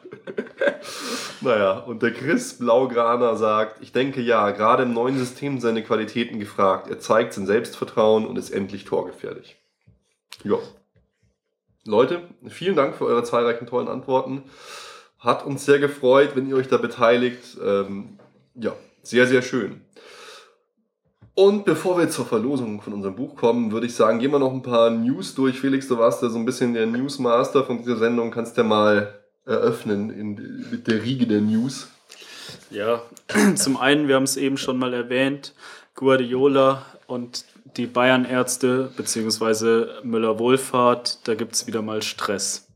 [1.41, 6.39] naja, und der Chris Blaugraner sagt, ich denke ja, gerade im neuen System seine Qualitäten
[6.39, 6.87] gefragt.
[6.87, 9.55] Er zeigt sein Selbstvertrauen und ist endlich torgefährlich.
[10.43, 10.57] Ja.
[11.85, 14.43] Leute, vielen Dank für eure zahlreichen tollen Antworten.
[15.17, 17.57] Hat uns sehr gefreut, wenn ihr euch da beteiligt.
[17.63, 18.19] Ähm,
[18.53, 19.81] ja, sehr, sehr schön.
[21.35, 24.53] Und bevor wir zur Verlosung von unserem Buch kommen, würde ich sagen, gehen wir noch
[24.53, 25.59] ein paar News durch.
[25.59, 28.31] Felix, du warst ja so ein bisschen der Newsmaster von dieser Sendung.
[28.31, 31.89] Kannst du ja mal eröffnen in, mit der Riege der News?
[32.71, 33.01] Ja,
[33.55, 35.53] zum einen, wir haben es eben schon mal erwähnt,
[35.93, 37.45] Guardiola und
[37.77, 40.03] die Bayern-Ärzte bzw.
[40.03, 42.67] Müller-Wohlfahrt, da gibt es wieder mal Stress.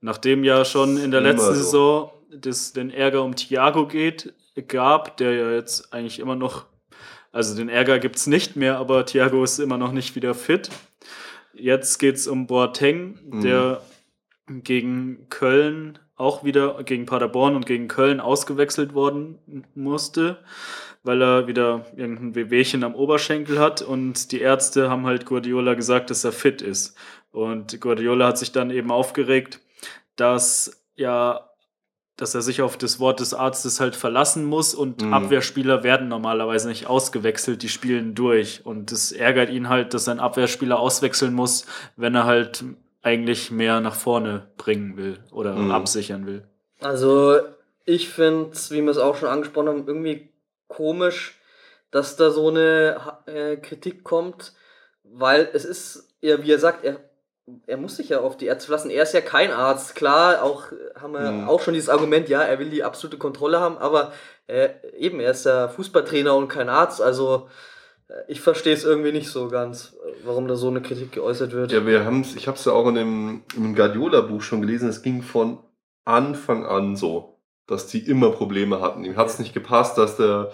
[0.00, 1.62] Nachdem ja schon in der letzten so.
[1.62, 4.32] Saison das, den Ärger um Thiago geht,
[4.66, 6.66] gab, der ja jetzt eigentlich immer noch,
[7.32, 10.70] also den Ärger gibt es nicht mehr, aber Thiago ist immer noch nicht wieder fit.
[11.52, 13.40] Jetzt geht es um Boateng, mhm.
[13.42, 13.82] der
[14.46, 19.38] gegen Köln auch wieder, gegen Paderborn und gegen Köln ausgewechselt worden
[19.74, 20.38] musste,
[21.04, 26.10] weil er wieder irgendein Wehwehchen am Oberschenkel hat und die Ärzte haben halt Guardiola gesagt,
[26.10, 26.96] dass er fit ist.
[27.30, 29.60] Und Guardiola hat sich dann eben aufgeregt,
[30.16, 31.47] dass ja
[32.18, 35.14] dass er sich auf das Wort des Arztes halt verlassen muss und mhm.
[35.14, 38.66] Abwehrspieler werden normalerweise nicht ausgewechselt, die spielen durch.
[38.66, 41.64] Und es ärgert ihn halt, dass ein Abwehrspieler auswechseln muss,
[41.96, 42.64] wenn er halt
[43.02, 45.70] eigentlich mehr nach vorne bringen will oder mhm.
[45.70, 46.42] absichern will.
[46.80, 47.38] Also
[47.84, 50.28] ich finde es, wie wir es auch schon angesprochen haben, irgendwie
[50.66, 51.40] komisch,
[51.92, 52.96] dass da so eine
[53.26, 54.54] äh, Kritik kommt,
[55.04, 56.98] weil es ist, ja, wie er sagt, er
[57.66, 58.90] er muss sich ja auf die Ärzte verlassen.
[58.90, 59.94] Er ist ja kein Arzt.
[59.94, 60.64] Klar, auch
[61.00, 61.48] haben wir mhm.
[61.48, 64.12] auch schon dieses Argument, ja, er will die absolute Kontrolle haben, aber
[64.46, 67.00] äh, eben, er ist ja Fußballtrainer und kein Arzt.
[67.00, 67.48] Also
[68.08, 71.72] äh, ich verstehe es irgendwie nicht so ganz, warum da so eine Kritik geäußert wird.
[71.72, 75.02] Ja, wir haben ich habe es ja auch in dem, im Guardiola-Buch schon gelesen, es
[75.02, 75.58] ging von
[76.04, 79.04] Anfang an so, dass die immer Probleme hatten.
[79.04, 80.50] Ihm hat es nicht gepasst, dass der,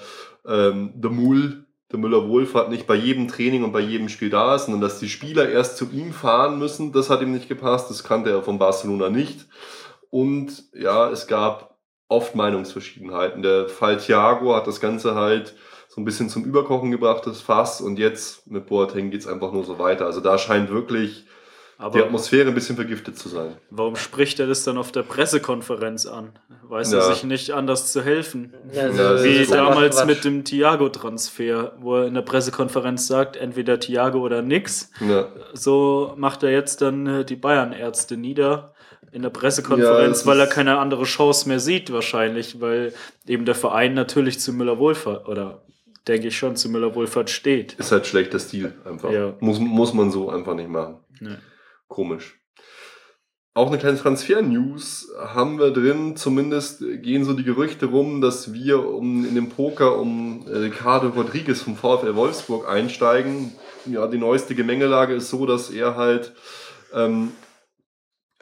[0.47, 1.64] ähm, der Mul
[1.95, 5.09] der Müller-Wohlfahrt nicht bei jedem Training und bei jedem Spiel da ist, sondern dass die
[5.09, 8.59] Spieler erst zu ihm fahren müssen, das hat ihm nicht gepasst, das kannte er von
[8.59, 9.47] Barcelona nicht.
[10.11, 11.78] Und ja, es gab
[12.09, 13.42] oft Meinungsverschiedenheiten.
[13.42, 15.55] Der Fall Thiago hat das Ganze halt
[15.88, 19.53] so ein bisschen zum Überkochen gebracht, das Fass, und jetzt mit Boateng geht es einfach
[19.53, 20.07] nur so weiter.
[20.07, 21.26] Also da scheint wirklich
[21.79, 23.57] aber die Atmosphäre ein bisschen vergiftet zu sein.
[23.70, 26.33] Warum spricht er das dann auf der Pressekonferenz an?
[26.62, 26.99] Weiß ja.
[26.99, 28.55] er sich nicht anders zu helfen?
[28.72, 34.20] Ja, also Wie damals mit dem Thiago-Transfer, wo er in der Pressekonferenz sagt, entweder Thiago
[34.20, 34.91] oder nix.
[35.01, 35.29] Ja.
[35.53, 38.75] So macht er jetzt dann äh, die Bayern-Ärzte nieder
[39.12, 42.93] in der Pressekonferenz, weil er keine andere Chance mehr sieht wahrscheinlich, weil
[43.27, 45.62] eben der Verein natürlich zu Müller-Wohlfahrt oder
[46.09, 47.75] denke ich schon zu Müller-Wohlfahrt steht.
[47.75, 49.11] Ist halt schlechter Stil einfach.
[49.12, 49.35] Ja.
[49.41, 50.96] Muss, muss man so einfach nicht machen.
[51.21, 51.37] Nee.
[51.95, 52.41] Komisch.
[53.54, 56.16] Auch eine kleine Transfer-News haben wir drin.
[56.16, 61.11] Zumindest gehen so die Gerüchte rum, dass wir um, in dem Poker um äh, Ricardo
[61.11, 63.53] Rodriguez vom VfL Wolfsburg einsteigen.
[63.87, 66.34] Ja, die neueste Gemengelage ist so, dass er halt
[66.92, 67.30] ähm,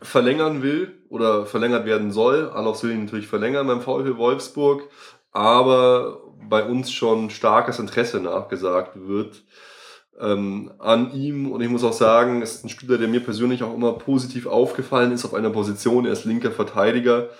[0.01, 2.49] verlängern will oder verlängert werden soll.
[2.49, 4.89] Alofs will ihn natürlich verlängern beim VfL Wolfsburg,
[5.31, 9.45] aber bei uns schon starkes Interesse nachgesagt wird
[10.19, 11.51] ähm, an ihm.
[11.51, 14.47] Und ich muss auch sagen, es ist ein Spieler, der mir persönlich auch immer positiv
[14.47, 16.07] aufgefallen ist auf einer Position.
[16.07, 17.31] Er ist linker Verteidiger,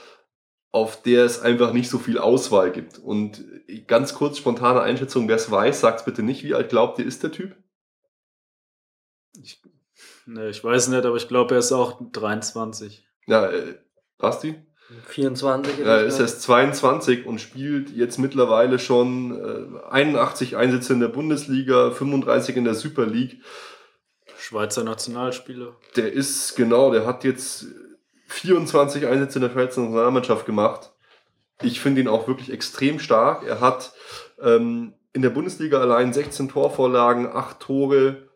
[0.71, 2.99] auf der es einfach nicht so viel Auswahl gibt.
[2.99, 3.45] Und
[3.87, 6.45] ganz kurz spontane Einschätzung, wer es weiß, sagt es bitte nicht.
[6.45, 7.57] Wie alt glaubt ihr, ist der Typ?
[9.41, 9.63] Ich,
[10.27, 13.07] ne, ich weiß nicht, aber ich glaube, er ist auch 23.
[13.27, 13.79] Ja, äh,
[14.19, 14.63] Basti?
[15.07, 21.01] 24 ist Er ist erst 22 und spielt jetzt mittlerweile schon äh, 81 Einsätze in
[21.01, 23.41] der Bundesliga, 35 in der Super League.
[24.39, 25.77] Schweizer Nationalspieler.
[25.97, 27.67] Der ist, genau, der hat jetzt
[28.27, 30.91] 24 Einsätze in der Schweizer Nationalmannschaft gemacht.
[31.63, 33.45] Ich finde ihn auch wirklich extrem stark.
[33.47, 33.93] Er hat
[34.41, 38.29] ähm, in der Bundesliga allein 16 Torvorlagen, 8 Tore,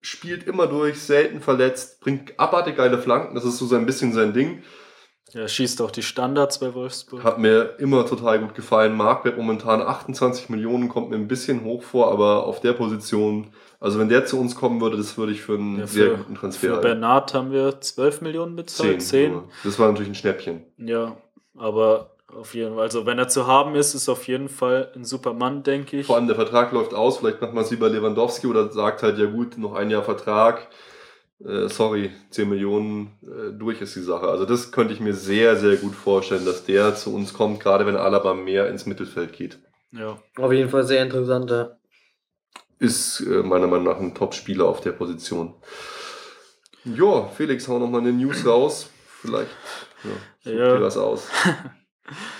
[0.00, 4.32] spielt immer durch, selten verletzt, bringt abartig geile Flanken, das ist so ein bisschen sein
[4.32, 4.62] Ding
[5.32, 7.22] Er schießt auch die Standards bei Wolfsburg.
[7.22, 8.96] Hat mir immer total gut gefallen.
[8.96, 13.48] Marktwert momentan 28 Millionen, kommt mir ein bisschen hoch vor, aber auf der Position,
[13.78, 16.16] also wenn der zu uns kommen würde, das würde ich für einen Ja, sehr für-
[16.16, 16.82] guten Für Transfer halten.
[16.82, 19.00] Bernard haben wir 12 Millionen bezahlt.
[19.02, 19.32] 10.
[19.32, 19.44] nur.
[19.62, 20.64] Das war natürlich ein Schnäppchen.
[20.78, 21.16] Ja,
[21.56, 25.04] aber auf jeden Fall, also wenn er zu haben ist, ist auf jeden Fall ein
[25.04, 26.06] super Mann, denke ich.
[26.06, 29.02] Vor allem der Vertrag läuft aus, vielleicht macht man es wie bei Lewandowski oder sagt
[29.02, 30.68] halt, ja gut, noch ein Jahr Vertrag.
[31.44, 34.28] Äh, sorry, 10 Millionen äh, durch ist die Sache.
[34.28, 37.86] Also das könnte ich mir sehr, sehr gut vorstellen, dass der zu uns kommt, gerade
[37.86, 39.58] wenn Alaba mehr ins Mittelfeld geht.
[39.92, 40.18] Ja.
[40.36, 41.50] Auf jeden Fall sehr interessant.
[41.50, 41.76] Ja.
[42.78, 45.54] Ist äh, meiner Meinung nach ein Top-Spieler auf der Position.
[46.84, 48.90] Ja, Felix, hau noch mal eine News raus.
[49.20, 49.50] Vielleicht
[50.44, 50.76] ja, Ja.
[50.76, 51.28] dir was aus.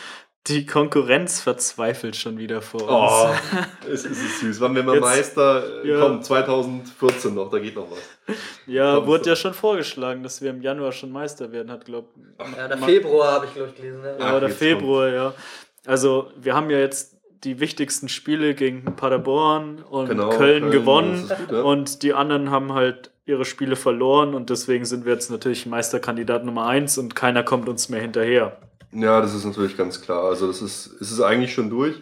[0.50, 2.90] Die Konkurrenz verzweifelt schon wieder vor uns.
[2.90, 3.58] Oh,
[3.90, 4.60] es ist süß.
[4.60, 5.84] Wann werden wir Jetzt- Meister?
[5.84, 6.00] Ja.
[6.00, 8.36] Komm, 2014 noch, da geht noch was.
[8.66, 9.28] Ja, Kommst wurde du.
[9.30, 12.08] ja schon vorgeschlagen, dass wir im Januar schon Meister werden, hat, glaub
[12.56, 14.00] Ja, der Februar habe ich, glaube ich, gelesen.
[14.04, 14.14] Ja.
[14.18, 15.34] Ach, Ja, oder jetzt Februar, ja.
[15.86, 21.28] Also, wir haben ja jetzt die wichtigsten Spiele gegen Paderborn und Genau, Köln, Köln, gewonnen.
[21.28, 21.62] gut, ja.
[21.62, 26.44] Und die anderen haben halt ihre Spiele verloren und deswegen sind wir jetzt natürlich Meisterkandidat
[26.44, 28.58] Nummer 1 und keiner kommt uns mehr hinterher.
[28.92, 30.24] Ja, das ist natürlich ganz klar.
[30.24, 31.96] Also das ist, es ist eigentlich schon durch.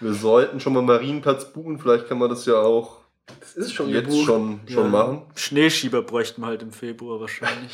[0.00, 1.78] Wir sollten schon mal Marienplatz buchen.
[1.78, 2.98] Vielleicht kann man das ja auch
[3.40, 4.26] Das ist schon jetzt gebucht.
[4.26, 4.88] schon, schon Ja.
[4.90, 5.22] machen.
[5.36, 7.72] Schneeschieber bräuchten wir halt im Februar wahrscheinlich.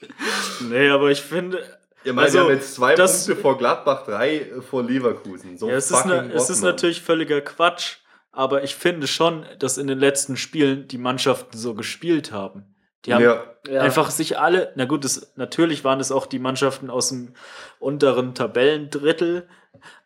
[0.68, 1.62] nee, aber ich finde.
[2.04, 5.56] Ja, meine, Also, wir haben jetzt zwei das- Punkte vor Gladbach, drei vor Leverkusen.
[5.56, 7.96] So ja, es ist, fucking ne, es ist natürlich völliger Quatsch,
[8.30, 12.73] aber ich finde schon, dass in den letzten Spielen die Mannschaften so gespielt haben.
[13.06, 13.80] Die haben Ja, Ja.
[13.80, 17.34] einfach sich alle, na gut, das, natürlich waren es auch die Mannschaften aus dem
[17.78, 19.46] unteren Tabellendrittel,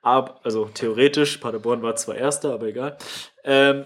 [0.03, 2.97] ab, also theoretisch, Paderborn war zwar Erster, aber egal.
[3.45, 3.85] Ähm,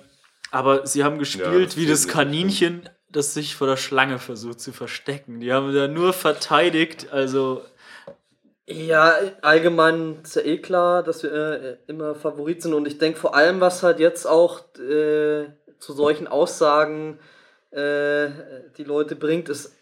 [0.50, 4.60] aber sie haben gespielt Ja, das wie das Kaninchen, das sich vor der Schlange versucht
[4.60, 5.40] zu verstecken.
[5.40, 7.62] Die haben da nur verteidigt, also
[8.66, 13.18] Ja, allgemein ist ja eh klar, dass wir äh, immer Favorit sind und ich denke
[13.18, 15.46] vor allem, was halt jetzt auch äh,
[15.78, 17.18] zu solchen Aussagen
[17.72, 18.28] äh,
[18.76, 19.72] die Leute bringt, ist,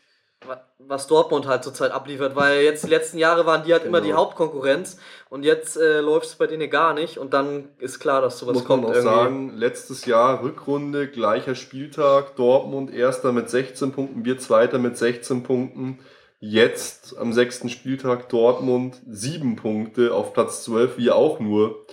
[0.46, 4.00] wa- was Dortmund halt zurzeit abliefert, weil jetzt die letzten Jahre waren die halt immer
[4.00, 4.20] die Genau.
[4.20, 4.98] Hauptkonkurrenz
[5.28, 8.54] und jetzt äh, läuft es bei denen gar nicht und dann ist klar, dass sowas
[8.54, 14.24] muss man kommt auch sagen, letztes Jahr Rückrunde, gleicher Spieltag, Dortmund erster mit 16 Punkten,
[14.24, 15.98] wir zweiter mit 16 Punkten.
[16.42, 21.84] Jetzt am sechsten Spieltag Dortmund sieben Punkte, auf Platz 12 wir auch nur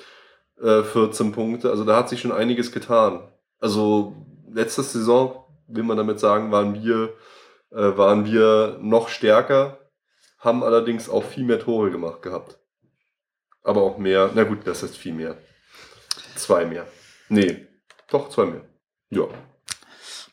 [0.61, 1.69] äh, 14 Punkte.
[1.69, 3.27] Also da hat sich schon einiges getan.
[3.59, 4.15] Also
[4.49, 7.13] letzte Saison, will man damit sagen, waren wir,
[7.71, 9.79] äh, waren wir noch stärker,
[10.39, 12.59] haben allerdings auch viel mehr Tore gemacht gehabt.
[13.63, 15.37] Aber auch mehr, na gut, das ist viel mehr.
[16.35, 16.87] Zwei mehr.
[17.29, 17.67] Nee,
[18.09, 18.61] doch zwei mehr.
[19.09, 19.27] Ja,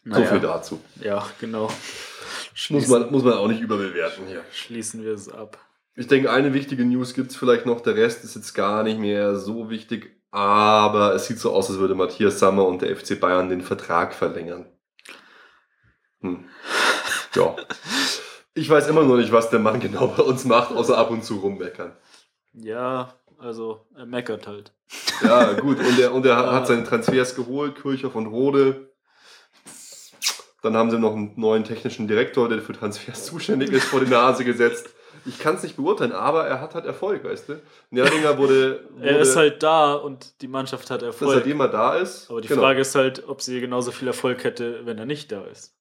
[0.05, 0.81] so naja, viel dazu.
[1.01, 1.71] ja, genau.
[2.69, 4.45] Muss man, muss man auch nicht überbewerten hier.
[4.53, 5.59] schließen wir es ab.
[5.97, 7.81] Ich denke, eine wichtige News gibt es vielleicht noch.
[7.81, 10.21] Der Rest ist jetzt gar nicht mehr so wichtig.
[10.31, 14.15] Aber es sieht so aus, als würde Matthias Sammer und der FC Bayern den Vertrag
[14.15, 14.67] verlängern.
[16.25, 16.45] Hm.
[17.35, 17.55] Ja.
[18.55, 21.25] Ich weiß immer noch nicht, was der Mann genau bei uns macht, außer ab und
[21.25, 21.93] zu rummeckern.
[22.55, 24.73] Ja, also er meckert halt.
[25.23, 25.79] Ja, gut.
[25.81, 28.91] Und er, und er hat seine Transfers geholt, Kirchhoff und Rode.
[30.63, 34.11] Dann haben sie noch einen neuen technischen Direktor, der für Transfers zuständig ist, vor die
[34.11, 34.89] Nase gesetzt.
[35.27, 37.63] Ich kann es nicht beurteilen, aber er hat halt Erfolg, weißt du?
[37.91, 41.45] Nerdinger wurde, wurde Er ist halt da und die Mannschaft hat dass Erfolg.
[41.45, 42.31] er immer da ist.
[42.31, 42.61] Aber die Genau.
[42.63, 45.75] Frage ist halt, ob sie genauso viel Erfolg hätte, wenn er nicht da ist.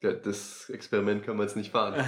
[0.00, 1.94] Das Experiment kann man jetzt nicht fahren.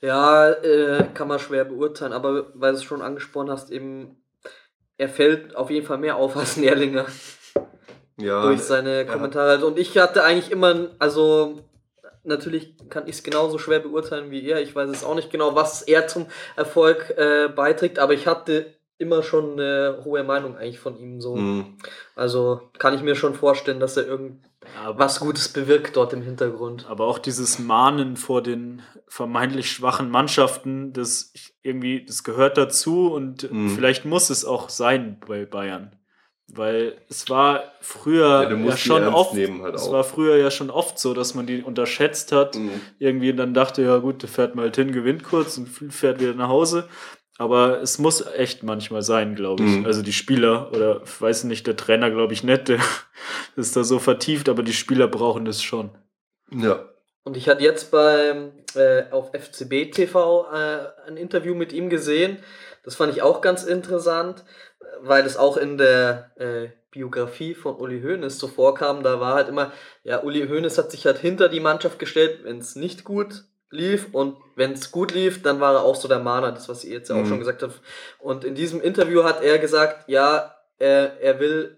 [0.00, 4.22] Ja, äh, kann man schwer beurteilen, aber weil du es schon angesprochen hast, eben,
[4.98, 7.06] er fällt auf jeden Fall mehr auf als Nerlinger
[8.18, 9.64] Ja, durch seine hat- Kommentare.
[9.64, 11.60] Und ich hatte eigentlich immer, also
[12.22, 14.60] natürlich kann ich es genauso schwer beurteilen wie er.
[14.60, 18.74] Ich weiß es auch nicht genau, was er zum Erfolg äh, beiträgt, aber ich hatte
[18.98, 21.34] immer schon eine hohe Meinung eigentlich von ihm so.
[21.36, 21.78] Hm.
[22.14, 24.50] Also kann ich mir schon vorstellen, dass er irgendwas
[24.82, 26.86] Aber, Gutes bewirkt dort im Hintergrund.
[26.88, 31.32] aber auch dieses Mahnen vor den vermeintlich schwachen Mannschaften, das
[31.62, 33.70] irgendwie, das gehört dazu und Mhm.
[33.70, 35.96] vielleicht muss es auch sein bei Bayern.
[36.46, 40.70] Weil es war früher Ja, ja schon oft, nehmen halt es war früher ja schon
[40.70, 42.56] oft so, dass man die unterschätzt hat.
[42.56, 42.70] Hm.
[42.98, 46.34] irgendwie dann dachte, ja gut, der fährt mal halt hin, gewinnt kurz und fährt wieder
[46.34, 46.86] nach Hause.
[47.36, 49.78] Aber es muss echt manchmal sein, glaube ich.
[49.78, 49.86] Mhm.
[49.86, 52.78] Also die Spieler oder ich weiß nicht, der Trainer glaube ich nicht, der
[53.56, 55.90] ist da so vertieft, aber die Spieler brauchen das schon.
[56.52, 56.88] Ja.
[57.24, 62.38] Und ich hatte jetzt beim äh, auf FCB TV äh, ein Interview mit ihm gesehen.
[62.84, 64.44] Das fand ich auch ganz interessant,
[65.00, 69.02] weil es auch in der äh, Biografie von Uli Hoeneß so vorkam.
[69.02, 69.72] Da war halt immer,
[70.04, 73.44] ja, Uli Hoeneß hat sich halt hinter die Mannschaft gestellt, wenn es nicht gut
[73.74, 76.84] lief und wenn es gut lief, dann war er auch so der Mahner, das was
[76.84, 77.28] ihr jetzt ja auch Mhm.
[77.28, 77.80] schon gesagt habt.
[78.18, 81.76] Und in diesem Interview hat er gesagt, ja, er, er will,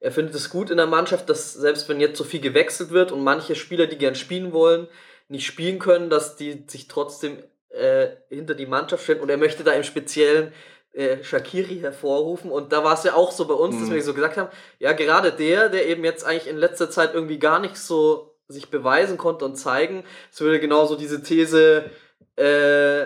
[0.00, 3.12] er findet es gut in der Mannschaft, dass selbst wenn jetzt so viel gewechselt wird
[3.12, 4.86] und manche Spieler, die gern spielen wollen,
[5.28, 7.38] nicht spielen können, dass die sich trotzdem
[7.70, 10.52] äh, hinter die Mannschaft stellen und er möchte da im Speziellen
[10.94, 13.94] äh, Shakiri hervorrufen und da war es ja auch so bei uns, dass Mhm.
[13.94, 14.48] wir so gesagt haben,
[14.78, 18.70] ja gerade der, der eben jetzt eigentlich in letzter Zeit irgendwie gar nicht so sich
[18.70, 21.90] beweisen konnte und zeigen, es würde genauso diese These
[22.36, 23.04] äh,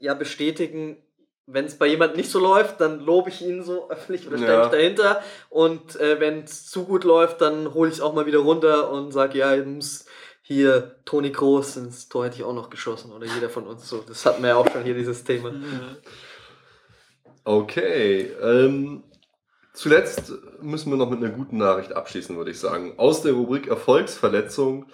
[0.00, 0.98] ja bestätigen,
[1.46, 4.52] wenn es bei jemandem nicht so läuft, dann lobe ich ihn so öffentlich oder stelle
[4.52, 4.62] Ja.
[4.64, 8.26] mich dahinter und äh, wenn es zu gut läuft, dann hole ich es auch mal
[8.26, 10.06] wieder runter und sage, ja, ich muss
[10.42, 14.04] hier Toni Kroos ins Tor hätte ich auch noch geschossen oder jeder von uns so.
[14.06, 15.52] Das hatten wir ja auch schon hier dieses Thema.
[17.44, 18.30] Okay.
[18.42, 19.02] Ähm,
[19.76, 22.94] zuletzt müssen wir noch mit einer guten Nachricht abschließen, würde ich sagen.
[22.96, 24.86] Aus der Rubrik Erfolgsverletzung.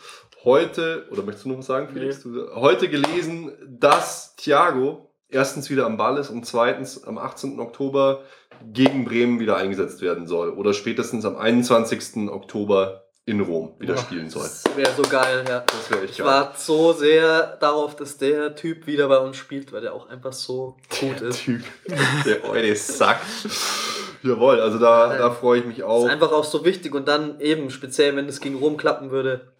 [0.45, 2.23] Heute, oder möchtest du noch was sagen, Felix?
[2.23, 7.61] Du, heute gelesen, dass Thiago erstens wieder am Ball ist und zweitens am 18.
[7.61, 8.25] Oktober
[8.73, 10.51] gegen Bremen wieder eingesetzt werden soll.
[10.51, 12.29] Oder spätestens am 21.
[12.29, 14.43] Oktober in Rom wieder spielen soll.
[14.43, 15.61] Das wäre so geil, ja.
[15.61, 16.27] Das wäre echt Ich geil.
[16.27, 20.33] warte so sehr darauf, dass der Typ wieder bei uns spielt, weil der auch einfach
[20.33, 21.45] so gut ist.
[21.45, 21.63] Typ.
[22.27, 23.21] Der eure Sack.
[24.23, 26.05] Jawohl, also da, da freue ich mich auch.
[26.05, 29.53] ist einfach auch so wichtig und dann eben, speziell wenn es gegen Rom klappen würde.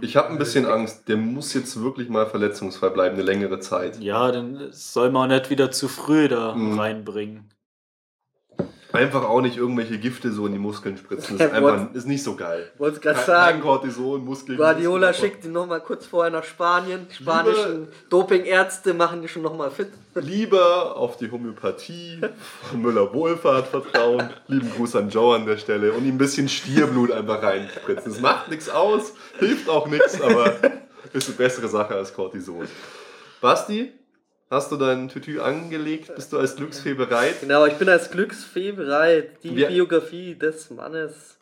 [0.00, 4.00] Ich habe ein bisschen Angst, der muss jetzt wirklich mal verletzungsfrei bleiben, eine längere Zeit.
[4.00, 6.78] Ja, dann soll man nicht wieder zu früh da Mhm.
[6.78, 7.50] reinbringen.
[8.96, 11.38] Einfach auch nicht irgendwelche Gifte so in die Muskeln spritzen.
[11.38, 12.70] Das ist, einfach, ist nicht so geil.
[12.78, 14.58] Wollte gerade sagen, Cortison, Muskeln.
[14.58, 17.06] Guardiola schickt ihn nochmal kurz vorher nach Spanien.
[17.10, 19.88] Die spanischen Dopingärzte machen die schon nochmal fit.
[20.14, 22.20] Lieber auf die Homöopathie
[22.70, 24.30] von Müller Wohlfahrt vertrauen.
[24.48, 25.92] Lieben Gruß an Joe an der Stelle.
[25.92, 28.12] Und ihm ein bisschen Stierblut einfach reinspritzen.
[28.12, 30.54] Das macht nichts aus, hilft auch nichts, aber
[31.12, 32.66] ist eine bessere Sache als Cortison.
[33.40, 33.92] Basti,
[34.50, 36.14] hast du dein Tütü angelegt?
[36.14, 37.40] Bist du als Glücksfee bereit?
[37.40, 39.30] Genau, ich bin als Glücksfee bereit.
[39.42, 41.36] Die Wir- Biografie des Mannes,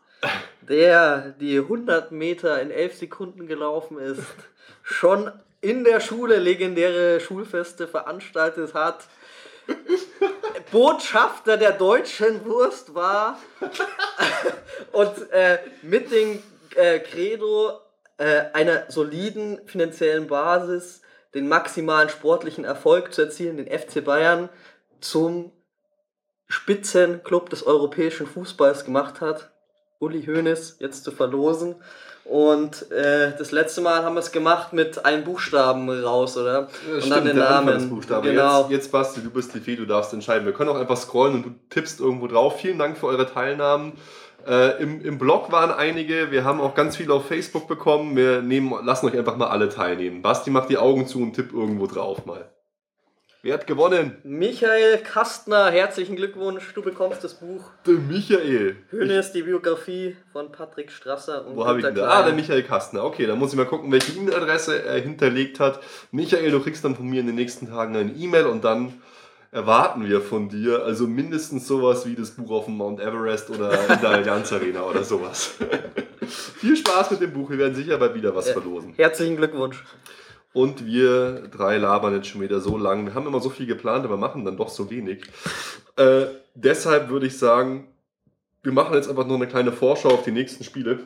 [0.62, 4.22] der die 100 Meter in 11 Sekunden gelaufen ist,
[4.82, 9.04] schon in der Schule legendäre Schulfeste veranstaltet hat.
[10.70, 13.38] Botschafter der deutschen Wurst war
[14.92, 16.42] und äh, mit dem
[16.74, 17.80] äh, Credo
[18.18, 21.00] äh, einer soliden finanziellen Basis
[21.34, 24.48] den maximalen sportlichen Erfolg zu erzielen, den FC Bayern
[25.00, 25.52] zum
[26.46, 29.50] Spitzenclub des europäischen Fußballs gemacht hat.
[29.98, 31.76] Uli Hoeneß jetzt zu verlosen.
[32.24, 36.68] Und äh, das letzte Mal haben wir es gemacht mit einem Buchstaben raus, oder?
[37.02, 38.00] und dann den Namen.
[38.22, 38.62] Genau.
[38.62, 40.46] Jetzt, jetzt Basti, du bist die Fee, du darfst entscheiden.
[40.46, 42.58] Wir können auch einfach scrollen und du tippst irgendwo drauf.
[42.60, 43.92] Vielen Dank für eure Teilnahmen.
[44.46, 48.16] Äh, im, Im Blog waren einige, wir haben auch ganz viele auf Facebook bekommen.
[48.16, 50.22] Wir nehmen, lassen euch einfach mal alle teilnehmen.
[50.22, 52.50] Basti macht die Augen zu und tippt irgendwo drauf mal.
[53.44, 54.16] Wer hat gewonnen?
[54.24, 57.60] Michael Kastner, herzlichen Glückwunsch, du bekommst das Buch.
[57.86, 58.76] Der Michael.
[58.90, 62.20] Hoeneß, die Biografie von Patrick Strasser und Wo habe ich ihn Günter da?
[62.20, 62.32] Ah, der.
[62.32, 63.04] Michael Kastner.
[63.04, 65.80] Okay, dann muss ich mal gucken, welche E-Mail-Adresse er hinterlegt hat.
[66.10, 68.94] Michael, du kriegst dann von mir in den nächsten Tagen eine E-Mail und dann
[69.52, 73.72] erwarten wir von dir also mindestens sowas wie das Buch auf dem Mount Everest oder
[73.94, 75.52] in der Allianz Arena oder sowas.
[76.56, 78.54] Viel Spaß mit dem Buch, wir werden sicher bald wieder was Ja.
[78.54, 78.94] verlosen.
[78.96, 79.84] Herzlichen Glückwunsch.
[80.54, 83.04] Und wir drei labern jetzt schon wieder so lang.
[83.06, 85.24] Wir haben immer so viel geplant, aber machen dann doch so wenig.
[85.96, 87.88] Äh, deshalb würde ich sagen,
[88.62, 91.00] wir machen jetzt einfach nur eine kleine Vorschau auf die nächsten Spiele.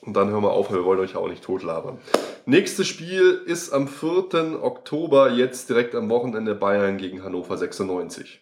[0.00, 1.98] Und dann hören wir auf, wir wollen euch auch nicht totlabern.
[2.46, 4.62] Nächstes Spiel ist am 4.
[4.62, 8.40] Oktober, jetzt direkt am Wochenende Bayern gegen Hannover 96.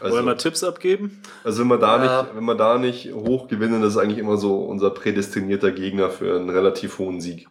[0.00, 1.22] Also, Wollen wir Tipps abgeben?
[1.44, 2.22] also wenn wir da Ja.
[2.22, 6.10] nicht, wenn wir da nicht hoch gewinnen, das ist eigentlich immer so unser prädestinierter Gegner
[6.10, 7.46] für einen relativ hohen Sieg.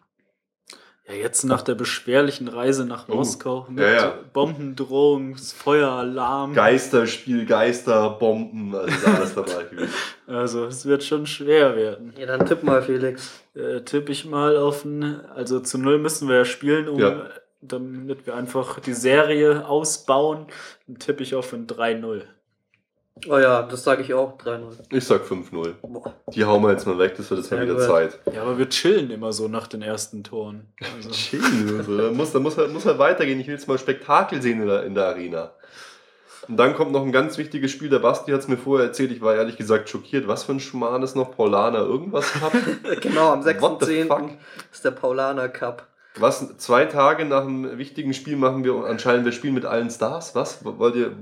[1.12, 4.14] Ja, jetzt nach der beschwerlichen Reise nach Oh, Moskau mit ja, ja.
[4.34, 6.54] Bombendrohung, Feueralarm.
[6.54, 9.94] Geisterspiel, Geister, Bomben, also ist alles dabei gewesen.
[10.28, 12.14] Also es wird schon schwer werden.
[12.18, 13.42] Ja, dann tipp mal, Felix.
[13.54, 17.26] Äh, tippe ich mal auf ein, also zu null müssen wir ja spielen, um Ja.
[17.62, 20.48] damit wir einfach die Serie ausbauen.
[20.88, 22.22] Dann tippe ich auf ein 3-0.
[23.28, 24.38] Oh ja, das sage ich auch.
[24.38, 24.62] 3-0.
[24.92, 25.74] Ich sag 5-0.
[25.82, 26.14] Boah.
[26.34, 27.84] Die hauen wir jetzt mal weg, das wird jetzt mal wieder gut.
[27.84, 28.20] Zeit.
[28.34, 30.74] Ja, aber wir chillen immer so nach den ersten Toren.
[30.96, 31.98] Also, Chillen so.
[31.98, 33.40] Da muss, da muss, halt, muss halt weitergehen.
[33.40, 35.52] Ich will jetzt mal Spektakel sehen in der, in der Arena.
[36.48, 37.90] Und dann kommt noch ein ganz wichtiges Spiel.
[37.90, 39.12] Der Basti hat es mir vorher erzählt.
[39.12, 40.28] Ich war ehrlich gesagt schockiert.
[40.28, 41.36] Was für ein Schmarrn ist noch?
[41.36, 42.56] Paulaner irgendwas gehabt?
[43.02, 44.20] Genau, am What the fuck?
[44.20, 44.30] 6.10.
[44.72, 45.88] ist der Paulaner Cup.
[46.18, 46.58] Was?
[46.58, 50.36] Zwei Tage nach einem wichtigen Spiel machen wir anscheinend, wir spielen mit allen Stars.
[50.36, 50.66] Was?
[50.66, 51.16] Wollt ihr.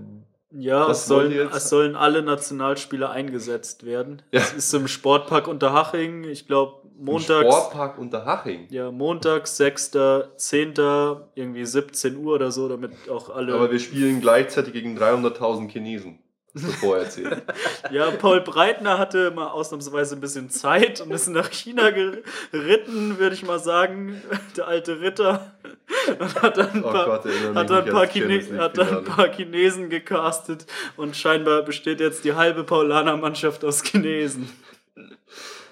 [0.52, 4.22] Ja, es sollen, es sollen alle Nationalspieler eingesetzt werden.
[4.32, 4.42] Ja.
[4.42, 6.24] Es ist im Sportpark Unterhaching.
[6.24, 7.46] Ich glaube, montags.
[7.46, 8.68] Sportpark Unterhaching.
[8.70, 9.92] Ja, Montag, 6.,
[10.36, 10.74] 10.,
[11.36, 13.54] irgendwie 17 Uhr oder so, damit auch alle.
[13.54, 16.20] Aber wir spielen gleichzeitig gegen 300.000 Chinesen.
[16.54, 17.42] Wird vorher erzählt.
[17.92, 23.36] ja, Paul Breitner hatte mal ausnahmsweise ein bisschen Zeit und ist nach China geritten, würde
[23.36, 24.22] ich mal sagen.
[24.58, 25.54] Der alte Ritter.
[26.20, 29.04] Und hat dann ein oh paar, Gott, hat dann ein paar, Chine hat dann ein
[29.04, 30.66] paar Chinesen gecastet
[30.98, 34.50] und scheinbar besteht jetzt die halbe Paulaner-Mannschaft aus Chinesen.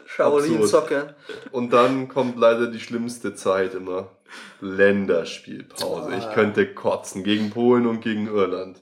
[0.05, 1.15] Shaolin-Soccer.
[1.51, 4.11] Und dann kommt leider die schlimmste Zeit immer.
[4.61, 6.15] Länderspielpause.
[6.17, 8.81] Ich könnte kotzen gegen Polen und gegen Irland.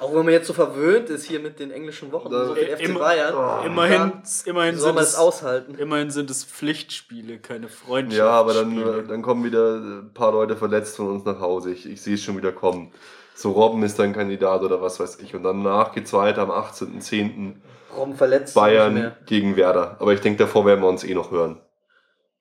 [0.00, 2.80] Auch wenn man jetzt so verwöhnt ist hier mit den englischen Wochen, da, so FC
[2.80, 3.34] im, Bayern.
[3.34, 4.12] Oh, immerhin,
[4.44, 5.76] immerhin, sind es, aushalten.
[5.76, 8.18] immerhin sind es Pflichtspiele, keine Freundschaften.
[8.18, 11.70] Ja, aber dann, dann kommen wieder ein paar Leute verletzt von uns nach Hause.
[11.70, 12.92] Ich, ich sehe es schon wieder kommen.
[13.36, 15.34] So Robben ist dann Kandidat oder was weiß ich.
[15.34, 17.56] Und danach geht es weiter am 18.10.
[17.96, 18.54] Robben verletzt.
[18.54, 19.96] Bayern gegen Werder.
[20.00, 21.60] Aber ich denke, davor werden wir uns eh noch hören.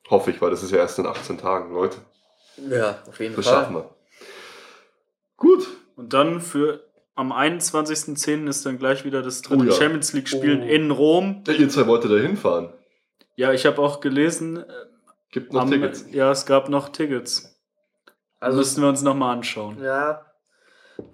[0.10, 1.98] Hoffe ich, weil das ist ja erst in 18 Tagen, Leute.
[2.70, 3.54] Ja, auf jeden das Fall.
[3.54, 3.90] Das schaffen wir.
[5.38, 5.68] Gut.
[5.96, 6.84] Und dann für
[7.16, 8.48] am 21.10.
[8.48, 9.72] ist dann gleich wieder das dritte oh ja.
[9.72, 10.66] Champions League-Spiel oh.
[10.66, 11.44] in Rom.
[11.48, 12.70] Ja, ihr zwei wolltet da hinfahren.
[13.36, 14.58] Ja, ich habe auch gelesen.
[14.58, 14.64] Äh,
[15.32, 16.06] Gibt noch am, Tickets.
[16.12, 17.60] Ja, es gab noch Tickets.
[18.40, 19.82] Also müssten wir uns nochmal anschauen.
[19.82, 20.26] Ja.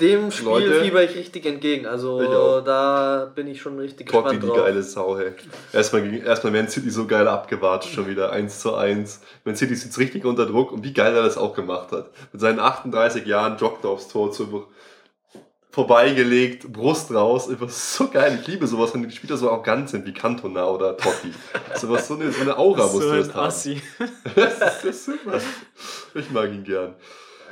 [0.01, 1.85] Dem Spiel Leute, fieber ich richtig entgegen.
[1.85, 4.57] Also da bin ich schon richtig Totti, gespannt drauf.
[4.57, 5.31] die geile Sau, hey.
[5.71, 8.31] Erstmal, erstmal Man City so geil abgewartet schon wieder.
[8.31, 9.21] 1 zu 1.
[9.45, 12.09] Man City ist jetzt richtig unter Druck und wie geil er das auch gemacht hat.
[12.33, 14.67] Mit seinen 38 Jahren joggt er aufs Tor zu
[15.69, 17.49] vorbeigelegt, Brust raus.
[17.49, 18.39] Einfach so geil.
[18.41, 21.31] Ich liebe sowas, wenn die Spieler so arrogant sind wie Cantona oder Totti.
[21.75, 23.47] sowas, so eine, so eine Aura musst so du jetzt haben.
[23.47, 23.81] Assi.
[24.35, 25.39] das ist super.
[26.15, 26.95] Ich mag ihn gern.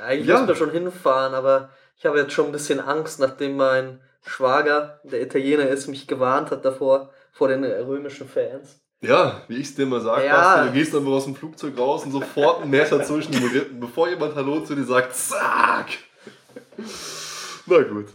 [0.04, 0.38] Eigentlich ja.
[0.38, 5.00] muss man schon hinfahren, aber ich habe jetzt schon ein bisschen Angst, nachdem mein Schwager,
[5.04, 8.80] der Italiener ist, mich gewarnt hat davor, vor den römischen Fans.
[9.00, 10.64] Ja, wie ich es dir immer sage, ja.
[10.64, 14.08] du gehst einfach aus dem Flugzeug raus und sofort ein Messer zwischen den Rippen, bevor
[14.08, 15.86] jemand Hallo zu dir sagt, zack!
[17.68, 18.06] Na gut.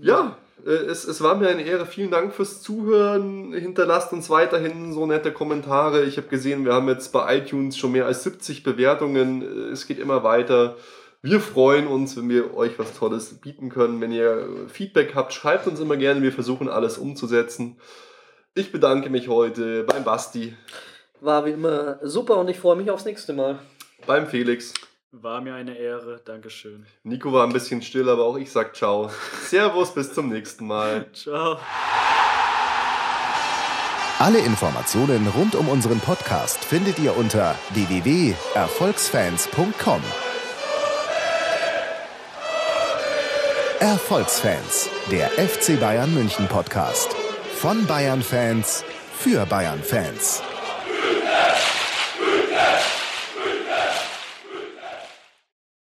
[0.00, 1.86] Ja, äh, es, es war mir eine Ehre.
[1.86, 3.52] Vielen Dank fürs Zuhören.
[3.52, 6.04] Hinterlasst uns weiterhin so nette Kommentare.
[6.04, 9.42] Ich habe gesehen, wir haben jetzt bei iTunes schon mehr als 70 Bewertungen.
[9.42, 10.76] Äh, es geht immer weiter.
[11.20, 14.00] Wir freuen uns, wenn wir euch was Tolles bieten können.
[14.00, 16.22] Wenn ihr Feedback habt, schreibt uns immer gerne.
[16.22, 17.80] Wir versuchen alles umzusetzen.
[18.54, 20.54] Ich bedanke mich heute beim Basti.
[21.20, 23.58] War wie immer super und ich freue mich aufs nächste Mal.
[24.06, 24.72] Beim Felix.
[25.10, 26.84] War mir eine Ehre, Dankeschön.
[27.02, 29.10] Nico war ein bisschen still, aber auch ich sag ciao.
[29.42, 31.06] Servus, bis zum nächsten Mal.
[31.14, 31.58] Ciao.
[34.18, 40.02] Alle Informationen rund um unseren Podcast findet ihr unter www.erfolgsfans.com.
[43.80, 47.14] Erfolgsfans, der FC Bayern München Podcast.
[47.54, 48.84] Von Bayern Fans
[49.16, 50.42] für Bayern Fans.